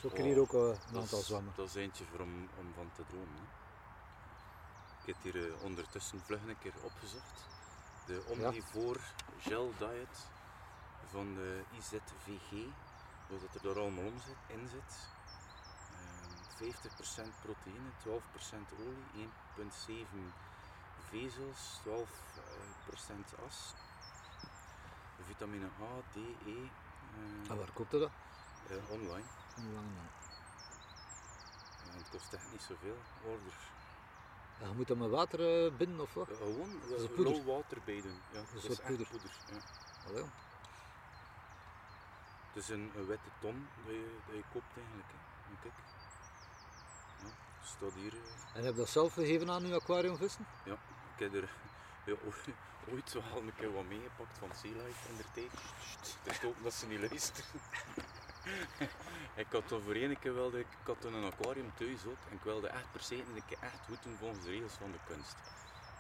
[0.02, 1.54] Zo kun je hier ook eh, een aantal is, zwemmen.
[1.56, 3.36] dat is eentje voor om, om van te dromen.
[3.36, 3.60] Hè.
[5.02, 7.48] Ik heb hier eh, ondertussen vlug een keer opgezocht.
[8.06, 9.00] De Omnivore
[9.40, 10.28] Gel Diet
[11.12, 12.52] van de IZVG.
[13.28, 14.12] Wat dat er daar allemaal
[14.48, 14.92] in zit.
[15.92, 20.34] Ehm, 50% proteïne, 12% olie, 1,7
[21.10, 23.74] vezels, 12% eh, as.
[25.26, 26.56] Vitamine A, D, E.
[26.56, 28.10] eh, En waar koopt dat?
[28.70, 29.26] eh, online.
[29.56, 29.90] Dan?
[31.86, 32.98] Ja, het kost echt niet zoveel.
[33.26, 33.54] Order.
[34.60, 36.30] Ja, je moet dat met water eh, binden of wat?
[36.38, 36.82] Gewoon
[37.16, 38.20] lauw water bij doen.
[38.32, 39.08] Ja, dat is echt poeder.
[39.08, 39.32] poeder.
[39.50, 39.60] ja.
[42.54, 45.08] Het is een, een witte ton dat je, dat je koopt eigenlijk.
[45.12, 45.56] Hè.
[45.62, 45.74] Kijk.
[47.24, 47.30] Ja,
[47.66, 48.14] staat hier.
[48.14, 50.46] eh, En heb je dat zelf gegeven aan je aquariumvissen?
[50.64, 50.74] ja,
[51.16, 51.50] ik heb er
[52.06, 52.14] ja,
[52.92, 55.52] ooit, wel een keer wat meegepakt van Sea Life in de tijd.
[56.24, 57.46] Het is hopen dat ze niet luisteren.
[59.44, 62.18] ik had toch voor één keer wilde ik, ik had toen een aquarium thuis ook
[62.30, 64.92] en ik wilde echt per se een keer echt goed doen volgens de regels van
[64.92, 65.36] de kunst.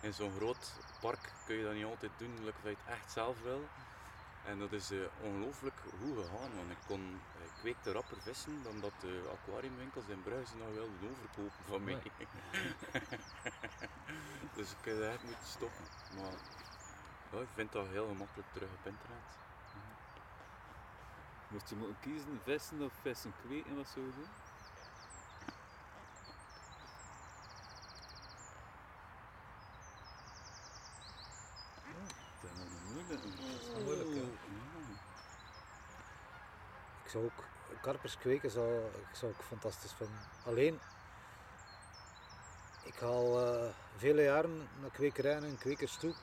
[0.01, 3.11] In zo'n groot park kun je dat niet altijd doen, like of je het echt
[3.11, 3.67] zelf wil.
[4.45, 8.63] En dat is eh, ongelooflijk goed gegaan, want ik kon eh, ik kweekte rapper vissen
[8.63, 12.01] dan dat de aquariumwinkels in Bruizen nog wilden overkopen van mij.
[14.55, 15.85] dus ik heb dat echt moeten stoppen.
[16.15, 16.33] Maar
[17.31, 19.39] ja, ik vind dat heel gemakkelijk terug op internet.
[21.47, 24.29] Moest je moeten kiezen, vissen of vissen kweken, wat zou je doen?
[32.41, 33.27] Dat is nog een moeilijke.
[33.75, 34.19] een moeilijke, hè?
[34.21, 34.27] Ja.
[37.00, 37.43] Ik zou ook
[37.81, 40.19] karpers kweken zou, ik zou ik fantastisch vinden.
[40.45, 40.79] Alleen,
[42.83, 46.13] ik ga al eh, vele jaren naar kwekerijen en kwekers toe.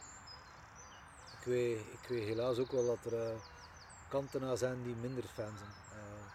[1.39, 3.41] Ik weet, ik weet helaas ook wel dat er eh,
[4.09, 5.71] kanten aan zijn die minder fan zijn.
[5.91, 6.27] Eh,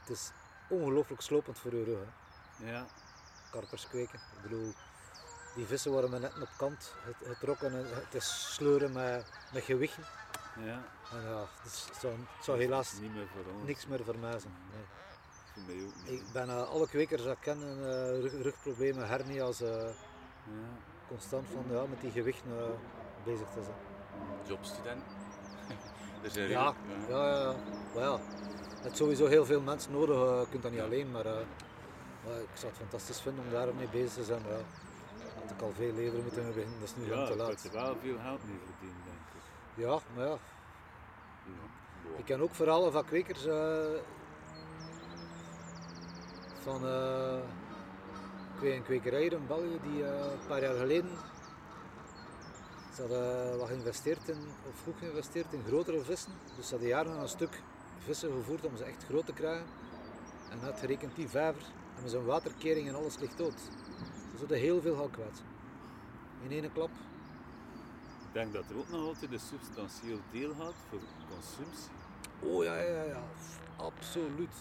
[0.00, 0.30] het is
[0.68, 2.70] ongelooflijk slopend voor je rug, hè.
[2.70, 2.86] Ja,
[3.50, 4.18] karpers kweken.
[4.36, 4.74] Ik bedoel,
[5.54, 10.04] die vissen worden met net op kant getrokken en het is sleuren met, met gewichten.
[10.56, 10.82] Ja.
[11.12, 13.26] En ja, het, het zou, het zou helaas Niet meer
[13.64, 14.54] niks meer voor mij zijn.
[14.74, 14.84] Nee.
[15.52, 16.20] Voor mij ook niet.
[16.20, 19.68] Ik ben eh, alle kwekers dat ik ken, eh, rug- rugproblemen, hernia's, eh,
[20.44, 20.68] Ja.
[21.08, 22.78] constant van ja, met die gewichten
[23.24, 23.76] bezig te zijn.
[24.46, 25.02] Jobstudent.
[26.32, 26.74] zijn Ja,
[27.08, 27.40] ja, ja.
[27.40, 27.54] ja.
[27.94, 28.18] Maar ja,
[28.82, 32.66] hebt sowieso heel veel mensen nodig, je kunt dat niet alleen, maar, maar ik zou
[32.72, 34.42] het fantastisch vinden om daarmee bezig te zijn.
[34.42, 34.64] maar Ja,
[35.40, 37.48] had ik al veel eerder moeten beginnen, dat is nu Ja, lang te ik had
[37.48, 37.64] laat.
[37.64, 39.09] er wel veel geld mee verdiend, ik.
[39.80, 40.38] Ja, maar ja.
[42.16, 44.00] Ik ken ook verhalen van kwekers eh,
[46.62, 47.38] van eh
[48.62, 51.10] een kwekerij hier in België die eh, een paar jaar geleden
[52.94, 56.32] ze hadden wat geïnvesteerd in, of vroeg geïnvesteerd in grotere vissen.
[56.56, 57.62] Dus ze hadden jaren een stuk
[57.98, 59.66] vissen gevoerd om ze echt groot te krijgen.
[60.50, 61.62] En uitgerekend die vijver
[61.96, 63.58] en met zijn waterkering en alles ligt dood.
[64.30, 65.42] Ze zouden heel veel geld kwijt.
[66.42, 66.90] In één klap.
[68.30, 70.98] Ik denk dat er ook nog altijd een substantieel deel gaat voor
[71.30, 71.90] consumptie.
[72.40, 73.22] Oh ja, ja, ja,
[73.76, 74.54] absoluut.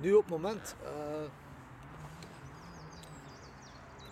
[0.00, 0.76] Nu op het moment.
[0.84, 1.24] eh,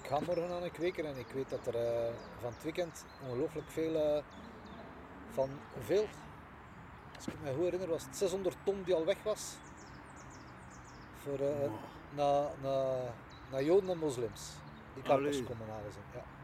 [0.02, 3.04] ik ga morgen aan een kweker en ik weet dat er eh, van het weekend
[3.26, 4.22] ongelooflijk veel eh,
[5.30, 6.06] van hoeveel?
[7.16, 9.54] Als ik me goed herinner was het 600 ton die al weg was.
[11.22, 11.38] Voor,
[12.14, 12.96] na, na,
[13.50, 14.50] na Joden en moslims.
[14.94, 16.04] Die karpers komen halen zijn.
[16.14, 16.39] Ja.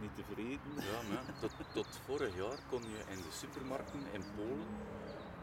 [0.00, 0.60] Niet tevreden.
[0.76, 4.66] Ja, maar tot, tot vorig jaar kon je in de supermarkten in Polen,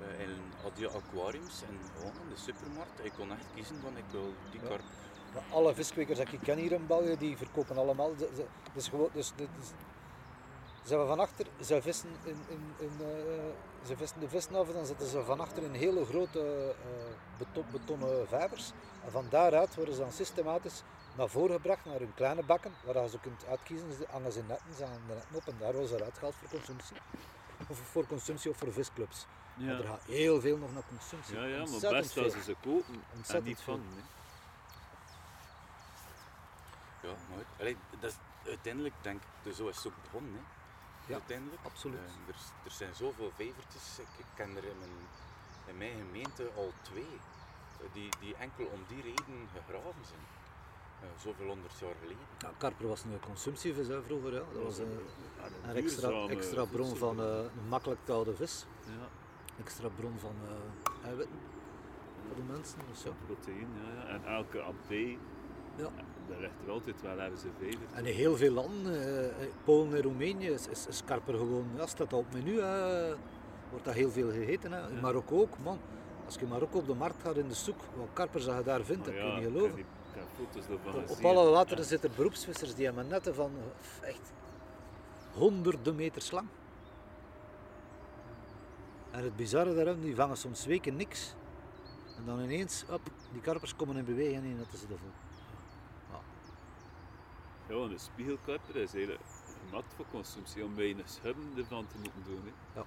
[0.02, 0.30] eh, en
[0.64, 4.34] had je aquariums en gewoon in de supermarkt, je kon echt kiezen van ik wil
[4.52, 4.68] die Ja.
[4.68, 4.82] karp.
[5.34, 8.12] Maar alle viskwekers die ik ken hier in België, die verkopen allemaal.
[8.18, 9.68] Ze, ze, dus gewoon, dus, dit is-
[10.84, 14.68] ze hebben van achter, ze vissen, in, in, in, eh, ze vissen de vissen af
[14.68, 16.40] en dan zetten ze van achter in hele grote
[16.82, 18.72] eh, beton, betonnen vijvers.
[19.06, 20.84] En van daaruit worden ze dan systematisch
[21.18, 23.94] naar voren gebracht, naar hun kleine bakken, waar je ze kunt uitkiezen.
[23.94, 26.18] Ze hangen ze in netten, ze hangen de netten op en daar worden ze eruit
[26.18, 26.98] gehaald voor consumptie.
[27.68, 29.26] Of voor consumptie of voor visclubs.
[29.56, 31.36] Maar er gaat heel veel nog naar consumptie.
[31.36, 32.30] ja, ja maar best als veel.
[32.30, 33.74] ze ze kopen en Ontzettend niet veel.
[33.74, 33.84] van.
[33.96, 34.02] Hè.
[37.08, 38.18] Ja, maar allee, dat is,
[38.50, 40.34] uiteindelijk denk ik, dus zo is het ook begonnen.
[40.34, 40.40] Hè.
[41.08, 41.62] Ja, uiteindelijk.
[41.64, 42.00] absoluut.
[42.00, 44.92] Eh, er, er zijn zoveel vijvertjes, ik, ik ken er in mijn,
[45.66, 47.20] in mijn gemeente al twee,
[47.82, 50.26] eh, die, die enkel om die reden gegraven zijn.
[51.02, 52.24] Eh, zoveel honderd jaar geleden.
[52.40, 54.34] Ja, karper was een consumptievis hè, vroeger.
[54.34, 54.42] Ja.
[54.54, 54.92] Dat was een,
[55.70, 58.66] een extra, extra bron van eh, een makkelijk te houden vis.
[58.86, 59.08] Ja,
[59.64, 61.36] Extra bron van eh, eiwitten
[62.28, 62.80] voor de mensen.
[62.92, 63.10] Dus ja.
[63.26, 64.08] proteïne, ja, ja.
[64.08, 64.90] En elke AP,
[65.76, 65.90] Ja.
[66.28, 67.80] daar ligt er altijd wel ergens een vijver.
[67.94, 71.86] En in heel veel landen, eh, Polen en Roemenië, is, is, is karper gewoon, ja,
[71.88, 72.62] staat dat op het menu.
[72.62, 73.08] hè.
[73.70, 74.72] wordt dat heel veel gegeten.
[74.72, 74.88] Hè.
[74.90, 75.02] In Ja.
[75.02, 75.80] Marokko ook, man.
[76.26, 78.64] Als je in Marokko op de markt gaat in de soek, wat karpers dat je
[78.64, 79.86] daar vindt, dat Maar kun je niet geloven.
[80.38, 81.90] Foto's Op, alle wateren Ja.
[81.90, 83.52] zitten beroepsvissers die hebben netten van
[84.02, 84.32] eh, echt
[85.34, 86.48] honderden meters lang.
[89.12, 91.34] En het bizarre daarom, die vangen soms weken niks.
[92.18, 95.12] En dan ineens, op, die karpers komen in beweging en netten ze ervoor.
[97.70, 99.24] Ja, want een spiegelkarper is eigenlijk
[99.66, 102.42] gemaakt voor consumptie, om weinig schubben ervan te moeten doen.
[102.74, 102.82] Hè.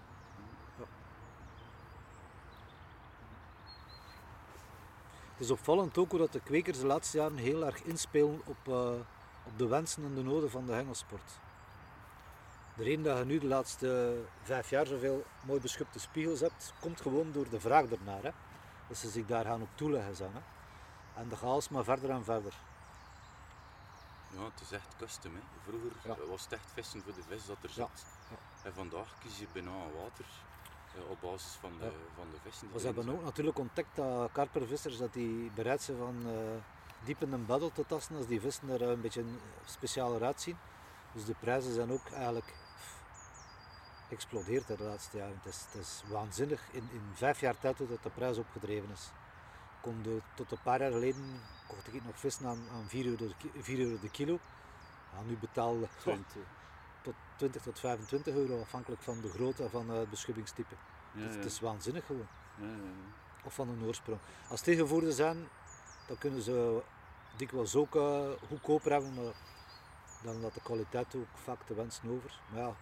[5.41, 8.68] Het is opvallend ook hoe dat de kwekers de laatste jaren heel erg inspelen op,
[8.68, 8.91] eh,
[9.47, 11.38] op de wensen en de noden van de hengelsport.
[12.76, 17.01] De reden dat je nu de laatste vijf jaar zoveel mooi beschupte spiegels hebt, komt
[17.01, 18.22] gewoon door de vraag ernaar.
[18.22, 18.30] Hè.
[18.88, 20.32] Dat ze zich daar gaan op toeleggen zijn.
[20.34, 20.41] Hè.
[21.20, 22.55] En dat gaat alsmaar verder en verder.
[24.36, 25.34] Ja, het is echt custom.
[25.34, 25.41] Hè.
[25.66, 26.26] Vroeger Ja.
[26.28, 27.88] was het echt vissen voor de vis dat er Ja.
[28.30, 28.36] Ja.
[28.62, 30.24] En vandaag kies je bijna aan water
[31.09, 31.91] op basis van de, Ja.
[32.14, 32.61] van de vissen.
[32.62, 36.16] die Maar ze erin hebben ook natuurlijk ontdekt dat karpervissers dat die bereid zijn van
[36.26, 36.34] eh,
[37.05, 39.24] diep in een baddel te tasten als die vissen er eh, een beetje
[39.64, 40.57] specialer uitzien.
[41.12, 42.55] Dus de prijzen zijn ook eigenlijk
[44.66, 45.41] hè, de laatste jaren.
[45.43, 46.62] Het is, het is waanzinnig.
[46.72, 49.11] In, in vijf jaar tijd dat de prijs opgedreven is.
[49.80, 53.16] Kon de, tot een paar jaar geleden kocht ik nog vissen aan, aan 4, euro
[53.26, 54.38] de, ki- 4 euro de kilo.
[55.12, 56.34] Ja, nu betaalde ik 20.
[57.03, 60.74] tot 20 tot 25 euro afhankelijk van de grootte van eh, het beschubbyingstype.
[61.12, 62.27] Ja, Het, het is waanzinnig gewoon
[62.61, 63.45] Ja, ja, ja.
[63.45, 64.19] of van een oorsprong.
[64.49, 65.49] Als tegenvoerden zijn,
[66.07, 66.82] dan kunnen ze
[67.37, 69.32] dikwijls ook eh, goedkoper hebben, maar
[70.23, 72.41] dan laat de kwaliteit ook vaak te wensen over.
[72.53, 72.74] Maar ja,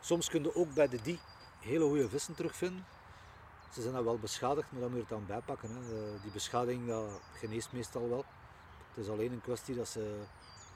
[0.00, 1.20] soms kun je ook bij de die
[1.60, 2.84] hele goede vissen terugvinden.
[3.72, 5.70] Ze zijn dan wel beschadigd, maar dan moet je het dan bijpakken.
[5.70, 5.80] Hè.
[6.14, 8.24] Eh, Die beschadiging dat geneest meestal wel.
[8.88, 10.22] Het is alleen een kwestie dat ze,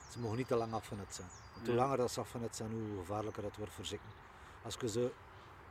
[0.08, 1.28] ze mogen niet te lang afgenet zijn.
[1.54, 1.80] Want hoe Ja.
[1.80, 4.10] langer dat ze afgenet zijn, hoe gevaarlijker het wordt voor ziekten.
[4.64, 5.12] Als je ze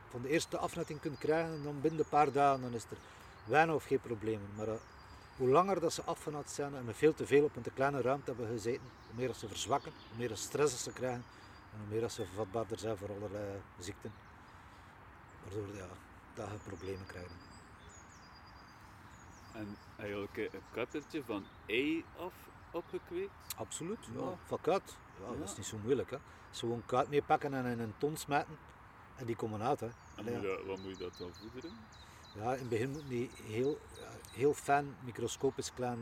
[0.10, 2.98] van de eerste afnetting kunt krijgen, dan binnen een paar dagen dan is er
[3.46, 4.50] weinig of geen problemen.
[4.56, 4.74] Maar eh,
[5.38, 8.02] hoe langer dat ze afgenat zijn en met veel te veel op een te kleine
[8.02, 11.24] ruimte hebben gezeten, hoe meer dat ze verzwakken, hoe meer stress dat ze krijgen
[11.74, 14.14] en hoe meer dat ze vatbaarder zijn voor allerlei ziekten.
[15.44, 15.88] Waardoor ja,
[16.34, 17.36] dat je problemen krijgen.
[19.54, 22.34] En eigenlijk een kappertje van ei af
[22.72, 23.32] opgekweekt.
[23.56, 24.20] Absoluut, ja.
[24.22, 24.38] Ja.
[24.46, 24.96] Van kuit.
[25.20, 25.38] Ja, Ja.
[25.40, 26.10] dat is niet zo moeilijk.
[26.12, 26.18] Hè.
[26.52, 28.58] Ze gewoon kuit meepakken en in een ton smijten
[29.18, 29.80] en die komen uit.
[29.80, 29.86] Hè.
[29.86, 30.56] En Allee, moet ja.
[30.56, 31.72] dat- wat moet je dat dan voederen?
[32.36, 36.00] Ja, in het begin moet je heel, ja, heel fijn, microscopisch klein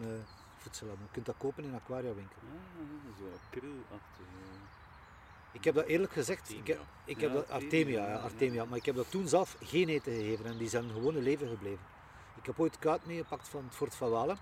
[0.57, 1.05] voedsel hebben.
[1.05, 2.35] Je kunt dat kopen in een aquariawinkel.
[2.43, 4.25] Ah, zo krulachtig.
[4.41, 4.63] ja.
[5.51, 6.85] Ik heb dat eerlijk gezegd, ik heb, Artemia.
[7.05, 8.65] ik heb Ja, dat, Artemia, Artemia, ja, ja, Artemia, ja.
[8.69, 11.47] maar ik heb dat toen zelf geen eten gegeven en die zijn gewoon in leven
[11.49, 11.85] gebleven.
[12.35, 14.37] Ik heb ooit kuit meegepakt van het Fort van Walen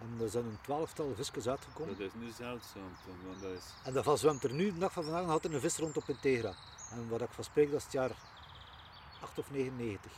[0.00, 1.98] en er zijn een twaalftal visjes uitgekomen.
[1.98, 2.82] Dat is nu zeldzaam,
[3.26, 3.64] want dat is...
[3.84, 6.08] En daarvan zwemt er nu, de dag van vandaag, nog altijd een vis rond op
[6.08, 6.52] Integra.
[6.94, 8.10] En wat ik van spreek, dat is het jaar
[9.20, 10.12] 8 of 99.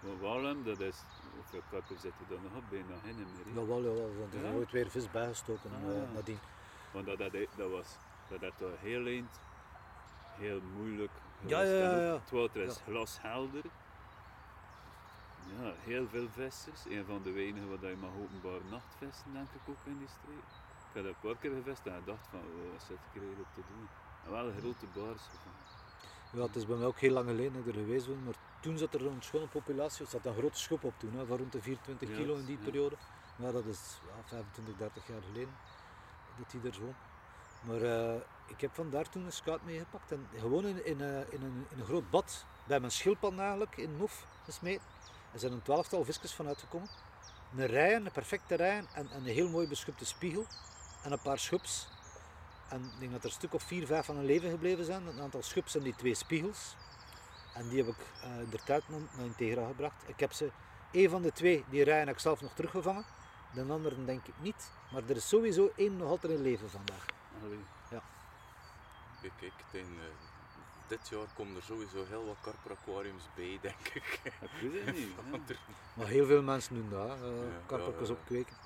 [0.00, 1.02] Maar Walem, dat is...
[1.34, 2.62] Hoeveel kappers zitten er nog op?
[2.70, 3.44] Bijna geen meer.
[3.44, 3.50] hè?
[3.60, 4.54] Jawel, jawel, want er is Ja?
[4.54, 6.02] ooit weer vis bijgestoken Ah.
[6.02, 6.38] eh, nadien.
[6.90, 7.88] Want dat, dat, dat was...
[8.28, 9.40] Dat had toch heel eind
[10.36, 11.10] heel moeilijk.
[11.46, 12.14] Ja, ja, ja, ja.
[12.14, 12.82] Het water is Ja.
[12.84, 13.64] glashelder.
[15.60, 16.84] Ja, heel veel vissers.
[16.88, 20.48] Een van de weinigen wat je mag openbaar nachtvissen, denk ik ook in die streek.
[20.88, 23.22] Ik heb een paar keer gevist en ik dacht van, oh, wat zit ik hier
[23.22, 23.88] eigenlijk te doen?
[24.24, 25.63] En wel een grote baars gevangen.
[26.34, 28.34] Ja, het is bij mij ook heel lang geleden dat ik er geweest ben, maar
[28.60, 31.36] toen zat er een schone populatie, er zat een grote schop op toen, hè, van
[31.36, 32.64] rond de 24 Ja, kilo in die ja.
[32.64, 32.96] periode.
[33.36, 35.54] Maar dat is ja, 25, 30 jaar geleden
[36.38, 36.94] dat die er zo.
[37.60, 41.42] Maar eh, ik heb vandaar toen een scout meegepakt en gewoon in, in, eh, in,
[41.42, 44.86] een, in een groot bad bij mijn schildpad eigenlijk in Noef gesmeten.
[45.32, 46.88] Er zijn een twaalftal visjes van uitgekomen.
[47.56, 50.46] Een rijen, een perfecte rijen en, en een heel mooi beschupte spiegel
[51.02, 51.88] en een paar schups.
[52.68, 55.06] En ik denk dat er een stuk of vier, vijf van hun leven gebleven zijn.
[55.06, 56.76] Een aantal schups en die twee spiegels.
[57.54, 60.02] En die heb ik eh in de tijd naar, naar Integra gebracht.
[60.06, 60.50] Ik heb ze,
[60.92, 63.04] een van de twee, die rijen heb ik zelf nog teruggevangen.
[63.52, 64.70] De andere denk ik niet.
[64.92, 67.06] Maar er is sowieso één nog altijd in leven vandaag.
[67.42, 67.58] Allee.
[69.20, 70.04] Kijk, kijk tegen, eh,
[70.86, 74.20] dit jaar komen er sowieso heel wat karper aquariums bij, denk ik.
[74.40, 75.08] Ik weet het niet.
[75.48, 75.54] ja.
[75.96, 77.08] Maar heel veel mensen doen dat.
[77.08, 77.36] Ja, Uh,
[77.70, 78.10] ja, ja.
[78.10, 78.56] opkweken.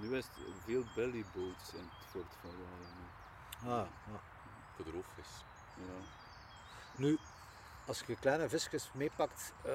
[0.00, 3.80] Nu is het veel bellyboats in het fort van Walen.
[3.80, 4.20] Ah, ja.
[4.76, 5.44] voor de roofvis.
[5.76, 6.06] Ja.
[6.96, 7.18] Nu,
[7.86, 9.72] als je kleine visjes meepakt, eh,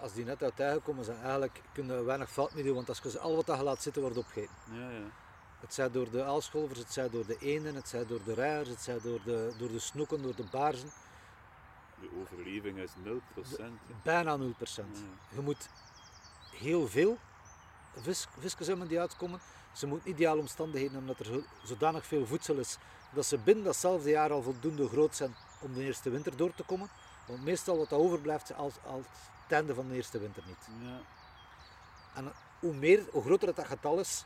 [0.00, 2.74] als die net uit tijgen komen, zijn eigenlijk kunnen we weinig fout mee doen.
[2.74, 4.54] Want als je ze al wat je laat zitten, wordt opgegeten.
[4.70, 5.04] Ja, ja.
[5.60, 8.68] Het zij door de aalscholvers, het zij door de eenden, het zij door de rijers,
[8.68, 10.90] het zij door de, door de snoeken, door de baarzen.
[12.00, 13.56] De overleving is 0%.
[13.58, 13.70] hè.
[14.02, 14.42] Bijna 0%.
[14.76, 14.84] Ja.
[15.28, 15.68] Je moet
[16.50, 17.18] heel veel
[17.96, 19.40] vis, visjes hebben die uitkomen.
[19.72, 22.78] Ze moeten ideale omstandigheden hebben dat er zo- zodanig veel voedsel is
[23.10, 26.62] dat ze binnen datzelfde jaar al voldoende groot zijn om de eerste winter door te
[26.62, 26.88] komen.
[27.26, 29.04] Want meestal wat dat overblijft, als, als
[29.42, 30.68] het einde van de eerste winter niet.
[30.82, 31.00] Ja.
[32.14, 34.24] En hoe, meer, hoe groter dat, getal is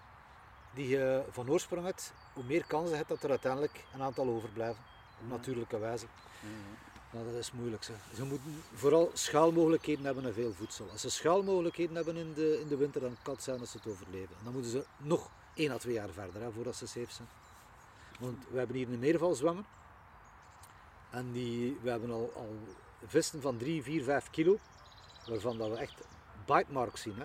[0.74, 4.28] die je van oorsprong hebt, hoe meer kans je hebt dat er uiteindelijk een aantal
[4.28, 4.82] overblijven.
[5.20, 6.06] Op natuurlijke wijze.
[6.40, 6.48] Ja,
[7.10, 7.82] Maar dat is moeilijk.
[7.82, 7.96] Zeg.
[8.14, 10.88] Ze moeten vooral schaalmogelijkheden hebben en veel voedsel.
[10.90, 13.76] Als ze schaalmogelijkheden hebben in de, in de winter, dan kan het zijn dat ze
[13.76, 14.36] het overleven.
[14.38, 17.28] En dan moeten ze nog 1 à 2 jaar verder hè, voordat ze safe zijn.
[18.18, 19.66] Want we hebben hier een meerval zwemmen.
[21.10, 22.56] En die, we hebben al, al
[23.06, 24.58] vissen van 3, 4, 5 kilo.
[25.26, 26.00] Waarvan dat we echt
[26.46, 27.16] bite marks zien.
[27.16, 27.24] Hè.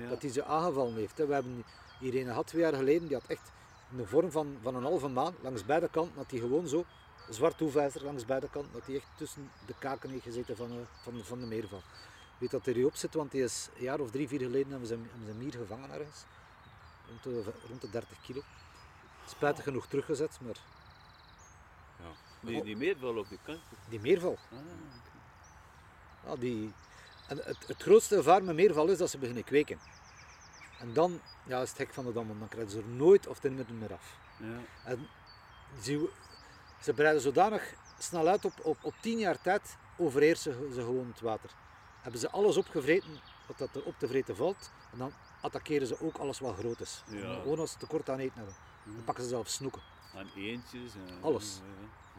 [0.00, 0.08] Ja.
[0.08, 1.18] Dat hij ze aangevallen heeft.
[1.18, 1.26] Hè.
[1.26, 1.64] We hebben
[1.98, 3.08] hier een gehad twee jaar geleden.
[3.08, 3.52] Die had echt
[3.90, 6.16] in de vorm van, van een halve maan langs beide kanten.
[6.16, 6.84] Dat hij gewoon zo
[7.28, 10.76] zwart toevijzer langs beide kanten, dat hij echt tussen de kaken heeft gezeten van, eh,
[11.02, 11.78] van, van de meerval.
[11.78, 14.38] Ik weet dat hij hier op zit, want hij is een jaar of drie, vier
[14.40, 16.24] geleden hebben ze, hem- hebben ze hem hier gevangen ergens.
[17.08, 18.42] Rond de, rond de 30 kilo.
[19.26, 20.56] Spijtig genoeg teruggezet, maar
[22.40, 23.60] Die, die meerval op de kant.
[23.88, 24.58] die meerval, Ah,
[26.26, 26.72] ja, die...
[27.28, 29.78] En het, het grootste gevaar met meerval is dat ze beginnen kweken.
[30.78, 33.26] En dan ja, is het hek van de dam, want dan krijgen ze er nooit
[33.26, 34.16] of ten meer af.
[34.38, 34.58] Ja.
[34.84, 35.08] En
[36.86, 41.20] ze, breiden zodanig snel uit op, op, op tien jaar tijd overheersen ze gewoon het
[41.20, 41.50] water.
[42.00, 43.10] Hebben ze alles opgevreten
[43.46, 46.80] wat dat er op te vreten valt en dan attackeren ze ook alles wat groot
[46.80, 47.02] is.
[47.08, 47.40] Ja.
[47.40, 48.54] Gewoon als ze tekort aan eten hebben.
[48.84, 49.82] Dan pakken ze zelfs snoeken.
[50.14, 50.94] En eentjes.
[50.94, 51.60] En, Alles.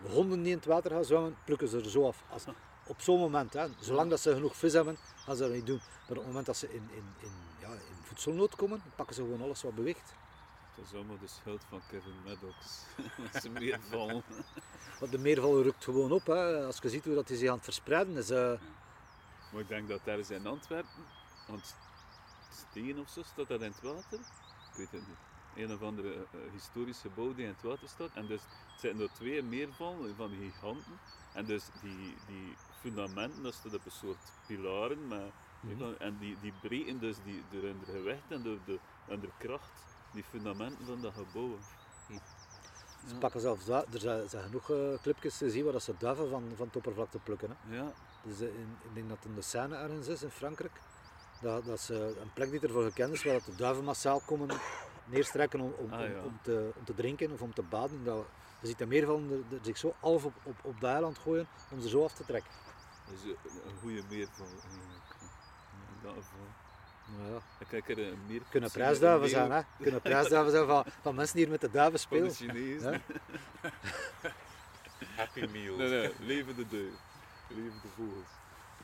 [0.04, 2.24] Ja, Honden die in het water gaan zwemmen, plukken ze er zo af.
[2.30, 2.44] Als,
[2.94, 3.68] op zo'n moment, hè.
[3.80, 5.78] zolang dat ze genoeg vis hebben, gaan ze dat niet doen.
[5.78, 9.22] Maar op het moment dat ze in, in, in, ja, in voedselnood komen, pakken ze
[9.22, 10.14] gewoon alles wat beweegt.
[10.78, 12.84] Dat is allemaal de schuld van Kevin Maddox.
[13.34, 14.24] Dat ze meerval.
[15.00, 16.26] Want de meerval rukt gewoon op.
[16.26, 16.66] Hè.
[16.66, 18.30] Als je ziet hoe dat hij zich aan het verspreiden is.
[18.30, 18.54] eh,
[19.52, 21.04] Maar ik denk dat daar is in Antwerpen,
[21.48, 21.76] want
[22.52, 24.20] Steen of zo staat dat in het water.
[24.20, 25.18] Ik weet het niet.
[25.66, 28.10] Een of andere eh, eh, historisch gebouw die in het water staat.
[28.14, 28.42] En dus
[28.72, 31.00] het zijn er twee meervallen van die giganten.
[31.34, 35.08] En dus die, die fundamenten, dat staat op een soort pilaren.
[35.08, 35.30] Maar,
[35.60, 35.94] Mhm.
[36.00, 39.72] En die, die breken dus die, door hun gewicht en door de, en de kracht
[40.12, 41.58] die fundamenten van dat gebouw.
[43.08, 45.94] Ze pakken zelfs da- er zijn, zijn genoeg eh, clipjes te zien waar dat ze
[45.98, 47.50] duiven van, van het oppervlakte plukken.
[47.50, 47.76] Hè.
[47.76, 47.92] Ja,
[48.24, 50.82] Dus eh, in, ik denk dat het in de Seine ergens is in Frankrijk.
[51.42, 54.50] Dat, dat ze een plek die ervoor gekend is waar dat de duiven massaal komen
[55.06, 56.22] neerstrekken om, om, Ah, om- ja.
[56.24, 58.04] om, te, om te drinken of om te baden.
[58.04, 58.26] Dat,
[58.62, 59.10] je ziet de er,
[59.56, 62.26] er zich zo half op, op, op dat eiland gooien om ze zo af te
[62.26, 62.52] trekken.
[63.06, 65.06] dat is een, een goede meerval eigenlijk.
[67.18, 69.62] Nou ja, Ik kijk er een meer kunnen prijsduiven zijn, hè?
[69.82, 72.54] Kunnen prijsduiven zijn van, van mensen die hier met de duiven Van de spelen.
[72.54, 72.92] Chinezen.
[72.92, 73.00] Ja.
[75.18, 75.76] Happy meal.
[75.78, 76.94] Nee, nee, levende duif.
[77.48, 78.30] Levende vogels.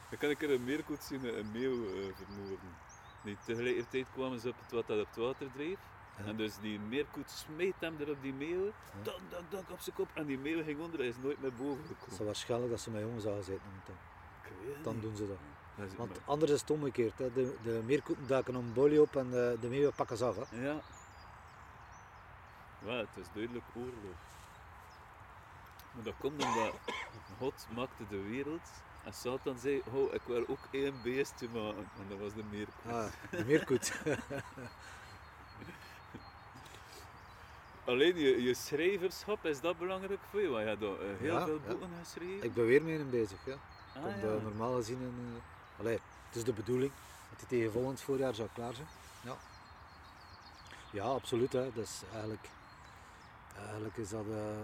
[0.09, 2.75] Dan kan ik er een meerkoet zien, een meeuw eh, vermoorden.
[3.23, 5.77] Die tegelijkertijd kwamen ze op het wat dat op het water dreef.
[6.17, 6.25] Ja.
[6.25, 8.71] En dus die meerkoet smeet hem er op die meeuw.
[9.03, 10.07] Dank, dank, dank op zijn kop.
[10.13, 12.25] En die meeuw ging onder, hij is nooit meer boven Het is gekomen.
[12.25, 13.59] waarschijnlijk dat ze met jongens aan hebben.
[13.85, 13.95] Dan,
[14.83, 15.37] dan doen ze dat.
[15.97, 17.17] Want anders is het omgekeerd.
[17.19, 17.33] Hè.
[17.33, 20.35] De, de meerkoeten duiken een bolie op en de, de meeuwen pakken ze af.
[20.49, 20.65] Hè.
[20.67, 20.81] Ja.
[22.85, 24.15] Ja, het is duidelijk oorlog.
[25.93, 26.73] Maar dat komt omdat
[27.39, 28.69] God maakte de wereld
[29.03, 31.87] en Satan zei, oh, ik wil ook één beestje maken.
[31.99, 32.91] En dat was de meerkoet.
[32.91, 33.93] Ah, de meerkoet.
[37.85, 40.47] Alleen je, je schrijverschap, is dat belangrijk voor je?
[40.47, 40.89] Want je hebt eh,
[41.19, 41.67] heel Ja, veel ja.
[41.69, 42.43] boeken geschreven.
[42.43, 43.45] ik ben weer mee bezig.
[43.45, 43.55] Ja.
[43.95, 44.27] Ah, ja.
[44.35, 45.41] eh, normaal gezien in.
[45.84, 46.91] Allee, het is de bedoeling
[47.30, 48.88] dat die tegen volgend voorjaar zou klaar zijn.
[49.22, 49.35] Ja,
[50.91, 51.53] ja absoluut.
[51.53, 51.72] Hè.
[51.73, 52.49] Dus eigenlijk,
[53.57, 54.61] eigenlijk is dat, eh,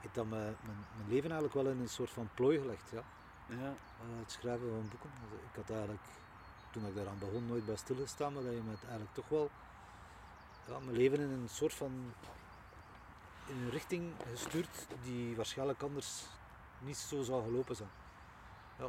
[0.00, 2.90] heeft dat mijn, mijn, mijn leven eigenlijk wel in een soort van plooi gelegd.
[2.90, 3.02] Ja.
[3.46, 5.10] Ja, Eh, het schrijven van boeken.
[5.30, 6.02] Dus ik had eigenlijk,
[6.72, 9.50] toen ik daaraan begon, nooit bij stilgestaan, maar dat je eigenlijk toch wel
[10.66, 12.12] ja, mijn leven in een soort van
[13.46, 16.24] in een richting gestuurd die waarschijnlijk anders
[16.78, 17.90] niet zo zou gelopen zijn.
[18.78, 18.88] Ja.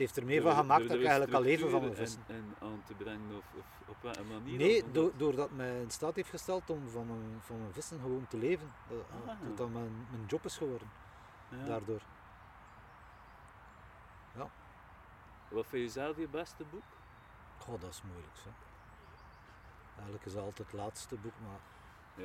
[0.00, 2.22] Het heeft er mee van gemaakt dat ik eigenlijk al leven van mijn vissen.
[2.26, 4.58] En, en aan te brengen of, of op welke manier?
[4.58, 4.84] Nee,
[5.16, 8.36] doordat het mij in staat heeft gesteld om van mijn, van mijn vissen gewoon te
[8.36, 8.72] leven.
[8.88, 9.26] Dat, Ah.
[9.26, 10.88] dat dat mijn, mijn job is geworden,
[11.50, 11.64] ja.
[11.64, 12.00] daardoor.
[15.48, 16.82] Wat vind je zelf je beste boek?
[17.58, 18.36] Goh, dat is moeilijk.
[18.36, 18.48] Zo.
[19.94, 21.60] Eigenlijk is dat altijd het laatste boek, maar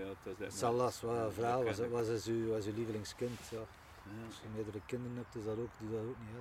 [0.02, 3.40] Ja, het is als wat Ja, dat was, was is uw, was uw lievelingskind?
[3.52, 3.58] Ja.
[3.58, 4.26] Ja.
[4.28, 6.30] Als je meerdere kinderen hebt, is dat ook, doe dat ook niet.
[6.34, 6.40] Hè.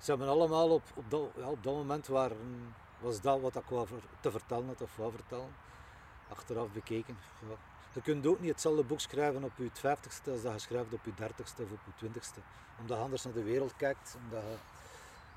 [0.00, 2.06] Ze hebben allemaal op, op, dat, ja, op dat moment
[2.98, 3.86] was dat wat ik wou
[4.20, 5.54] te vertellen had of wou vertellen.
[6.28, 7.18] Achteraf bekeken.
[7.92, 11.04] Je kunt ook niet hetzelfde boek schrijven op je 50ste als dat je schrijft op
[11.04, 12.42] je 30ste of op je 20ste.
[12.80, 14.42] Omdat je anders naar de wereld kijkt, omdat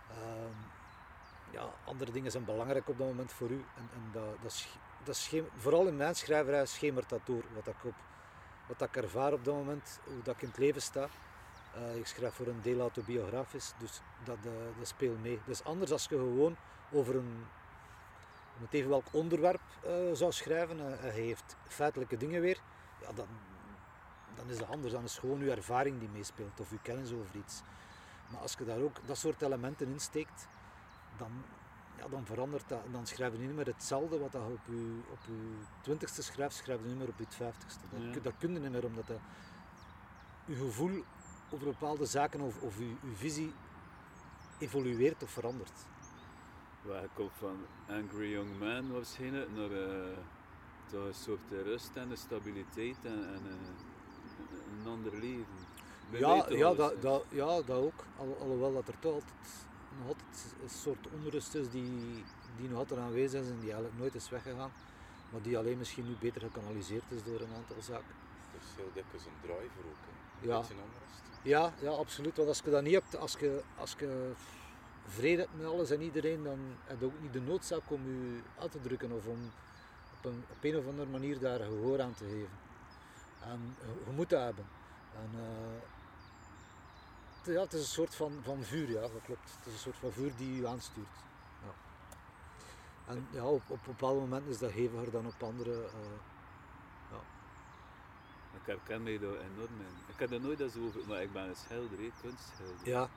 [0.09, 0.55] ehm,
[1.51, 3.65] ja, andere dingen zijn belangrijk op dat moment voor u.
[3.75, 4.67] En, en dat, dat,
[5.03, 7.43] dat vooral in mijn schrijverij schemert dat door.
[7.53, 7.95] Wat ik, op,
[8.67, 11.07] wat ik ervaar op dat moment, hoe dat ik in het leven sta.
[11.73, 15.39] Eh, ik schrijf voor een deel autobiografisch, dus dat, eh, dat speelt mee.
[15.45, 16.55] Dus anders als je gewoon
[16.91, 17.45] over een,
[18.57, 22.59] met even welk onderwerp eh, zou schrijven en en je heeft feitelijke dingen weer,
[23.01, 23.27] ja, dan,
[24.35, 24.93] dan is dat anders.
[24.93, 27.61] Dan is gewoon je ervaring die meespeelt of je kennis over iets.
[28.31, 30.47] Maar als je daar ook dat soort elementen in steekt,
[31.17, 31.31] dan,
[31.97, 32.81] ja, dan verandert dat.
[32.91, 36.55] Dan schrijf je niet meer hetzelfde wat dat je op je, op je twintigste schrijft,
[36.55, 37.81] schrijf je niet meer op je vijftigste.
[37.91, 38.19] Dat, Ja.
[38.21, 39.19] dat kun je niet meer, omdat dat,
[40.45, 41.03] je gevoel
[41.53, 43.53] over bepaalde zaken of, of je, je visie
[44.59, 45.85] evolueert of verandert.
[46.81, 47.57] Waar ik op van
[47.87, 50.17] Angry Young Man waarschijnlijk naar eh,
[50.91, 55.71] toch een soort eh, rust en de stabiliteit en, en eh, een ander leven.
[56.11, 58.05] Bij Ja, ja, wel dat, dat, ja, dat ook.
[58.17, 59.65] Al, alhoewel dat er toch altijd,
[59.97, 62.23] nog altijd een soort onrust is die,
[62.57, 64.71] die nog altijd aanwezig is en die eigenlijk nooit is weggegaan.
[65.31, 68.15] Maar die alleen misschien nu beter gekanaliseerd is door een aantal zaken.
[68.53, 70.03] Er is heel dikwijls een driver ook.
[70.05, 70.47] Hè.
[70.47, 70.59] Ja.
[70.59, 71.32] Beetje onrust.
[71.43, 72.35] Ja, ja, absoluut.
[72.37, 74.31] Want als je dat niet hebt, als je, als je
[75.07, 78.39] vrede hebt met alles en iedereen, dan heb je ook niet de noodzaak om je
[78.59, 79.51] uit te drukken of om
[80.17, 82.61] op een, op een of andere manier daar gehoor aan te geven.
[83.41, 83.75] En
[84.05, 84.65] je, moet dat hebben.
[85.15, 85.29] En,
[87.45, 89.55] eh, ja, het is een soort van, van vuur, ja, dat klopt.
[89.57, 91.15] Het is een soort van vuur die je aanstuurt.
[91.63, 91.73] Ja.
[93.13, 95.83] En ja, op, op bepaalde momenten is dat heviger dan op andere.
[95.83, 96.32] eh,
[98.53, 99.95] Ik herken mij daar enorm in.
[100.13, 102.75] Ik heb er nooit eens over, maar ik ben een schilder, kunstschilder.
[102.83, 103.09] ja,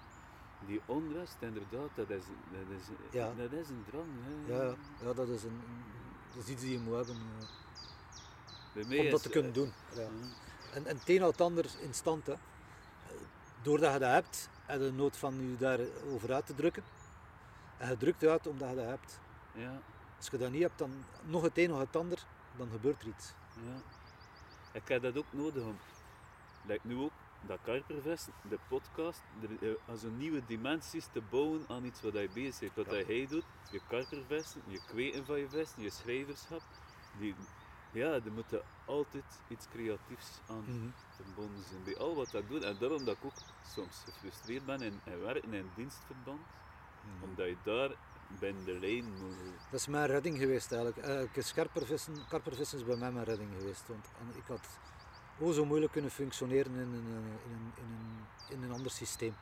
[0.67, 2.23] Die onrust, inderdaad, dat is,
[2.53, 3.33] dat is, Ja.
[3.37, 4.07] dat is een drang.
[4.23, 4.55] Hè.
[4.57, 5.61] ja, ja, dat is, een,
[6.35, 7.17] dat is iets die je moet hebben.
[8.75, 9.73] om is, dat te kunnen eh, doen.
[9.95, 10.09] Ja.
[10.73, 12.27] En, en het een houdt het ander in stand.
[12.27, 12.35] Hè.
[13.63, 16.83] Doordat je dat hebt, heb je de nood van je daarover uit te drukken.
[17.79, 19.19] En je drukt uit omdat je dat hebt.
[19.53, 19.81] Ja,
[20.17, 20.91] Als je dat niet hebt, dan
[21.25, 22.25] nog het een, nog het ander,
[22.57, 23.33] dan gebeurt er iets.
[23.55, 23.83] ja.
[24.77, 25.77] Ik heb dat ook nodig om,
[26.67, 27.13] lijkt nu ook,
[27.47, 29.21] dat Karpervest, de podcast,
[29.61, 32.75] eh, als een nieuwe dimensies te bouwen aan iets wat hij bezig is.
[32.75, 33.05] Wat Ja.
[33.05, 36.63] hij doet, je Karpervesten, je kweken van je vesten, je schrijverschap.
[37.19, 37.35] Die,
[37.93, 40.65] ja, er moet altijd iets creatiefs aan
[41.17, 42.63] verbonden zijn bij al wat dat doet.
[42.63, 43.39] En daarom dat ik ook
[43.75, 46.41] soms gefrustreerd ben in, in werken in dienstverband.
[47.23, 47.91] Omdat je daar
[48.39, 49.05] binnen de lijn.
[49.71, 51.07] Dat is mijn redding geweest eigenlijk.
[51.07, 53.89] Eh, ik is karpervissen, karpervissen is bij mij mijn redding geweest.
[53.89, 54.67] Want an- ik had
[55.39, 58.91] oh zo moeilijk kunnen functioneren in een, eh, in een, in een, in een ander
[58.91, 59.35] systeem.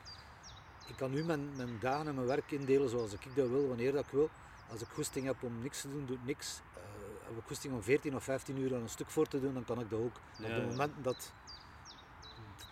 [0.87, 3.91] Ik kan nu mijn, mijn dagen en mijn werk indelen zoals ik dat wil, wanneer
[3.91, 4.29] dat ik wil.
[4.69, 6.61] Als ik goesting heb om niks te doen, doe ik niks.
[6.73, 6.81] Eh,
[7.27, 9.65] heb ik goesting om 14 of 15 uur aan een stuk voor te doen, dan
[9.65, 10.15] kan ik dat ook.
[10.37, 11.33] Ja, Op het moment dat,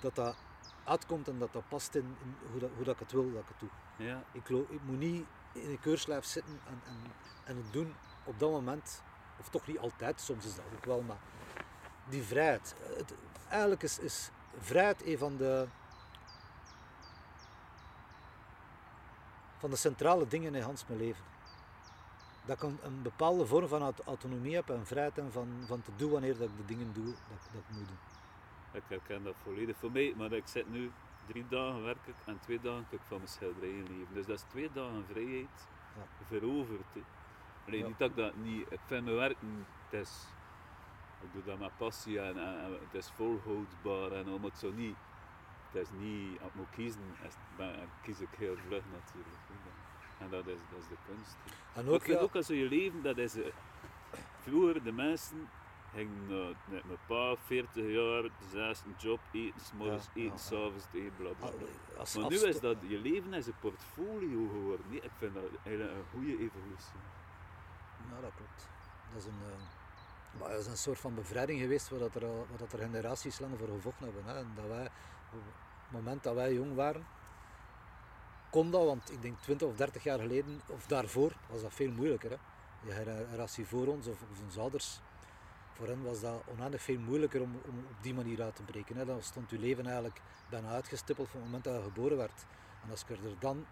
[0.01, 0.35] dat dat
[0.83, 3.41] uitkomt en dat dat past in, in hoe, dat, hoe dat ik het wil dat
[3.41, 3.69] ik het doe.
[4.07, 6.97] Ja, Ik, ik moet niet in een keurslijf zitten en, en,
[7.43, 9.01] en het doen op dat moment,
[9.39, 11.19] of toch niet altijd, soms is dat ook wel, maar
[12.09, 12.75] die vrijheid.
[13.49, 15.67] eigenlijk is, is vrijheid een van de,
[19.57, 21.23] van de centrale dingen in Hans mijn leven.
[22.45, 25.91] Dat ik een, bepaalde vorm van aut- autonomie heb en vrijheid en van, van te
[25.95, 27.15] doen wanneer dat ik de dingen doe dat,
[27.51, 27.97] dat ik moet doen.
[28.71, 29.77] Ik herken dat volledig.
[29.77, 30.91] Voor mij, maar ik zit nu
[31.27, 34.13] drie dagen werk ik en twee dagen kan ik van mijn schilderijen leven.
[34.13, 36.25] Dus dat is twee dagen vrijheid Ja.
[36.25, 36.95] veroverd.
[37.67, 37.87] Alleen Ja.
[37.87, 40.27] niet dat ik dat niet, ik vind mijn werken, het is,
[41.21, 44.71] ik doe dat met passie en, en, en het is volhoudbaar en allemaal het zo
[44.71, 44.95] niet.
[45.71, 49.37] Het is niet, als ik moet kiezen, is, ben, kies ik heel vlug natuurlijk.
[50.19, 51.35] En dat is, dat is de kunst.
[51.73, 53.35] En ook, ja, ook als je leven, dat is...
[53.35, 53.45] eh,
[54.41, 55.49] vroeger, de mensen
[55.93, 60.37] gingen naar met mijn pa, 40 jaar, zes een job, eten, s'morgens Ja, eten, ja.
[60.37, 61.67] s'avonds eten, bla bla bla.
[61.99, 64.85] als Maar nu is dat, je leven is een portfolio geworden.
[64.89, 66.99] Nee, ik vind dat eigenlijk een goede evolutie.
[68.09, 68.69] Ja, dat klopt.
[69.13, 72.27] Dat is een, eh, maar dat is een soort van bevrijding geweest waar, dat er,
[72.27, 74.25] waar dat er generaties lang voor gevochten hebben.
[74.25, 74.39] Hè.
[74.39, 74.85] En dat wij,
[75.31, 77.05] op het moment dat wij jong waren,
[78.49, 81.91] kon dat, want ik denk 20 of 30 jaar geleden, of daarvoor, was dat veel
[81.91, 82.29] moeilijker.
[82.29, 82.37] Hè.
[82.85, 84.99] De generatie voor ons, of, of onze ouders,
[85.73, 88.95] voor hen was dat oneindig veel moeilijker om, om op die manier uit te breken.
[88.95, 89.05] Hè.
[89.05, 92.45] Dan stond je leven eigenlijk bijna uitgestippeld van het moment dat je geboren werd.
[92.83, 93.65] En als je er dan,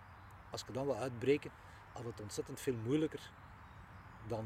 [0.50, 1.52] als je dan wil uitbreken,
[1.94, 3.32] had het ontzettend veel moeilijker
[4.28, 4.46] dan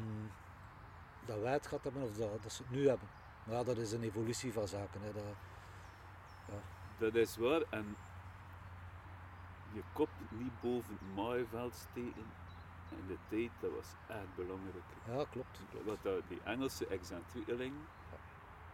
[1.24, 3.08] dat wij het gehad hebben of dat, dat ze het nu hebben.
[3.44, 5.00] Maar ja, dat is een evolutie van zaken.
[5.02, 5.12] Hè.
[5.12, 5.24] Dat,
[6.98, 7.62] Dat is waar.
[7.70, 7.96] En
[9.72, 12.26] je kop niet boven het maaiveld steken
[12.90, 14.84] in de tijd, dat was echt belangrijk.
[15.06, 15.60] ja, klopt.
[15.84, 17.74] Wat dat, die Engelse excentriekeling,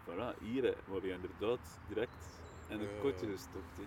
[0.05, 3.32] voilà, hier word je inderdaad direct in een Ja, kotje ja.
[3.32, 3.76] gestopt.
[3.76, 3.82] hè.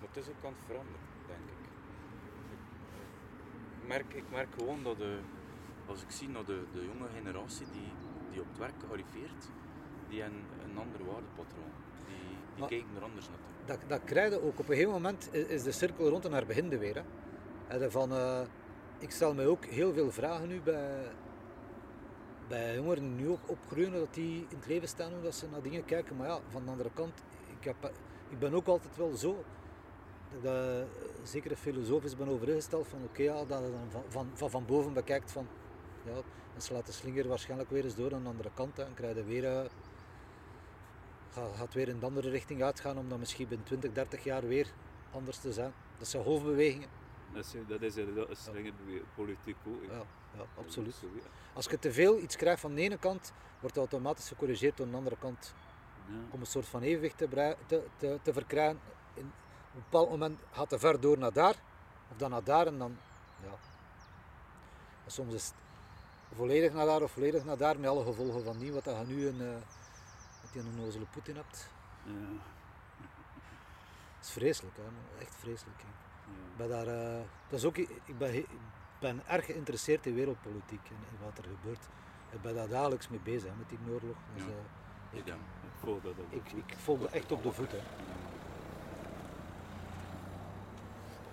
[0.00, 1.68] Maar het is ook aan het veranderen, denk ik.
[3.82, 5.18] Ik merk, ik merk gewoon dat de,
[5.86, 7.92] als ik zie naar de, de jonge generatie die,
[8.30, 9.48] die op het werk arriveert,
[10.08, 11.72] die hebben een ander waardepatroon.
[12.06, 13.48] Die, die Maar- kijken er anders naartoe.
[13.66, 14.58] Dat, dat krijg je ook.
[14.58, 17.04] Op een gegeven moment is de cirkel rond en haar beginde weer.
[17.66, 17.78] Hè.
[17.78, 18.40] De van, eh,
[19.00, 21.12] ik stel me ook heel veel vragen nu bij,
[22.48, 25.46] bij jongeren die nu ook opgroeien, dat die in het leven staan, hoe dat ze
[25.50, 26.16] naar dingen kijken.
[26.16, 27.22] Maar ja, van de andere kant,
[27.58, 27.92] ik, heb,
[28.28, 29.44] ik ben ook altijd wel zo,
[30.42, 34.92] dat ik zeker filosofisch ben overgesteld van oké, dat je dan van, van, van, boven
[34.92, 35.46] bekijkt van,
[36.04, 36.14] ja,
[36.52, 39.44] dan slaat de slinger waarschijnlijk weer eens door aan de andere kant en krijg weer...
[39.44, 39.64] eh,
[41.54, 44.72] gaat, weer in de andere richting uitgaan om dan misschien binnen 20, 30 jaar weer
[45.10, 45.72] anders te zijn.
[45.98, 46.99] Dat zijn golfbewegingen.
[47.32, 48.72] Dat is, dat is inderdaad een strenge
[49.14, 49.82] politiek ook.
[49.90, 50.02] Ja,
[50.36, 50.94] ja absoluut.
[51.52, 54.90] Als je te veel iets krijgt van de ene kant, wordt het automatisch gecorrigeerd door
[54.90, 55.54] de andere kant.
[56.06, 56.14] Ja.
[56.30, 58.80] Om een soort van evenwicht te, te, te, te verkrijgen.
[59.14, 59.32] In,
[59.70, 61.54] op een bepaald moment gaat te ver door naar daar,
[62.10, 62.96] of dan naar daar en dan,
[63.42, 63.54] ja.
[65.04, 65.54] En soms is het
[66.36, 69.26] volledig naar daar of volledig naar daar, met alle gevolgen van die, wat je nu
[69.26, 69.54] een, eh,
[70.42, 71.68] met die onnozele Poetin hebt.
[72.04, 72.12] Ja.
[74.16, 74.82] Dat is vreselijk, hè,
[75.20, 75.78] echt vreselijk.
[75.78, 76.09] Hè.
[76.30, 76.50] Ja.
[76.50, 78.46] Ik ben, daar, eh, dat is ook, ik, ben, ik
[79.00, 81.88] ben erg geïnteresseerd in wereldpolitiek en in wat er gebeurt.
[82.30, 84.16] Ik ben daar dagelijks mee bezig hè, met die oorlog.
[84.34, 84.48] Dus, Ja.
[85.12, 85.34] eh, Ik, ja.
[85.34, 86.32] Ik volg dat ook.
[86.32, 87.72] ik, ik volg dat echt op de voet.
[87.72, 87.78] Hè.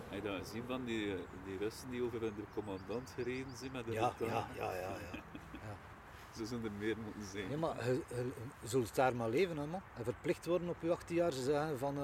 [0.10, 3.72] Heb je dat gezien van die, eh, die Russen die over de commandant gereden zijn
[3.72, 4.26] met de Ja, auto?
[4.26, 4.80] ja, ja, ja,
[5.12, 5.20] ja.
[6.36, 7.48] Ze zouden er meer moeten zijn.
[7.48, 9.82] Nee, maar je, je- je zult daar maar leven, hè, man.
[9.98, 11.32] En verplicht worden op je 18 jaar.
[11.32, 11.98] Ze zeggen van,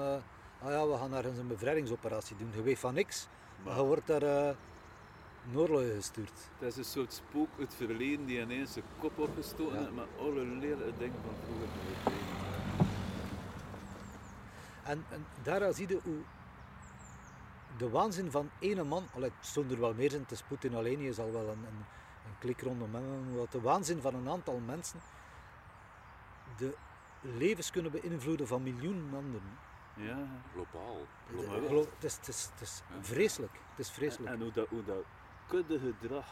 [0.64, 2.50] ah ja, we gaan daar eens een bevrijdingsoperatie doen.
[2.54, 3.28] Je weet van niks,
[3.62, 6.50] maar Maar je wordt daar een oorlog gestuurd.
[6.58, 9.80] het is een soort spook uit het verleden die ineens zijn kop opgestoken Ja.
[9.80, 11.68] heeft met alle lelijke dingen van vroeger.
[14.84, 16.20] En, en daaruit zie je hoe
[17.76, 20.74] de waanzin van ene man, allee, het zullen er wel meer zijn, het is Poetin
[20.74, 21.84] alleen, je zal wel een, een,
[22.26, 25.00] een klik rondom hem hebben, maar dat de waanzin van een aantal mensen
[26.56, 26.74] de
[27.20, 29.58] levens kunnen beïnvloeden van miljoenen anderen.
[29.96, 30.26] Ja.
[30.52, 31.06] Globaal.
[31.26, 31.84] Het, globaal.
[31.94, 33.02] het is, het is, het is Ja.
[33.04, 33.52] vreselijk.
[33.70, 34.32] Het is En, vreselijk.
[34.34, 35.04] en hoe dat, hoe dat
[35.46, 36.26] kuddegedrag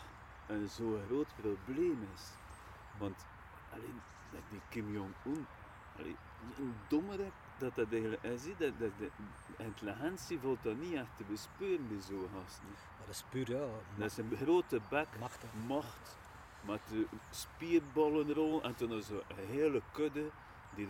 [0.46, 2.22] een zo'n groot probleem is.
[2.98, 3.26] Want
[3.72, 4.00] alleen
[4.32, 5.46] dat die Kim Jong-un,
[6.58, 9.10] een dommere dat dat eigenlijk is, dat, dat, de
[9.56, 12.64] intelligentie valt dat niet echt te bespeuren bij zo'n gasten.
[12.68, 13.66] Maar dat is puur, ja,
[13.96, 15.44] Dat is een grote bek, macht.
[15.66, 16.16] macht,
[16.60, 20.30] met de spierballen rollen en toen is er een hele kudde
[20.74, 20.86] die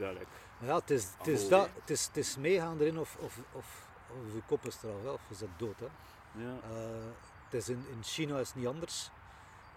[0.58, 3.86] ja, het is, het is, dat, het is, het is meegaan erin of, of, of,
[4.08, 5.80] of je kop is eraf, hè, of je zit dood.
[5.80, 5.86] Hè.
[6.44, 7.10] ja, Eh,
[7.44, 9.10] het is in, in China is het niet anders.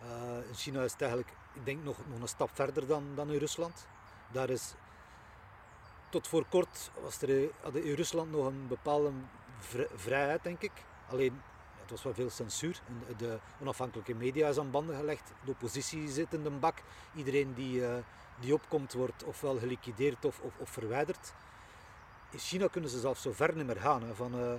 [0.02, 3.30] Eh, in China is het eigenlijk, ik denk nog, nog een stap verder dan, dan
[3.32, 3.88] in Rusland.
[4.32, 4.74] Daar is,
[6.10, 9.12] tot voor kort was er hadden in Rusland nog een bepaalde
[9.60, 10.72] vri- vrijheid, denk ik.
[11.10, 11.42] Alleen,
[11.82, 12.82] het was wel veel censuur.
[12.88, 15.32] En de, de onafhankelijke media is aan banden gelegd.
[15.46, 16.78] De oppositie zit in de bak.
[17.16, 17.98] Iedereen die, eh,
[18.40, 21.34] die opkomt wordt ofwel geliquideerd of, of, of verwijderd.
[22.32, 24.04] In China kunnen ze zelfs zo ver niet meer gaan.
[24.04, 24.54] Hè, van, eh,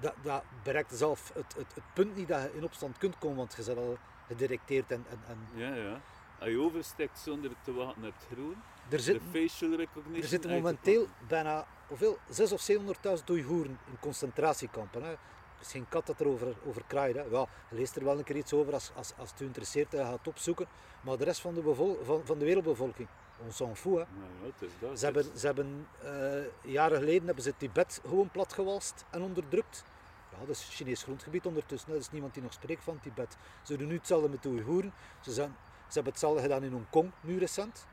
[0.00, 3.36] dat, dat bereikt zelf het, het, het punt niet dat je in opstand kunt komen,
[3.36, 6.00] want je bent al gedirecteerd en, en, en, ja, ja.
[6.38, 10.22] als je oversteekt zonder te wachten op het groen, Er de zitten, facial recognition.
[10.22, 12.18] er zitten momenteel bijna hoeveel?
[12.28, 12.70] 6 of
[13.18, 15.02] 700.000 Oeigoeren in concentratiekampen.
[15.02, 15.14] Hè.
[15.62, 17.14] Is geen kat dat erover over kraait.
[17.16, 17.22] Hè.
[17.22, 19.94] Ja, je leest er wel een keer iets over als, als, als het u interesseert
[19.94, 20.66] en je gaat opzoeken.
[21.00, 23.08] Maar de rest van de, bevol- van, van de wereldbevolking,
[23.44, 23.98] on s'en fout.
[23.98, 24.04] Hè.
[24.04, 24.28] pakken.
[24.40, 24.98] Ja, het is dat.
[24.98, 29.84] Ze hebben, ze hebben eh, jaren geleden hebben ze Tibet gewoon platgewalst en onderdrukt.
[30.30, 31.88] Ja, dat is Chinees grondgebied ondertussen.
[31.88, 31.94] hè.
[31.94, 33.36] Er is niemand die nog spreekt van Tibet.
[33.62, 34.92] Ze doen nu hetzelfde met de Oeigoeren.
[35.20, 35.56] Ze, zijn,
[35.86, 37.86] ze hebben hetzelfde gedaan in Hongkong, nu recent.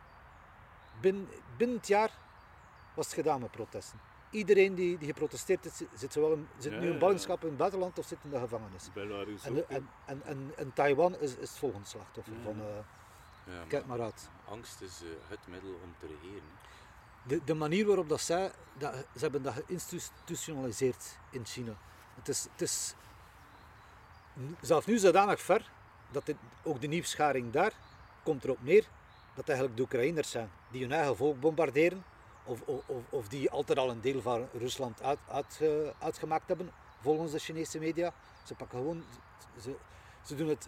[1.02, 1.28] Binnen,
[1.58, 2.12] binnen het jaar
[2.94, 4.00] was het gedaan met protesten.
[4.30, 7.00] Iedereen die, die geprotesteerd heeft, zit, zit, zowel in, zit Ja, nu in ja.
[7.00, 8.90] ballingschap in het buitenland of zit in de gevangenis.
[8.94, 12.40] Belarus En, en, en, en, en Taiwan is, is het volgende slachtoffer Ja.
[12.44, 12.60] van...
[12.60, 12.66] eh,
[13.56, 14.30] Ja, kijk maar uit.
[14.50, 16.50] Angst is eh, het middel om te regeren.
[17.24, 21.74] De, de manier waarop dat zij, dat, ze hebben dat geïnstitutionaliseerd in China.
[22.16, 22.96] Het is, het is
[24.62, 25.72] zelfs nu zodanig ver
[26.12, 27.74] dat dit, ook de nieuwscharing daar
[28.24, 28.86] komt erop neer
[29.34, 32.04] dat eigenlijk de Oekraïners zijn die hun eigen volk bombarderen
[32.44, 36.72] of, of, of- die altijd al een deel van Rusland uit, uitge- uitgemaakt hebben
[37.02, 38.14] volgens de Chinese media.
[38.44, 39.04] Ze pakken gewoon,
[39.62, 39.76] ze,
[40.26, 40.68] ze doen het,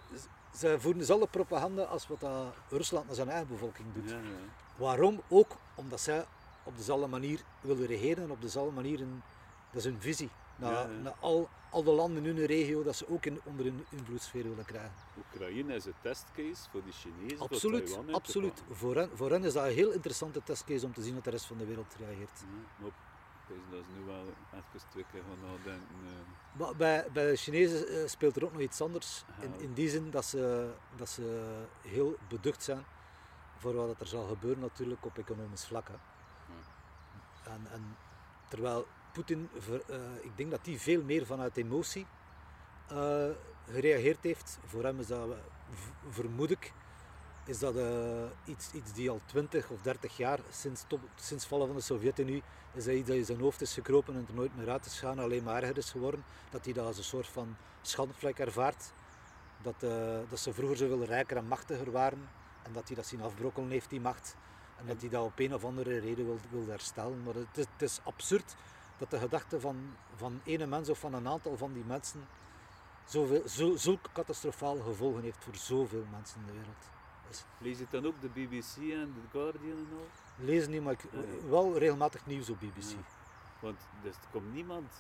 [0.57, 2.23] ze voeren dezelfde propaganda als wat
[2.69, 4.10] Rusland naar zijn eigen bevolking doet.
[4.10, 4.22] Ja, ja.
[4.76, 5.22] Waarom?
[5.30, 6.26] Ook omdat zij
[6.64, 9.22] op dezelfde manier willen regeren en op dezelfde manier, een,
[9.72, 10.30] dat is hun visie.
[10.62, 14.44] Naar, al, al de landen in hun regio dat ze ook in, onder hun invloedssfeer
[14.44, 14.92] willen krijgen.
[15.18, 17.38] Oekraïne is een testcase voor de Chinezen.
[17.38, 18.64] voor Absoluut, Taiwan te absoluut.
[18.72, 21.30] Voor hen, voor hen is dat een heel interessante testcase om te zien dat de
[21.30, 22.40] rest van de wereld reageert.
[22.80, 22.86] Ja,
[23.48, 24.24] dus dat is nu wel
[24.54, 25.96] even twee keer gaan nadenken.
[26.06, 26.60] eh.
[26.60, 29.24] Maar bij, bij de Chinezen eh, speelt er ook nog iets anders.
[29.40, 32.86] In, in die zin dat ze, dat ze heel beducht zijn
[33.58, 35.88] voor wat er zal gebeuren natuurlijk op economisch vlak.
[35.88, 35.96] Hè.
[37.52, 37.98] En, en
[38.48, 39.50] terwijl Poetin,
[39.88, 42.06] eh, ik denk dat hij veel meer vanuit emotie
[42.88, 43.30] eh,
[43.72, 44.60] gereageerd heeft.
[44.66, 45.28] Voor hem is dat,
[46.10, 46.74] vermoed ik,
[47.46, 51.68] is dat eh, iets, iets die al 20 of 30 jaar sinds, top, sinds vallen
[51.68, 52.44] van de Sovjet-Unie,
[52.74, 55.00] is dat iets dat in zijn hoofd is gekropen en er nooit meer uit is
[55.00, 56.24] gegaan, alleen maar erger is geworden.
[56.50, 58.92] Dat hij dat als een soort van schandvlek ervaart.
[59.62, 59.80] Dat,
[60.30, 62.30] dat ze vroeger zoveel rijker en machtiger waren
[62.64, 64.36] en dat hij dat zien afbrokkelen heeft, die macht.
[64.78, 67.24] En dat hij dat op een of andere reden wil, wil herstellen.
[67.24, 68.56] Maar het is, het is absurd
[69.02, 72.28] dat de gedachte van, van ene mens of van een aantal van die mensen
[73.06, 76.90] zoveel, zo, zulke catastrofale gevolgen heeft voor zoveel mensen in de wereld.
[77.28, 80.07] Dus Lees je dan ook de BBC en The Guardian en al?
[80.45, 81.41] lezen niet, maar ik, Nee.
[81.49, 82.90] wel regelmatig nieuws op BBC.
[82.90, 82.95] Ja.
[83.60, 84.94] Want dus er komt niemand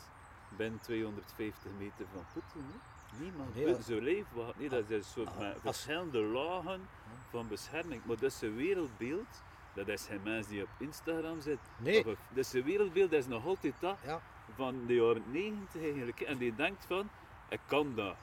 [0.57, 2.65] binnen 250 meter van Poetin.
[2.71, 2.77] Hè?
[3.23, 3.55] Niemand.
[3.55, 4.59] Nee, zijn leefwacht.
[4.59, 6.81] Nee, dat is een soort Ah, als- verschillende lagen
[7.29, 8.05] van bescherming.
[8.05, 9.41] Maar dat is een wereldbeeld.
[9.73, 11.59] Dat is geen mens die op Instagram zit.
[11.77, 12.07] Nee.
[12.07, 13.97] Op- is een wereldbeeld, is nog altijd dat.
[14.05, 14.21] Ja.
[14.55, 16.21] Van de jaren 90 eigenlijk.
[16.21, 17.09] En die denkt van,
[17.49, 18.15] ik kan dat.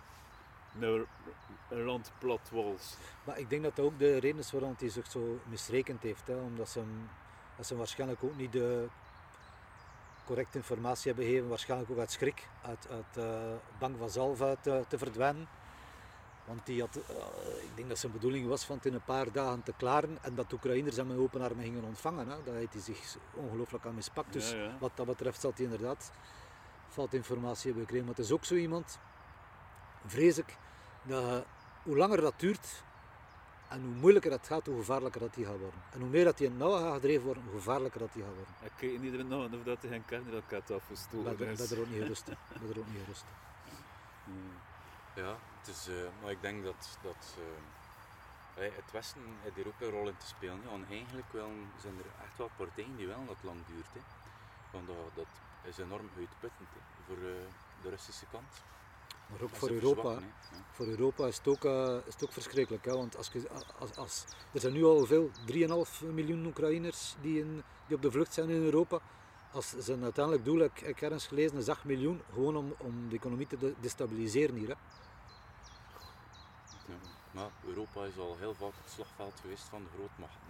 [0.80, 1.06] Een,
[1.70, 2.96] een land platwals.
[3.24, 6.26] Maar ik denk dat dat ook de reden is waarom hij zich zo misrekend heeft.
[6.26, 6.36] Hè?
[6.36, 7.08] Omdat ze hem,
[7.56, 8.86] dat ze hem waarschijnlijk ook niet de
[10.24, 11.48] correcte informatie hebben gegeven.
[11.48, 15.48] Waarschijnlijk ook uit schrik, uit, uit eh, bang van zelf uit te, te verdwijnen.
[16.48, 17.14] Want die had, eh,
[17.62, 20.34] ik denk dat zijn bedoeling was van het in een paar dagen te klaren en
[20.34, 22.28] dat de Oekraïners hem met open armen gingen ontvangen.
[22.28, 22.36] Hè?
[22.44, 24.32] Daar heeft hij zich ongelooflijk aan mispakt.
[24.32, 24.76] Dus Ja, ja.
[24.78, 26.10] wat dat betreft zal hij inderdaad
[26.88, 28.06] fout informatie hebben gekregen.
[28.06, 28.98] Maar het is ook zo iemand,
[30.06, 30.56] vrees ik,
[31.02, 31.44] dat
[31.82, 32.82] hoe langer dat duurt
[33.68, 35.80] en hoe moeilijker het gaat, hoe gevaarlijker dat hij gaat worden.
[35.92, 38.54] En hoe meer dat het nauwe gaat gedreven worden, hoe gevaarlijker dat hij gaat worden.
[38.62, 41.68] Ik kijk niet erin of dat hij geen kernraket afgestoken is.
[41.68, 42.24] ben er ook niet gerust.
[42.26, 43.24] Ben er ook niet gerust.
[44.24, 44.67] Hmm.
[45.22, 47.22] Ja, het is, eh, maar ik denk dat, dat
[48.54, 50.60] eh, het Westen heeft hier ook een rol in te spelen.
[50.64, 51.50] Ja, want eigenlijk wel,
[51.80, 53.86] zijn er echt wel partijen die wel dat lang duurt.
[53.92, 54.00] Hè.
[54.72, 55.26] Want dat, dat
[55.64, 57.32] is enorm uitputtend hè, voor eh,
[57.82, 58.52] de Russische kant.
[59.30, 60.10] Maar ook voor ze Europa.
[60.10, 60.18] Ja.
[60.72, 61.64] Voor Europa is het ook,
[62.06, 62.84] is het ook verschrikkelijk.
[62.84, 62.92] Hè?
[62.92, 67.62] Want als, je- als, als, er zijn nu al veel, 3,5 miljoen Oekraïners die, in,
[67.86, 68.98] die op de vlucht zijn in Europa.
[69.52, 72.22] Als zijn uiteindelijk doel, ik, ik heb gelezen, is 8 miljoen.
[72.32, 74.68] Gewoon om, om de economie te de- destabiliseren hier.
[74.68, 74.74] Hè?
[77.38, 80.40] Maar Europa is al heel vaak het slagveld geweest van de grootmachten.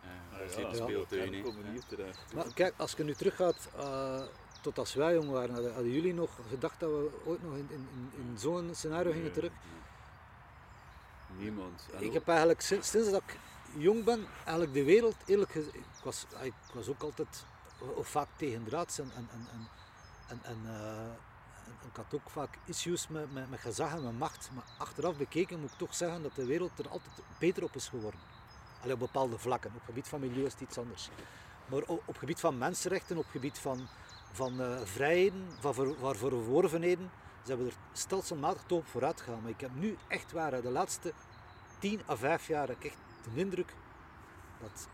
[0.00, 0.44] Hè.
[0.44, 0.82] Eh, hier de ja.
[0.82, 1.32] speeltuin.
[1.32, 1.70] Ja.
[1.70, 2.32] hier terecht.
[2.34, 4.22] Maar kijk, als je nu teruggaat uh,
[4.60, 7.68] tot als wij jong waren, hadden, hadden jullie nog gedacht dat we ooit nog in,
[7.70, 9.50] in, in, zo'n scenario gingen Nee, terug?
[9.50, 9.78] nee.
[11.44, 11.86] Niemand.
[11.92, 13.38] En Ik ook- heb eigenlijk sinds, sinds dat ik
[13.76, 17.44] jong ben, eigenlijk de wereld, eerlijk gezegd, ik was, ik was ook altijd
[17.94, 19.46] of vaak tegen draads en, en, en,
[20.28, 21.16] en, en, eh, en
[21.90, 24.50] ik had ook vaak issues met, met, gezag en met macht.
[24.54, 27.88] Maar achteraf bekeken moet ik toch zeggen dat de wereld er altijd beter op is
[27.88, 28.20] geworden.
[28.80, 29.70] Allee, op bepaalde vlakken.
[29.70, 31.08] Op het gebied van milieu is het iets anders.
[31.66, 33.88] Maar op, het gebied van mensenrechten, op het gebied van,
[34.32, 37.10] van eh, vrijheden, van ver, van verworvenheden,
[37.42, 39.40] zijn we er stelselmatig op vooruit gegaan.
[39.42, 41.12] Maar ik heb nu echt waar, de laatste
[41.78, 43.74] 10 à 5 jaar heb echt de indruk
[44.60, 44.88] dat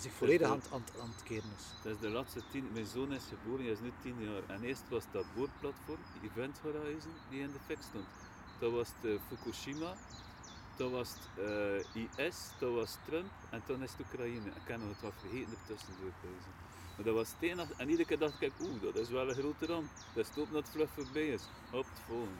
[0.00, 1.64] zich volledig aan, het- aan, aan het keren is.
[1.82, 4.42] Dat is de laatste tien, mijn zoon is geboren, hij is nu tien jaar.
[4.56, 8.06] En eerst was dat boorplatform, Event Horizon, die in de fik stond.
[8.58, 9.94] Dat was eh, Fukushima,
[10.76, 11.44] dat was het,
[12.16, 14.46] eh, IS, dat was Trump en toen is het Oekraïne.
[14.46, 16.12] Ik kan nog het wat vergeten ertussendoor.
[16.20, 16.48] pauze.
[16.96, 17.72] Maar dat was het enige.
[17.76, 19.88] En iedere keer dacht ik, oeh, dat is wel een grote ramp.
[20.14, 21.42] Dat is het dat het vlug voorbij is.
[21.70, 22.32] Op het volgende.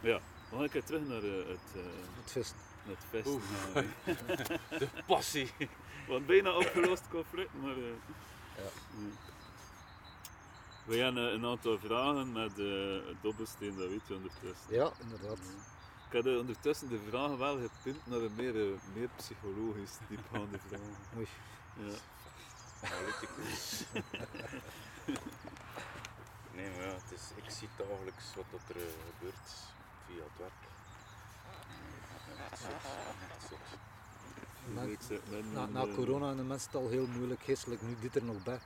[0.00, 0.16] Ja,
[0.48, 1.82] we gaan een keer terug naar eh, het, eh,
[2.22, 2.56] Het vissen.
[2.86, 3.24] naar het.
[3.74, 5.50] Nou, De passie.
[6.10, 7.76] Want bijna opgelost conflict, maar.
[7.76, 7.82] eh,
[8.56, 8.68] Ja.
[8.96, 9.16] mm.
[10.84, 14.74] We hebben eh, een aantal vragen met eh dobbelsteen, dat weet je ondertussen.
[14.74, 15.38] Ja, inderdaad.
[16.10, 18.54] Ik had ondertussen de vragen wel gepimpt naar een meer,
[18.94, 20.96] meer psychologisch diepgaande vragen.
[21.16, 21.26] Oei.
[21.76, 21.92] Ja.
[22.88, 23.84] Analyticus.
[26.54, 28.82] nee, maar ja, het is, ik zie dagelijks wat dat er
[29.14, 29.50] gebeurt
[30.06, 30.52] via het werk.
[32.52, 32.70] Echt zot,
[33.30, 33.58] echt zot.
[34.74, 38.24] Na, een, na corona en de mensen het al heel moeilijk geestelijk, nu dit er
[38.24, 38.60] nog bij.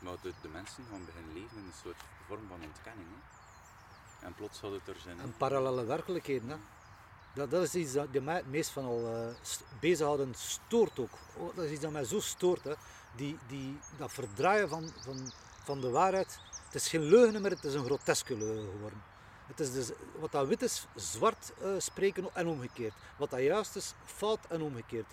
[0.00, 3.08] Maar de, de mensen gaan beginnen leven in een soort vorm van ontkenning.
[3.08, 4.26] Hè.
[4.26, 5.20] En plots had het er zijn.
[5.20, 6.48] En parallele werkelijkheden.
[6.48, 6.56] Hè.
[7.34, 11.18] Dat, dat is iets dat mij het meest van al st- bezighouden stoort ook.
[11.36, 12.64] Oh, dat is iets dat mij zo stoort.
[12.64, 12.74] Hè.
[13.16, 15.32] Die, die, dat verdraaien van, van,
[15.64, 16.38] van de waarheid.
[16.64, 19.02] Het is geen leugen meer, het is een groteske leugen geworden.
[19.50, 22.92] Het is dus, wat dat wit is, zwart eh, spreken en omgekeerd.
[23.16, 25.06] Wat dat juist is, fout en omgekeerd.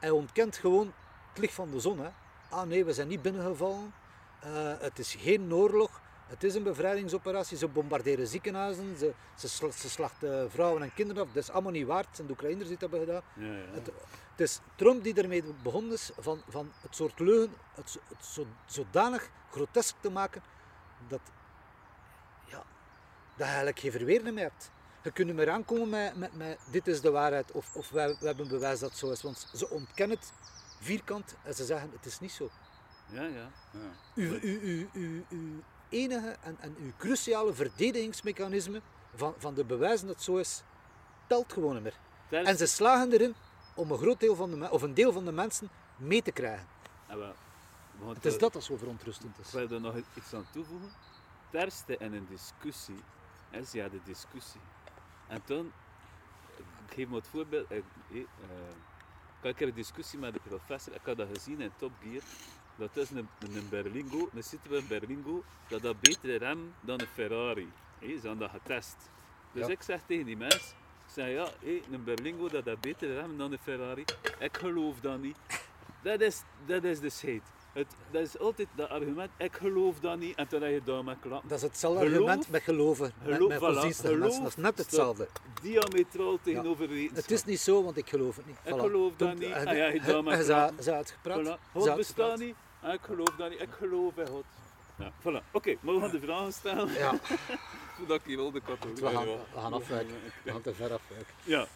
[0.00, 0.92] Hij ontkent gewoon
[1.28, 1.98] het licht van de zon.
[1.98, 2.08] Hè.
[2.48, 3.94] Ah nee, we zijn niet binnengevallen.
[4.40, 6.00] Eh, het is geen oorlog.
[6.26, 7.56] Het is een bevrijdingsoperatie.
[7.56, 8.96] Ze bombarderen ziekenhuizen.
[8.98, 11.28] Ze, ze, sla- ze slachten vrouwen en kinderen af.
[11.32, 12.06] Dat is allemaal niet waard.
[12.06, 13.22] Het zijn de Oekraïners die dat hebben gedaan.
[13.34, 13.72] Ja, ja.
[13.72, 13.86] Het,
[14.30, 18.46] het is Trump die ermee begonnen is van, van het soort leugen, het, het zo,
[18.66, 20.42] zodanig grotesk te maken
[21.08, 21.20] dat,
[23.42, 24.70] dat je eigenlijk geen verweer meer hebt.
[25.02, 28.26] Je kunt meer aankomen met, met, met dit is de waarheid of, of wij, we
[28.26, 29.22] hebben bewijs dat het zo is.
[29.22, 30.32] Want ze ontkennen het
[30.80, 32.50] vierkant en ze zeggen het is niet zo.
[33.06, 33.50] ja, ja.
[33.70, 33.78] Ja.
[34.14, 38.80] Uw, uw, uw, uw, enige en, en uw cruciale verdedigingsmechanisme
[39.14, 40.62] van, van de bewijzen dat het zo is,
[41.26, 42.44] telt gewoon niet meer.
[42.44, 43.34] En ze slagen erin
[43.74, 46.66] om een groot deel van de, of een deel van de mensen mee te krijgen.
[47.08, 47.34] Ah, wel.
[48.14, 49.52] Het is dat dat zo verontrustend Ik is.
[49.52, 50.90] wil er nog iets aan toevoegen.
[51.50, 53.02] Het ergste in een discussie
[53.60, 54.60] is ja de discussie.
[55.28, 55.72] En toen,
[56.86, 58.26] ik geef me het voorbeeld, ik, eh, eh, ik
[59.40, 62.22] had een keer een discussie met de professor, ik had dat gezien in Top Gear,
[62.76, 67.72] dat is een, een Berlingo, een Citroën Berlingo, dat dat beter rem dan een Ferrari.
[67.98, 68.96] Hé, ze hadden dat getest.
[69.52, 69.72] Dus Ja.
[69.72, 70.54] ik zeg tegen die mens,
[71.06, 74.04] ik zeg ja, hé, een Berlingo dat dat beter rem dan een Ferrari.
[74.38, 75.36] Ik geloof dat niet.
[76.02, 77.42] Dat is, dat is de scheid.
[77.72, 81.04] Het, dat is altijd dat argument, ik geloof dat niet, en toen heb je daar
[81.04, 81.48] met klappen.
[81.48, 84.42] Dat is hetzelfde Geloof- argument met geloven, met, geloof- met voilà, godsdienstige geloof mensen.
[84.42, 85.28] Dat is net hetzelfde.
[85.62, 86.88] Diametraal tegenover.
[87.14, 88.56] Het is niet zo, want ik geloof het niet.
[88.64, 88.78] Ik Voilà.
[88.78, 89.50] geloof dat niet.
[89.50, 90.82] En- ja, je en- daar maar en praten.
[90.84, 91.58] Ze had gepraat.
[91.58, 91.60] Voilà.
[91.72, 94.44] God bestaat niet, en ik geloof dat niet, ik geloof in God.
[94.98, 95.44] Ja, voilà.
[95.52, 97.14] Oké, maar we gaan de vragen stellen, Ja,
[97.96, 100.14] voordat ik hier al de katholiek we gaan, we gaan afwijken.
[100.42, 101.34] We gaan te ver afwijken.
[101.44, 101.66] Ja,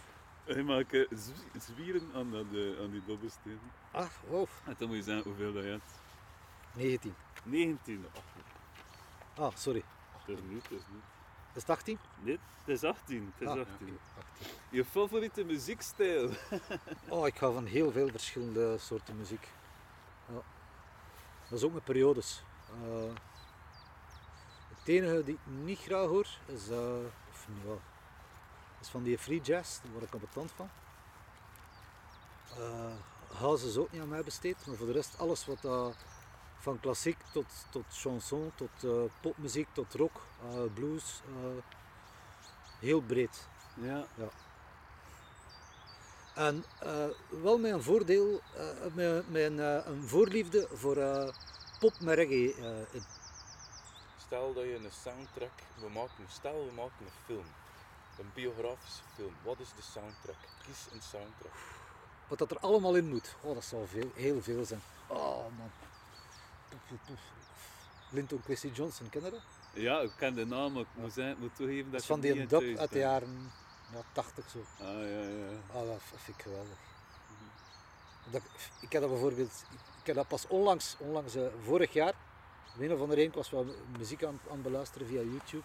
[0.47, 3.61] je mag eh, zwi- zwieren aan, dat, eh, aan die dobbelsteen.
[3.91, 4.47] Ah, wow.
[4.65, 5.91] En dan moet je zeggen hoeveel dat je hebt.
[6.75, 7.15] 19.
[7.45, 8.07] 19.
[8.15, 9.83] Oh, Ah, sorry.
[10.27, 11.03] dat is niet, dat is niet.
[11.55, 11.99] Is het 18?
[12.21, 13.33] Nee, het is 18.
[13.39, 13.87] Het is Ah, 18.
[13.89, 14.47] oké, 18.
[14.71, 16.31] Je favoriete muziekstijl?
[17.09, 19.49] Oh, ik hou van heel veel verschillende soorten muziek.
[20.29, 20.43] Ja.
[21.49, 22.43] Dat is ook met periodes.
[22.85, 23.13] Eh,
[24.79, 26.97] het enige die ik niet graag hoor is, eh,
[27.31, 27.73] of, ja,
[28.87, 30.69] is van die free jazz, daar word ik ambetant van.
[32.59, 32.95] Eh
[33.39, 35.95] house is ook niet aan mij besteed, maar voor de rest alles wat dat
[36.59, 41.63] van klassiek tot, tot chanson, tot eh, popmuziek, tot rock, eh, blues, eh,
[42.79, 43.49] heel breed.
[43.75, 44.07] Ja.
[46.35, 51.33] En eh, wel met een voordeel, eh, met, met een, eh, een voorliefde voor eh,
[51.79, 53.03] pop met reggae eh, in.
[54.17, 57.47] Stel dat je een soundtrack, we maken, stel we maken een film,
[58.19, 59.35] een biografische film.
[59.43, 60.37] Wat is de soundtrack?
[60.67, 61.53] Kies een soundtrack.
[62.29, 63.35] Wat dat er allemaal in moet.
[63.41, 64.83] Oh, dat zal veel, heel veel zijn.
[65.07, 65.71] Oh man.
[66.69, 67.21] Poef, poef, poef.
[68.11, 69.41] Linton Kwestie Johnson, ken je dat?
[69.77, 72.13] ja, ik ken de naam, maar ik moet, ik moet toegeven Dat dat is ik
[72.13, 73.53] van die dub uit de jaren
[73.93, 74.59] ja, 80 zo.
[74.79, 75.81] Ah, ja, ja.
[75.81, 76.79] Oh, dat vind ik geweldig.
[78.31, 78.43] Dat,
[78.81, 79.65] ik heb dat bijvoorbeeld,
[80.01, 82.15] ik heb dat pas onlangs, onlangs eh, vorig jaar,
[82.75, 83.67] op een of andere was wel
[83.99, 85.65] muziek aan, aan het beluisteren via YouTube.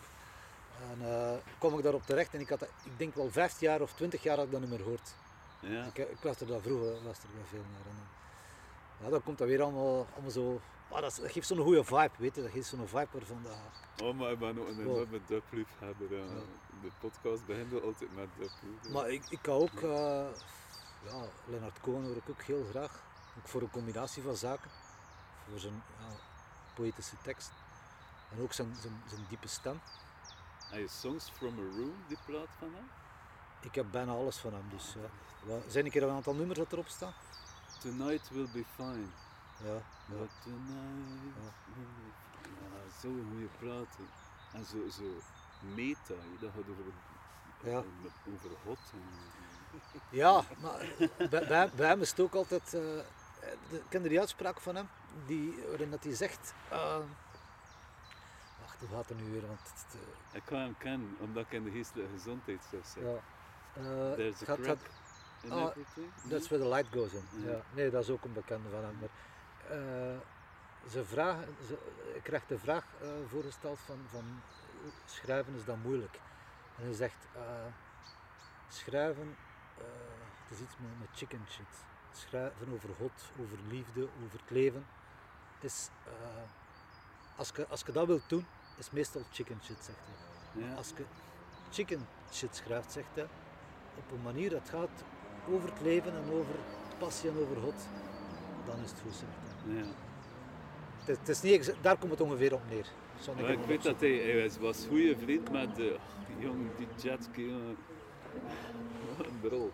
[0.89, 3.81] En eh, kwam ik daarop terecht en ik had dat, ik denk wel 15 jaar
[3.81, 5.13] of 20 jaar had ik dat niet meer gehoord.
[5.59, 5.83] ja.
[5.85, 7.93] Ik, ik luisterde daar vroeger luisterde daar veel naar.
[7.93, 11.83] En, eh, ja, dan komt dat weer allemaal, allemaal zo, ah, dat, geeft zo'n goede
[11.83, 13.57] vibe, weet je, dat geeft zo'n vibe waarvan dat,
[14.01, 16.17] Oh, maar ik ben ook een enorme dubliefhebber.
[16.17, 16.23] Ja.
[16.23, 16.41] Ja.
[16.81, 18.93] De podcast begint wel altijd met dublief.
[18.93, 20.27] Maar ik, ik kan ook, eh,
[21.05, 23.03] ja, Leonard Cohen hoor ik ook heel graag.
[23.37, 24.71] Ook voor een combinatie van zaken.
[25.49, 26.15] Voor zijn ja,
[26.73, 27.51] poëtische tekst.
[28.31, 29.79] En ook zijn, zijn, zijn diepe stem.
[30.71, 32.87] Heb je Songs from a Room, die plaat van hem?
[33.61, 34.63] Ik heb bijna alles van hem.
[34.69, 34.95] Dus.
[35.43, 37.13] Wat- zijn een keer een aantal nummers dat erop staan?
[37.79, 39.05] Tonight will be fine.
[39.63, 39.81] Ja, ja.
[40.05, 41.51] But tonight Ja.
[41.75, 42.11] will be
[42.41, 42.55] fine.
[42.61, 43.95] Ja, zo'n goede plaat.
[44.53, 45.03] En zo, zo
[45.75, 47.77] meta, dat gaat over, Ja.
[48.33, 48.79] over God.
[50.09, 50.85] Ja, maar
[51.29, 52.73] bij, bij, bij hem is het ook altijd.
[52.73, 52.81] eh
[53.69, 54.89] de, ken je die uitspraak van hem?
[55.25, 56.53] Die, waarin dat hij zegt.
[56.69, 56.97] eh,
[58.81, 59.47] hoe gaat het nu weer?
[59.47, 63.03] Want het, eh, ik kan hem kennen, omdat ik in de geestelijke gezondheidszorg zit.
[63.03, 63.09] ja.
[63.73, 63.83] Eh,
[64.13, 64.99] There's a gaat- crack gaat-
[65.43, 66.11] in Ah, everything.
[66.29, 67.25] That's where the light goes in.
[67.43, 67.49] Ja.
[67.51, 67.61] Ja.
[67.73, 68.97] Nee, dat is ook een bekende van hem.
[68.99, 69.09] Maar,
[69.77, 70.17] eh,
[70.89, 71.77] ze vragen, ze,
[72.15, 72.85] ik krijg de vraag
[73.27, 74.41] voorgesteld van, van
[75.05, 76.19] schrijven is dat moeilijk.
[76.77, 77.27] En hij zegt,
[78.69, 79.35] schrijven,
[80.43, 81.65] het is iets met, met chicken shit.
[82.11, 84.85] Schrijven over God, over liefde, over het leven,
[85.59, 85.89] is,
[87.35, 88.45] als, je, als je dat wilt doen,
[88.81, 90.63] is meestal chicken shit, zegt hij.
[90.63, 90.73] Ja.
[90.75, 91.03] Als je
[91.71, 93.27] chicken shit schrijft, zegt hij,
[93.97, 95.03] op een manier dat gaat
[95.49, 96.55] over het leven en over
[96.99, 97.87] passie en over God,
[98.65, 99.31] dan is het goed, zegt
[99.65, 99.75] hij.
[99.75, 99.89] Ja.
[100.99, 102.85] Het, is- het is niet daar komt het ongeveer op neer.
[103.51, 105.97] Ik weet dat hij, hij was, goede vriend met de
[106.39, 107.55] jongen die jetski.
[109.17, 109.71] Wat een brol.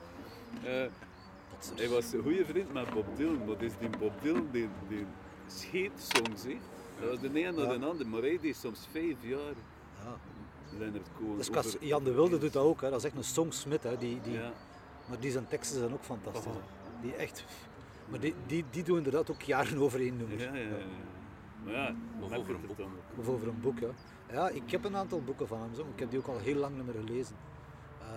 [1.75, 5.05] Hij was een goede vriend met Bob Dylan, maar dus die Bob Dylan die, die
[5.47, 6.09] scheet
[6.43, 6.59] hè.
[6.99, 7.77] Dat was de een naar Ja.
[7.77, 9.55] de ander, maar hij deed soms vijf jaar.
[10.03, 10.17] Ja.
[10.77, 11.37] Leonard Cohen.
[11.37, 12.89] Dus over- Jan de Wilde doet dat ook, hè.
[12.89, 13.83] dat is echt een songsmith.
[13.83, 13.97] Hè.
[13.97, 14.51] Die, die, Ja,
[15.09, 16.45] Maar die zijn teksten zijn ook fantastisch.
[16.45, 16.53] Oh.
[16.53, 17.01] hè.
[17.01, 17.45] Die echt...
[18.09, 20.39] Maar die, die, die doen inderdaad ook jaren over één nummer.
[20.39, 20.61] ja, ja.
[20.69, 20.75] ja.
[21.63, 22.77] Maar ja, over een boek.
[23.17, 23.89] Of over een boek, ja.
[24.31, 25.75] Ja, ik heb een aantal boeken van hem.
[25.75, 25.81] Zo.
[25.93, 27.35] Ik heb die ook al heel lang niet meer gelezen.
[28.01, 28.07] Eh,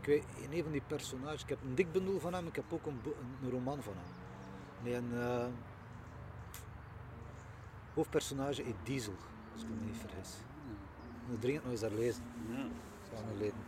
[0.00, 2.64] ik weet, in een van die personages, ik heb een dikbundel van hem, ik heb
[2.68, 3.00] ook een,
[3.42, 4.04] een, roman van hem.
[4.82, 5.44] Nee, een eh,
[7.98, 9.14] hoofdpersonage heet Diesel,
[9.52, 10.30] als ik me niet vergis.
[11.22, 12.22] Ik moet dringend nog eens daar lezen.
[12.50, 12.64] Ja.
[13.12, 13.62] Is geleden.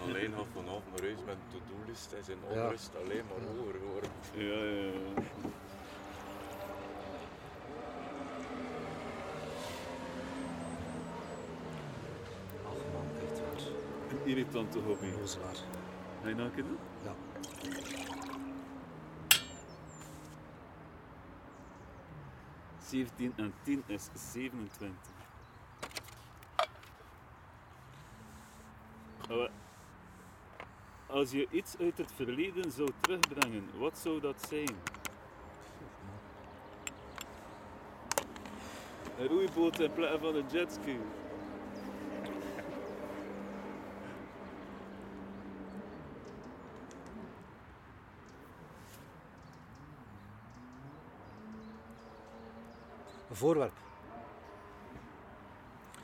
[0.00, 2.62] Alleen gaat vanavond naar huis met een to-do-list en zijn Ja.
[2.64, 4.10] onrust alleen maar hoger geworden.
[4.34, 5.22] Ja, ja, ja.
[12.66, 13.62] Ach man, echt waar.
[14.10, 15.06] Een irritante hobby.
[15.14, 15.56] Onnozelaar.
[16.22, 16.78] Ga je nou een keer doen?
[17.04, 17.14] Ja.
[22.90, 24.90] Zeventien en 10 is 27.
[29.30, 29.48] Uh,
[31.06, 34.76] Als je iets uit het verleden zou terugbrengen, wat zou dat zijn?
[39.18, 40.98] Een roeiboot in plaats van een jetski.
[53.40, 53.72] Voorwerp.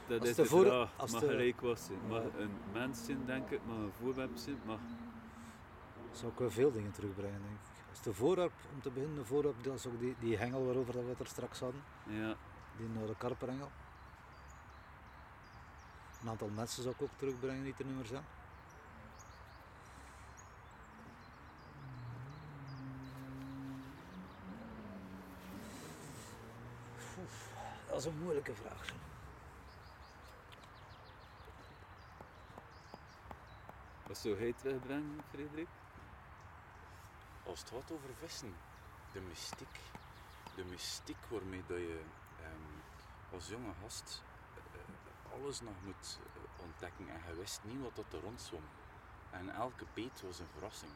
[0.06, 0.90] Dat Als is de de voor- vraag.
[0.96, 1.98] als mag de- gelijk was zijn.
[2.08, 3.60] Mag een mens zijn, denk ik.
[3.66, 4.58] Mag een voorwerp zijn.
[4.64, 4.78] Mag...
[6.12, 7.88] Zou ik wel veel dingen terugbrengen, denk ik.
[7.90, 10.92] Als de voorwerp, om te beginnen, de voorwerp, dat is ook die, die hengel waarover
[10.92, 11.82] dat we het er straks hadden.
[12.08, 12.34] Ja.
[12.76, 13.70] Die naar de karperengel.
[16.22, 18.24] Een aantal mensen zou ik ook terugbrengen die er niet meer zijn.
[27.96, 28.86] Dat is een moeilijke vraag.
[28.86, 28.94] zo.
[34.06, 35.68] Wat zou hij terugbrengen, Frederik?
[37.44, 38.54] Als het gaat over vissen,
[39.12, 39.80] de mystiek,
[40.54, 42.00] de mystiek waarmee dat je
[42.42, 44.22] ehm, als jonge gast
[44.54, 48.64] eh, alles nog moet eh, ontdekken en je wist niet wat dat er rond zwom.
[49.30, 50.92] En elke beet was een verrassing.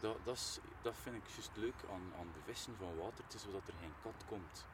[0.00, 3.34] Dat, dat, is, dat vind ik juist leuk aan, aan de vissen van water, het
[3.34, 4.66] is zodat er geen kat komt.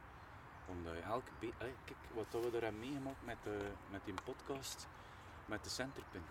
[0.67, 4.87] Omdat je elke eh, kijk wat we er hebben meegemaakt met, de, met die podcast,
[5.45, 6.23] met de centerpin.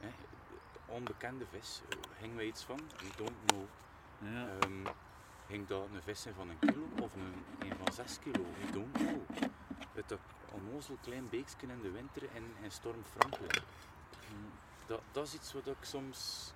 [0.00, 0.08] Hè,
[0.72, 2.76] de onbekende vis, eh, gingen we iets van?
[2.98, 3.64] We don't know.
[4.18, 4.48] Ja.
[4.60, 4.86] Ehm,
[5.46, 8.44] ging dat een vis zijn van een kilo of een, een van zes kilo?
[8.64, 9.50] We don't know.
[9.92, 10.18] Het een
[10.50, 13.62] onnozel klein beekje in de winter in, in storm Frankrijk.
[14.86, 16.52] Dat, dat is iets wat ik soms...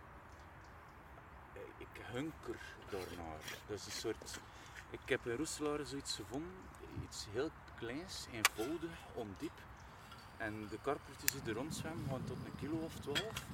[1.52, 2.60] eh, Ik hunker
[2.90, 3.40] daarnaar.
[3.66, 4.40] Dat is een soort...
[4.90, 6.52] Ik heb in Roeselaar zoiets gevonden,
[7.02, 9.58] iets heel kleins, eenvoudig, ondiep.
[10.36, 13.44] En de karpertjes die er rondzwemmen gaan tot een kilo of twaalf.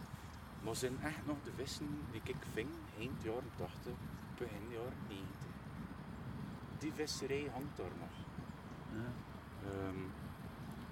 [0.62, 3.92] Maar zijn echt nog de vissen die ik ving eind jaren 80,
[4.38, 5.26] begin jaren 90.
[6.78, 8.14] Die visserij hangt daar nog.
[8.92, 9.10] Ja.
[9.70, 10.02] Ehm,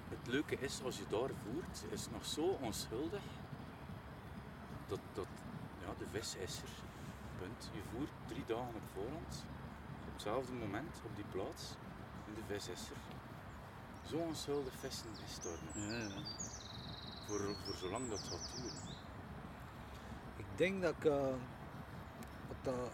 [0.09, 3.21] het leuke is, als je daar voert, is het nog zo onschuldig
[4.87, 5.27] dat, dat
[5.81, 6.69] ja, de vis is er.
[7.39, 7.69] Punt.
[7.73, 9.45] Je voert drie dagen op voorhand.
[10.07, 11.75] Op hetzelfde moment, op die plaats.
[12.35, 12.95] De vis is er.
[14.09, 15.59] Zo'n onschuldig vissen is nog.
[15.73, 16.09] Ja, ja.
[17.27, 18.93] Voor, voor zolang dat gaat duren.
[20.37, 21.33] Ik denk dat ik, eh,
[22.47, 22.91] wat dat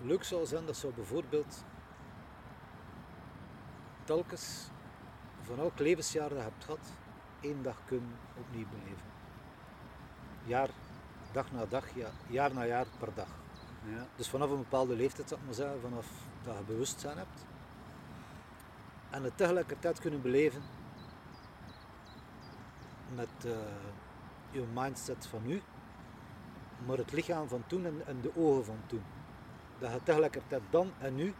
[0.00, 1.64] leuk zou zijn, dat zou bijvoorbeeld
[4.04, 4.68] telkens
[5.42, 6.92] van elk levensjaar dat je hebt gehad,
[7.40, 9.06] één dag kunnen opnieuw beleven.
[10.44, 10.70] Jaar,
[11.32, 13.28] dag na dag, ja, jaar na jaar per dag.
[13.84, 14.06] Ja.
[14.16, 16.06] Dus vanaf een bepaalde leeftijd, zou ik maar zeggen, vanaf
[16.44, 17.46] dat je bewustzijn hebt.
[19.10, 20.62] En het tegelijkertijd kunnen beleven
[23.14, 23.52] met eh,
[24.50, 25.62] je mindset van nu,
[26.86, 29.02] maar het lichaam van toen en, en de ogen van toen.
[29.78, 31.34] Dat je tegelijkertijd dan en nu,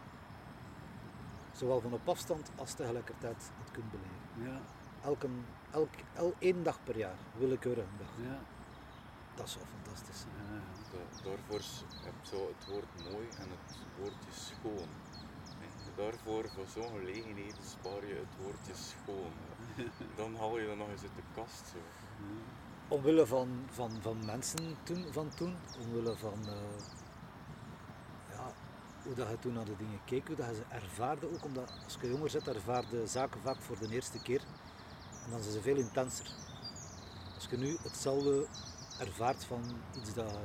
[1.51, 4.53] zowel van op afstand als tegelijkertijd het kunt beleven.
[4.53, 4.61] Ja.
[5.03, 5.27] Elke,
[5.71, 8.25] elk, el, één dag per jaar, willekeurige dag.
[8.27, 8.39] Ja.
[9.35, 10.33] Dat zou fantastisch zijn.
[10.37, 10.61] Ja.
[10.91, 11.61] Da- daarvoor
[12.03, 14.87] heb je zo het woord mooi en het woordje schoon.
[15.99, 19.33] Daarvoor, voor zo'n gelegenheden, spaar je het woordje schoon.
[20.19, 21.67] Dan haal je dat nog eens uit de kast.
[21.67, 21.77] Zo.
[22.87, 26.83] Omwille van, van, van mensen toen, van toen, omwille van eh,
[28.29, 28.53] ja,
[29.03, 31.71] hoe dat je toen naar de dingen keek, hoe dat je ze ervaarde ook, omdat
[31.83, 34.41] als je jonger bent, ervaarde zaken vaak voor de eerste keer
[35.25, 36.31] en dan zijn ze veel intenser.
[37.35, 38.47] Als je nu hetzelfde
[38.99, 39.63] ervaart van
[39.97, 40.37] iets dat je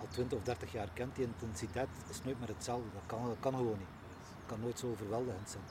[0.00, 2.88] al 20 of 30 jaar kent, die intensiteit is nooit meer hetzelfde.
[2.92, 4.03] Dat kan, dat kan gewoon niet.
[4.46, 5.64] Kan nooit zo overweldigend zijn.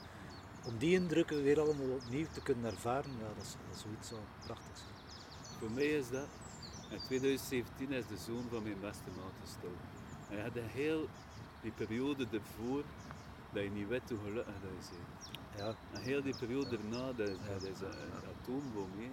[0.64, 4.08] Om die indrukken weer allemaal opnieuw te kunnen ervaren, ja, dat, is, dat is zoiets
[4.08, 4.80] zo prachtigs.
[5.58, 6.26] Voor mij is dat,
[6.90, 9.86] in 2017 is de zoon van mijn beste maat gestorven.
[10.28, 11.08] En je had een heel
[11.62, 12.82] die periode ervoor
[13.52, 15.30] dat je niet weet hoe gelukkig dat je bent.
[15.56, 17.52] Ja, En heel die periode daarna, dat is, Ja.
[17.52, 17.92] dat is een,
[18.40, 19.06] atoombom eh.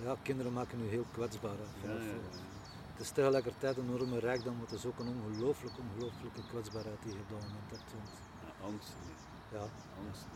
[0.00, 0.04] ja.
[0.04, 1.56] Ja, kinderen maken nu heel kwetsbaar.
[1.80, 1.98] hè,
[2.96, 7.12] Het is tegelijkertijd een enorme rijkdom, maar het is ook een ongelooflijk, ongelooflijke kwetsbaarheid die
[7.12, 7.92] je op dat moment hebt.
[7.96, 8.10] Want,
[8.44, 8.92] Ja, angst.
[9.52, 9.64] ja,
[10.06, 10.26] angst.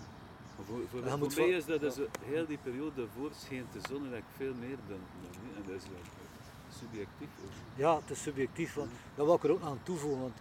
[0.56, 2.02] Maar voor, voor, voor moet mij is dat dus, ja.
[2.20, 5.48] heel die periode daarvoor schijnt de zon eigenlijk veel meer dan, dan nu.
[5.56, 7.28] En dat is eh, subjectief.
[7.44, 7.50] ook.
[7.74, 8.74] ja, het is subjectief.
[8.74, 10.20] Want, dat wil ik er ook aan toevoegen.
[10.20, 10.36] Want,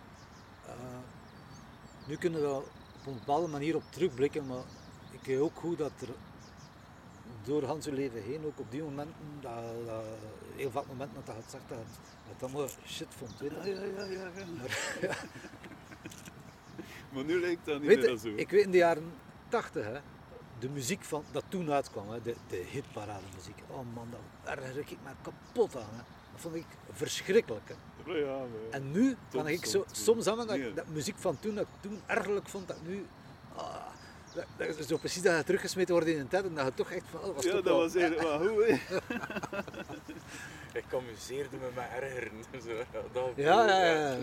[0.65, 0.73] eh,
[2.07, 2.51] nu kunnen we
[2.99, 4.63] op een bepaalde manier op terugblikken, maar
[5.11, 6.09] ik weet ook goed dat er
[7.49, 9.51] door Hans leven heen, ook op die momenten, dat,
[9.85, 10.03] dat,
[10.55, 13.39] heel vaak momenten dat hij had gezegd dat hij het allemaal shit vond.
[13.39, 13.69] Weet je?
[13.69, 14.45] Ja, ja, ja, ja.
[14.57, 15.25] Maar,
[17.13, 18.27] Maar nu lijkt dat niet Weet meer zo.
[18.35, 19.11] ik weet in de jaren
[19.47, 19.99] 80, hè,
[20.59, 23.57] de muziek van, dat toen uitkwam, hè, de, de hitparade muziek.
[23.67, 24.07] Oh man,
[24.43, 25.89] daar erger ik me kapot aan.
[25.91, 25.97] Hè.
[26.31, 27.67] Dat vond ik verschrikkelijk.
[27.67, 28.11] Hè.
[28.11, 31.55] Oh ja, maar- En nu kan ik zo, soms, aan dat, dat muziek van toen,
[31.55, 33.05] dat ik toen ergerlijk vond, dat nu...
[33.55, 33.85] ah,
[34.33, 36.73] dat, dat is zo precies dat je teruggesmeten wordt in een tijd en dat je
[36.73, 37.19] toch echt van...
[37.19, 38.65] Oh, was ja, toch dat wel- was eigenlijk wel goed.
[38.67, 38.77] hè.
[40.73, 42.43] Ik amuseerde me met ergeren.
[42.63, 44.17] Zo, ja, dat Ja, ja.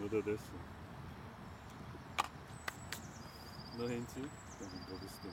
[0.00, 0.56] Maar dat is zo.
[3.78, 4.20] Nog eentje?
[4.88, 5.32] Dat is het.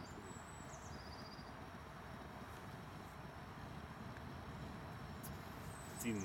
[6.02, 6.24] Tien.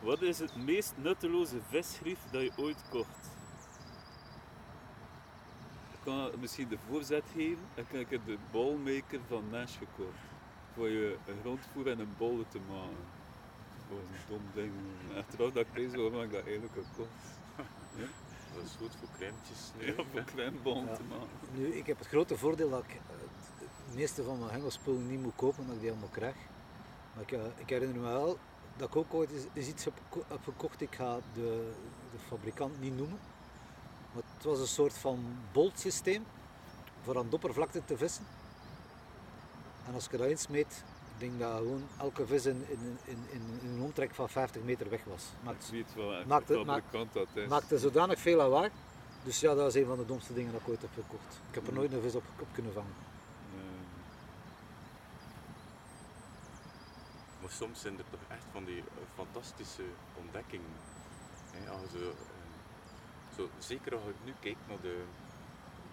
[0.00, 3.30] Wat is het meest nutteloze visgrief dat je ooit kocht?
[5.92, 7.64] Ik kan misschien de voorzet geven.
[7.90, 10.18] Kan ik de bolmaker van Nash gekocht.
[10.74, 13.04] Voor je een rondvoer en een bolle te maken.
[13.88, 14.72] Dat was een dom ding.
[15.16, 17.36] Achteraf dat ik deze waarom ik dat eigenlijk gekocht.
[18.54, 19.72] Dat is goed voor crèmetjes.
[19.78, 20.94] nu, Ja, voor klein bol Ja.
[20.94, 21.28] te maken.
[21.54, 23.00] Nu, ik heb het grote voordeel dat ik eh,
[23.86, 26.36] het, meeste van mijn hengelspullen niet moet kopen, dat ik die allemaal krijg.
[27.14, 28.38] Maar ik, eh, ik herinner me wel
[28.78, 29.94] dat ik ook ooit eens iets heb,
[30.28, 31.72] heb gekocht, ik ga de,
[32.12, 33.18] de fabrikant niet noemen.
[34.12, 36.24] Maar het was een soort van boltsysteem
[37.02, 38.24] voor aan de oppervlakte te vissen.
[39.86, 40.84] En als je dat insmeet,
[41.14, 42.98] ik denk dat gewoon elke vis in, in,
[43.30, 45.24] in, een omtrek van 50 meter weg was.
[46.20, 46.64] Ik Maakt, wel
[47.12, 47.48] dat is.
[47.48, 48.70] maakte zodanig veel lawaai.
[49.24, 51.40] Dus ja, dat is een van de domste dingen dat ik ooit heb gekocht.
[51.48, 52.94] Ik heb er nooit een vis op, op kunnen vangen.
[53.54, 53.60] Eh,
[57.48, 58.84] Soms zijn er toch echt van die eh,
[59.14, 59.84] fantastische
[60.14, 60.74] ontdekkingen.
[61.52, 62.08] Je, eh,
[63.36, 65.04] zo, zeker als ik nu kijk naar de,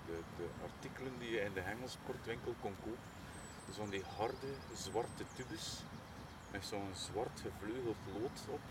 [0.05, 3.13] de, de artikelen die je in de hengelsportwinkel kon kopen.
[3.71, 5.83] Van die harde zwarte tubes
[6.51, 8.61] met zo'n zwart gevleugeld lood op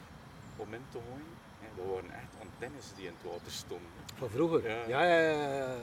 [0.57, 1.37] om in te gooien.
[1.77, 3.89] Dat waren echt antennes die in het water stonden.
[4.15, 4.69] Van vroeger?
[4.69, 4.87] Ja.
[4.87, 5.73] Ja, ja, ja.
[5.73, 5.77] ja,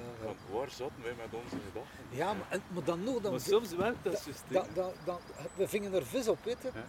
[0.52, 2.04] waar zaten wij met onze gedachten?
[2.10, 4.54] Ja, maar, en- maar dan nog, dan, maar soms werkt dat systeem.
[4.54, 5.20] da- da- da-
[5.56, 6.70] we vingen er vis op, weet je.
[6.74, 6.84] Ja.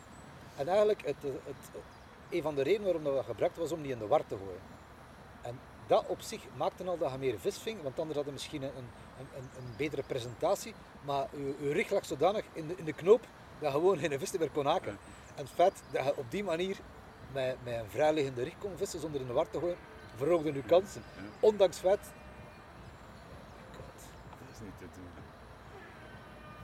[0.57, 1.83] En eigenlijk, het, het,
[2.31, 4.37] een van de redenen waarom dat we gebruikt was om die in de war te
[4.37, 4.61] gooien.
[5.43, 8.33] En dat op zich maakte al dat je meer vis ving, want anders had je
[8.33, 10.75] misschien een, een, een, een betere presentatie.
[11.05, 13.21] Maar je, je rug lag zodanig in de, in de knoop
[13.59, 14.99] dat je gewoon geen vis meer kon haken.
[15.35, 16.77] En het feit dat je op die manier
[17.33, 19.77] met, met een vrijliggende rig kon vissen zonder in de war te gooien,
[20.17, 21.03] verhoogde je kansen.
[21.17, 21.23] Ja.
[21.41, 22.01] Ondanks feit.
[23.77, 24.03] God.
[24.41, 25.11] Dat is niet te doen.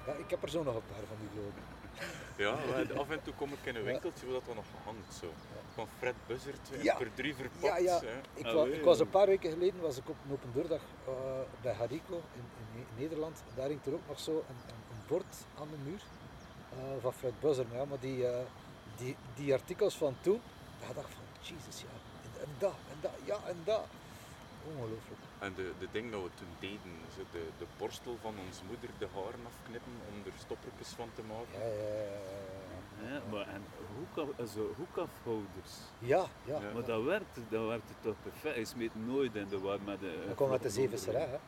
[0.07, 1.63] Ja, ik heb er zo nog een paar van die lopen.
[2.37, 2.51] Ja,
[3.01, 5.33] af en toe kom ik in een winkeltje waar dat dan nog hangt zo.
[5.75, 6.95] Van Fred Buzzard, Ja.
[6.97, 7.63] per drie verpakt.
[7.63, 8.01] Ja, ja.
[8.35, 10.81] Ik, Ah, wa- ik was een paar weken geleden was ik op een open deurdag
[11.07, 11.13] eh,
[11.63, 13.43] bij Harico in, in Ne- Nederland.
[13.55, 16.01] Daar hing er ook nog zo een, een, een bord aan de muur
[16.73, 17.67] eh, van Fred Buzzer.
[17.73, 18.39] Ja, maar die, eh,
[18.97, 20.41] die, die artikels van toen,
[20.81, 21.93] daar dacht van, jezus ja,
[22.25, 23.87] en, en dat, en dat, ja, en dat.
[24.67, 25.21] Ongelooflijk.
[25.39, 28.91] En de, de ding dat we toen deden, zo de, de borstel van onze moeder
[28.99, 31.59] de haren afknippen om er stoppertjes van te maken.
[31.59, 31.99] Ja, ja,
[33.03, 33.65] ja, Ja, maar en
[33.97, 35.73] hoekaf, also hoekafhouders.
[35.99, 36.25] ja.
[36.45, 36.73] ja, Ja.
[36.75, 38.55] Maar dat werkte, dat werkte toch perfect.
[38.55, 40.25] Hij smeet nooit in de war met de...
[40.27, 41.27] Dat kwam uit de zeevisserij.
[41.29, 41.39] Hè.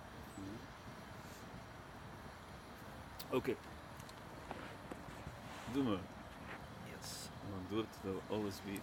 [3.36, 3.54] Oké.
[5.72, 5.98] Doe maar.
[6.90, 7.10] Yes.
[7.50, 8.82] Dan door dat we alles weten.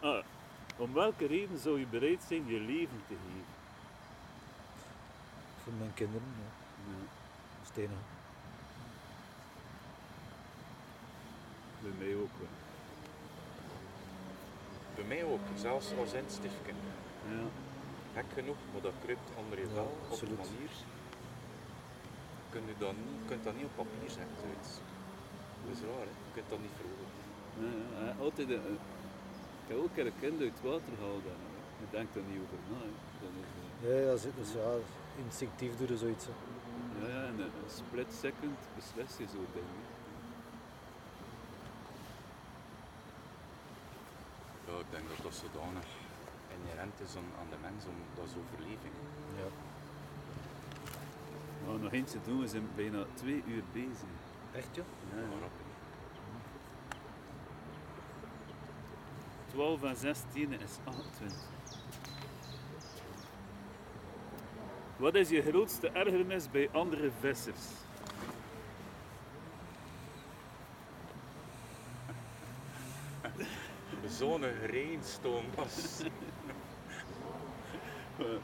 [0.00, 0.24] Ah,
[0.76, 3.44] om welke reden zou je bereid zijn je leven te geven?
[5.62, 6.62] Voor mijn kinderen, ja.
[7.82, 7.88] Ja,
[11.84, 12.54] bij mij ook wel.
[14.94, 16.72] Bij mij ook, zelfs als eindstiefje.
[17.28, 17.44] Ja.
[18.14, 20.72] Gek genoeg, maar dat kruipt onder je Ja, vel op een manier.
[22.50, 24.70] Kun je dat niet, kunt dat niet op papier zetten, zoiets.
[25.62, 26.14] Dat is raar, hè?
[26.26, 27.33] je kunt dat niet verwoorden.
[27.60, 28.78] Ja, altijd een,
[29.62, 31.24] ik heb ook een kind uit het water gehaald.
[31.24, 31.32] eh,
[31.80, 32.80] Je denkt er niet over na.
[32.84, 33.88] hè.
[33.88, 34.70] Ja, ja, dat is- dat is, ja,
[35.24, 36.24] instinctief doen je zoiets.
[36.26, 36.32] hè.
[37.00, 37.50] ja, ja, en een,
[37.80, 39.66] split second beslis je zo'n ding.
[39.74, 39.82] hè.
[44.72, 45.88] Ja, ik denk dat dat zodanig
[46.54, 48.94] inherent is aan, aan de mens, om, dat is overleving.
[49.40, 49.48] Ja.
[51.64, 54.10] Nou, nog eentje doen, we zijn bijna twee uur bezig.
[54.52, 54.82] Echt, ja?
[55.14, 55.26] Ja, ja.
[55.44, 55.62] rap, hè.
[59.54, 61.38] 12 en 16 is 28.
[64.96, 67.62] Wat is je grootste ergernis bij andere vissers?
[74.18, 76.00] Zo'n reinstoom was.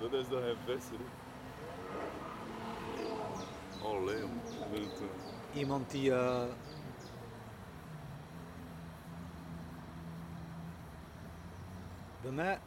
[0.00, 0.98] Dat is toch een visser?
[3.84, 4.32] Allee, jong.
[4.72, 6.12] Wilt, eh, Iemand die.
[6.14, 6.42] eh,
[12.22, 12.58] bij mij,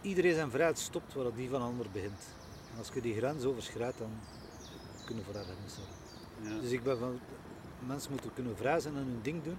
[0.00, 2.22] iedereen zijn vrijheid stopt waar die van een ander begint.
[2.72, 4.10] En als je die grens overschrijdt, dan
[5.04, 6.54] kunnen we voor ergernis hebben.
[6.54, 6.60] Ja.
[6.60, 7.20] Dus ik ben van.
[7.86, 9.58] Mensen moeten kunnen vrij zijn en hun ding doen.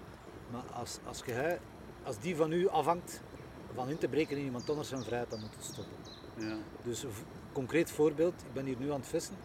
[0.51, 1.57] Maar als, als, je,
[2.03, 3.21] als die van u afhangt
[3.73, 5.97] van in te breken in iemand anders zijn vrijheid, dan moet het stoppen.
[6.37, 6.57] Ja.
[6.83, 7.11] Dus een
[7.51, 9.35] concreet voorbeeld, ik ben hier nu aan het vissen.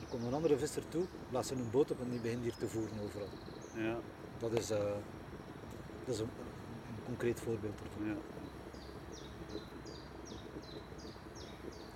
[0.00, 2.56] Er komt een andere visser toe, laat ze een boot op en die begint hier
[2.56, 3.28] te voeren overal.
[3.74, 3.98] Ja.
[4.38, 4.78] Dat is, eh,
[6.04, 6.30] dat is een,
[6.86, 8.06] een concreet voorbeeld ervan.
[8.08, 8.16] Ja.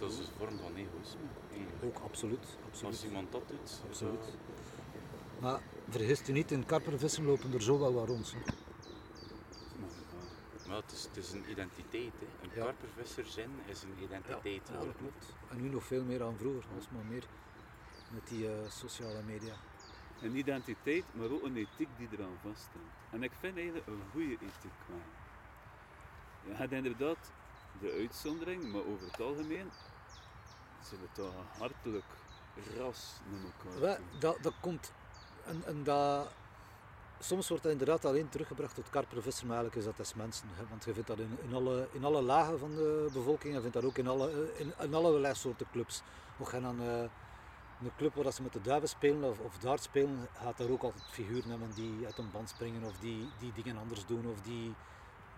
[0.07, 1.21] Dat is een vorm van egoïsme.
[1.83, 2.39] Ook absoluut.
[2.71, 3.03] Als absoluut.
[3.03, 4.21] iemand dat doet, Absoluut.
[4.21, 8.33] dan- Maar vergist u niet, in karpervissen lopen er zo wel wat rond.
[8.33, 8.39] hè.
[10.69, 12.13] Maar het is, het is een identiteit.
[12.19, 12.27] Hè.
[12.43, 12.63] Een Ja.
[12.65, 14.45] karpervisser zijn is een identiteit.
[14.45, 14.95] Ja, dat geworden.
[14.97, 15.35] klopt.
[15.51, 17.25] En nu nog veel meer dan vroeger, alsmaar meer
[18.11, 19.55] met die eh, sociale media.
[20.23, 22.83] Een identiteit, maar ook een ethiek die eraan vaststaat.
[23.11, 24.99] En ik vind eigenlijk een goede ethiek wel.
[26.47, 27.33] Je hebt inderdaad
[27.81, 29.71] de uitzondering, maar over het algemeen
[31.13, 32.05] toch een hartelijk
[32.79, 33.21] ras
[34.19, 34.93] dat, dat komt.
[35.45, 36.29] En, en dat,
[37.19, 40.49] soms wordt dat inderdaad alleen teruggebracht tot karpervissen, maar eigenlijk is dat als mensen.
[40.53, 40.63] Hè?
[40.69, 43.75] Want je vindt dat in, in, alle, in alle lagen van de bevolking, je vindt
[43.75, 46.03] dat ook in, alle, in, in allerlei soorten clubs.
[46.39, 47.01] Ook gaan aan eh,
[47.83, 50.83] een club waar ze met de duiven spelen of, of dart spelen, gaat daar ook
[50.83, 54.41] altijd figuren hebben die uit een band springen of die, die dingen anders doen of
[54.41, 54.75] die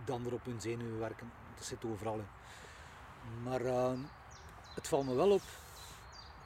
[0.04, 1.32] dan er op hun zenuwen werken.
[1.54, 2.28] Dat zit overal in.
[3.42, 3.92] Maar eh,
[4.78, 5.42] het valt me wel op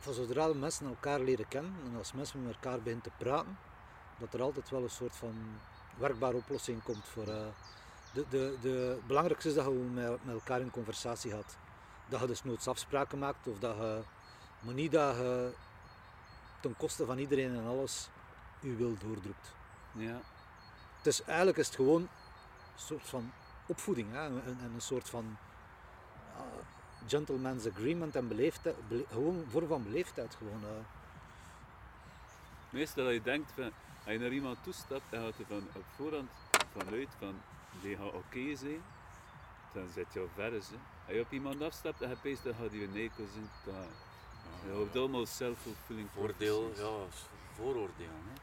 [0.00, 3.58] van zodra de mensen elkaar leren kennen en als mensen met elkaar beginnen te praten,
[4.18, 5.34] dat er altijd wel een soort van
[5.96, 7.26] werkbare oplossing komt voor.
[7.28, 7.46] eh,
[8.12, 11.56] de, de, de, het belangrijkste is dat je met, met elkaar in conversatie gaat.
[12.08, 14.02] Dat je dus noods afspraken maakt of dat je,
[14.60, 15.52] maar niet dat je
[16.60, 18.08] ten koste van iedereen en alles
[18.60, 19.54] je wil doordrukt.
[19.92, 20.20] Ja,
[20.96, 22.08] Het is eigenlijk is het gewoon een
[22.74, 23.32] soort van
[23.66, 24.24] opvoeding hè?
[24.26, 25.36] En, en een soort van
[27.06, 30.34] gentleman's agreement en beleefdheid, bele- gewoon een vorm van beleefdheid.
[30.34, 30.84] Gewoon, eh.
[32.70, 33.70] meestal dat je denkt van,
[34.04, 36.30] als je naar iemand toestapt, dan gaat er van op voorhand
[36.76, 37.34] vanuit van,
[37.82, 38.82] die gaat oké zijn,
[39.72, 40.50] dan zit je al ver.
[40.50, 40.56] Hè.
[41.06, 43.50] Als je op iemand afstapt en je peest, dan gaat je een zijn.
[43.64, 43.74] Dan,
[44.66, 47.24] je hebt allemaal self-fulfilling Voordeel, ja, is
[47.56, 48.22] vooroordelen.
[48.28, 48.40] Hè.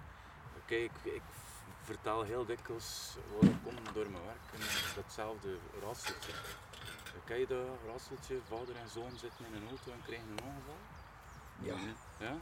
[0.65, 1.21] Kijk, ik, ik
[1.93, 4.59] vertaal heel dikwijls waar ik kom door mijn werk en
[4.95, 6.31] datzelfde raadseltje.
[7.25, 8.39] Ken je dat raadseltje?
[8.47, 10.79] Vader en zoon zitten in een auto en krijgen een ongeval?
[11.59, 11.75] Ja,
[12.19, 12.35] Ja?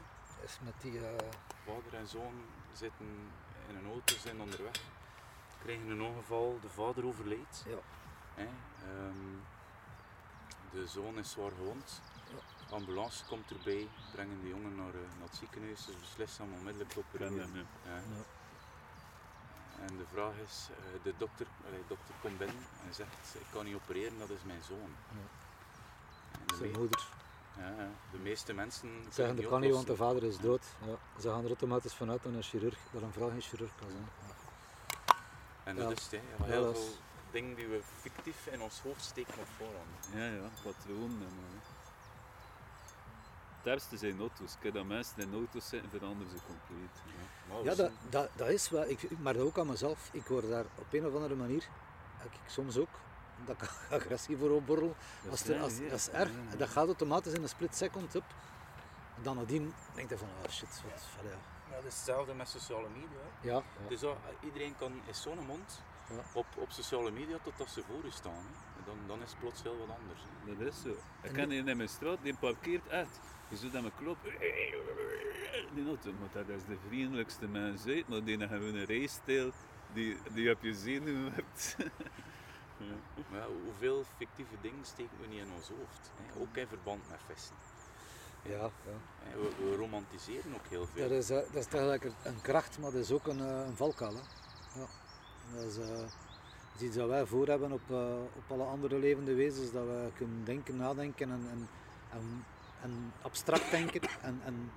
[0.44, 1.00] is met die...
[1.08, 1.30] eh,
[1.66, 2.34] Vader en zoon
[2.74, 3.08] zitten
[3.70, 4.76] in een auto, zijn onderweg,
[5.64, 7.64] krijgen een ongeval, de vader overleed.
[7.66, 7.78] ja.
[8.36, 8.48] Hè?
[8.84, 9.36] ehm,
[10.72, 12.02] de zoon is zwaar gewond.
[12.70, 15.84] Ambulance komt erbij, brengen de jongen naar, eh, naar het ziekenhuis.
[15.86, 17.54] Ze beslissen om onmiddellijk te opereren.
[17.54, 17.92] ja.
[17.96, 18.02] Ja.
[19.82, 23.66] En de vraag is, eh, de dokter, de dokter komt binnen en zegt, ik kan
[23.66, 24.92] niet opereren, dat is mijn zoon.
[25.12, 26.56] Ja.
[26.58, 27.08] Zijn moeder.
[27.58, 30.64] ja, de meeste mensen Zeggen dat kan niet, want de vader is dood.
[30.86, 31.22] Ja.
[31.22, 34.10] Ze gaan er automatisch vanuit dat een chirurg, dat een vrouw geen chirurg kan zijn.
[34.28, 34.34] Ja.
[35.64, 35.82] En Ja.
[35.82, 36.84] dat is het, heel veel
[37.32, 40.10] dingen die we fictief in ons hoofd steken op voorhand.
[40.14, 41.22] Ja, ja, patroon.
[41.22, 41.62] En,
[43.58, 43.64] eh.
[43.64, 44.56] Het ergste zijn auto's.
[44.60, 47.02] Kijk, dat mensen in auto's zitten, veranderen ze compleet.
[47.58, 48.90] Ja, dat, zijn- dat, dat is wel.
[48.90, 50.10] Ik, ik- maar dat ook aan mezelf.
[50.14, 51.68] Ik word daar op een of andere manier,
[52.18, 52.90] heb ik soms ook,
[53.46, 53.70] dat ik
[54.02, 54.96] agressie voor opborrel.
[55.24, 56.30] Dat Als is er, als, dat is erg.
[56.32, 56.56] Ja, ja.
[56.58, 58.24] Dat gaat automatisch in een split second up.
[59.16, 61.30] En dan nadien denk je van, oh shit, wat, ja.
[61.70, 63.20] Ja, dat is hetzelfde met sociale media.
[63.42, 63.88] Ja, ja.
[63.90, 66.16] Dus dat, iedereen kan in zo'n mond Ja.
[66.34, 68.34] op, op sociale media totdat ze voor u staan.
[68.76, 68.84] Hè.
[68.86, 70.22] Dan, dan is het plots heel wat anders.
[70.46, 70.56] Hè.
[70.58, 70.90] Dat is zo.
[70.90, 73.20] Ik En ken die in mijn straat, die parkeert echt.
[73.50, 74.18] Je ziet dat met klop.
[75.74, 79.52] Die auto, maar dat is de vriendelijkste mens uit, maar die hebben een rijstijl
[79.94, 81.76] die, die op je zenuwen hebt.
[82.78, 82.96] ja.
[83.32, 86.12] Maar hoeveel fictieve dingen steken we niet in ons hoofd?
[86.16, 86.40] Hè.
[86.42, 87.56] Ook in verband met vissen.
[88.42, 89.40] ja, ja.
[89.42, 91.10] We, we romantiseren ook heel veel.
[91.10, 93.66] Dat is, eh, dat is tegelijk een- een kracht, maar dat is ook een, eh,
[93.68, 94.14] een valkuil.
[94.16, 94.80] Hè.
[94.80, 94.88] Ja.
[95.54, 96.12] Dat, is, eh, dat
[96.76, 97.90] is iets dat wij voor hebben op,
[98.36, 101.70] op alle andere levende wezens, dat we kunnen denken, nadenken en, en,
[102.12, 102.46] en,
[102.88, 104.02] en abstract denken.
[104.22, 104.72] En, en,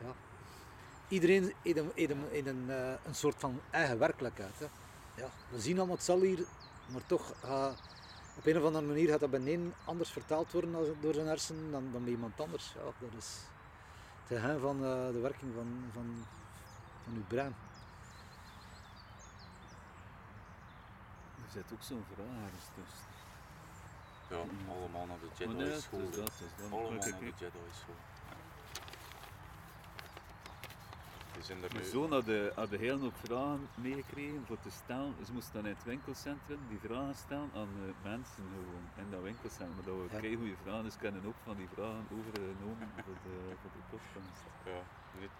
[0.00, 0.12] ja.
[1.08, 4.58] Iedereen heeft een, een, eh, een soort van eigen werkelijkheid.
[4.58, 4.66] Hè.
[5.22, 5.30] Ja.
[5.50, 6.46] We zien allemaal hetzelfde hier,
[6.92, 7.80] maar toch gaat
[8.36, 11.70] op een of andere manier gaat dat bij een anders vertaald worden door zijn hersenen
[11.70, 12.72] dan, dan bij iemand anders.
[12.74, 13.36] Ja, dat is
[14.26, 16.26] het geheim van eh, de werking van, van,
[17.04, 17.54] van uw brein.
[21.44, 23.07] Er zit ook zo'n ergens tussen.
[24.30, 24.36] Ja,
[24.68, 26.00] allemaal naar de Jedi school.
[26.00, 26.72] is dat, het is dat.
[26.72, 27.50] Allemaal naar de Jedi
[27.80, 27.94] school.
[31.38, 31.90] Er Mijn nu.
[31.90, 35.14] zoon had, de, had een hele hoop vragen meegekregen voor te stellen.
[35.26, 39.22] Ze moesten dan in het winkelcentrum die vragen stellen aan de mensen gewoon in dat
[39.22, 39.74] winkelcentrum.
[39.76, 40.20] Maar dat we Ja.
[40.20, 44.38] kei goede vragen, dus heb ook van die vragen overgenomen voor de, voor de podcast.
[44.64, 44.80] Ja,
[45.20, 45.36] niet.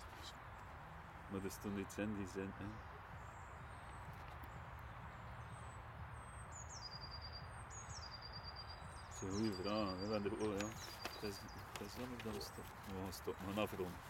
[1.31, 2.51] Maar er stond iets in die zin.
[2.61, 2.69] Hè.
[9.21, 9.99] Dat zijn goede vragen.
[9.99, 10.13] hè.
[10.13, 10.67] Hebben er, oh ja,
[11.13, 11.37] het is,
[11.79, 12.75] het is jammer dat we stoppen.
[12.87, 14.01] We gaan stoppen, we gaan afronden.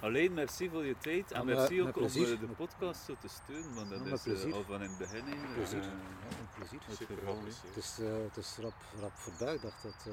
[0.00, 3.14] Alleen merci voor je tijd en met- merci met ook om eh, de podcast zo
[3.20, 4.54] te steunen, want dat Ja, met is eh, plezier.
[4.54, 5.54] al van in het begin eigenlijk.
[5.54, 5.78] Plezier.
[5.80, 6.80] eh, Ja, een plezier.
[6.84, 7.38] het Super geval.
[7.44, 9.58] Het is, eh, het is rap, rap voorbij.
[9.60, 10.06] Dacht dat...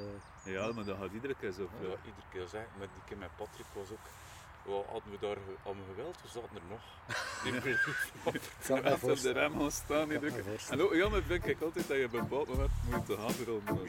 [0.45, 3.17] eh, Ja, maar dat gaat iedere keer zo Ja, iedere keer zeg, maar die keer
[3.17, 4.05] met Patrick was ook.
[4.65, 6.81] Wel, hadden we daar we geweld, we zaten er nog.
[7.43, 7.53] Die
[9.11, 10.11] op de rem gaan staan.
[10.69, 13.83] En ook jammer vind ik altijd dat je op een bepaald moment moet afronden.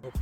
[0.00, 0.12] Op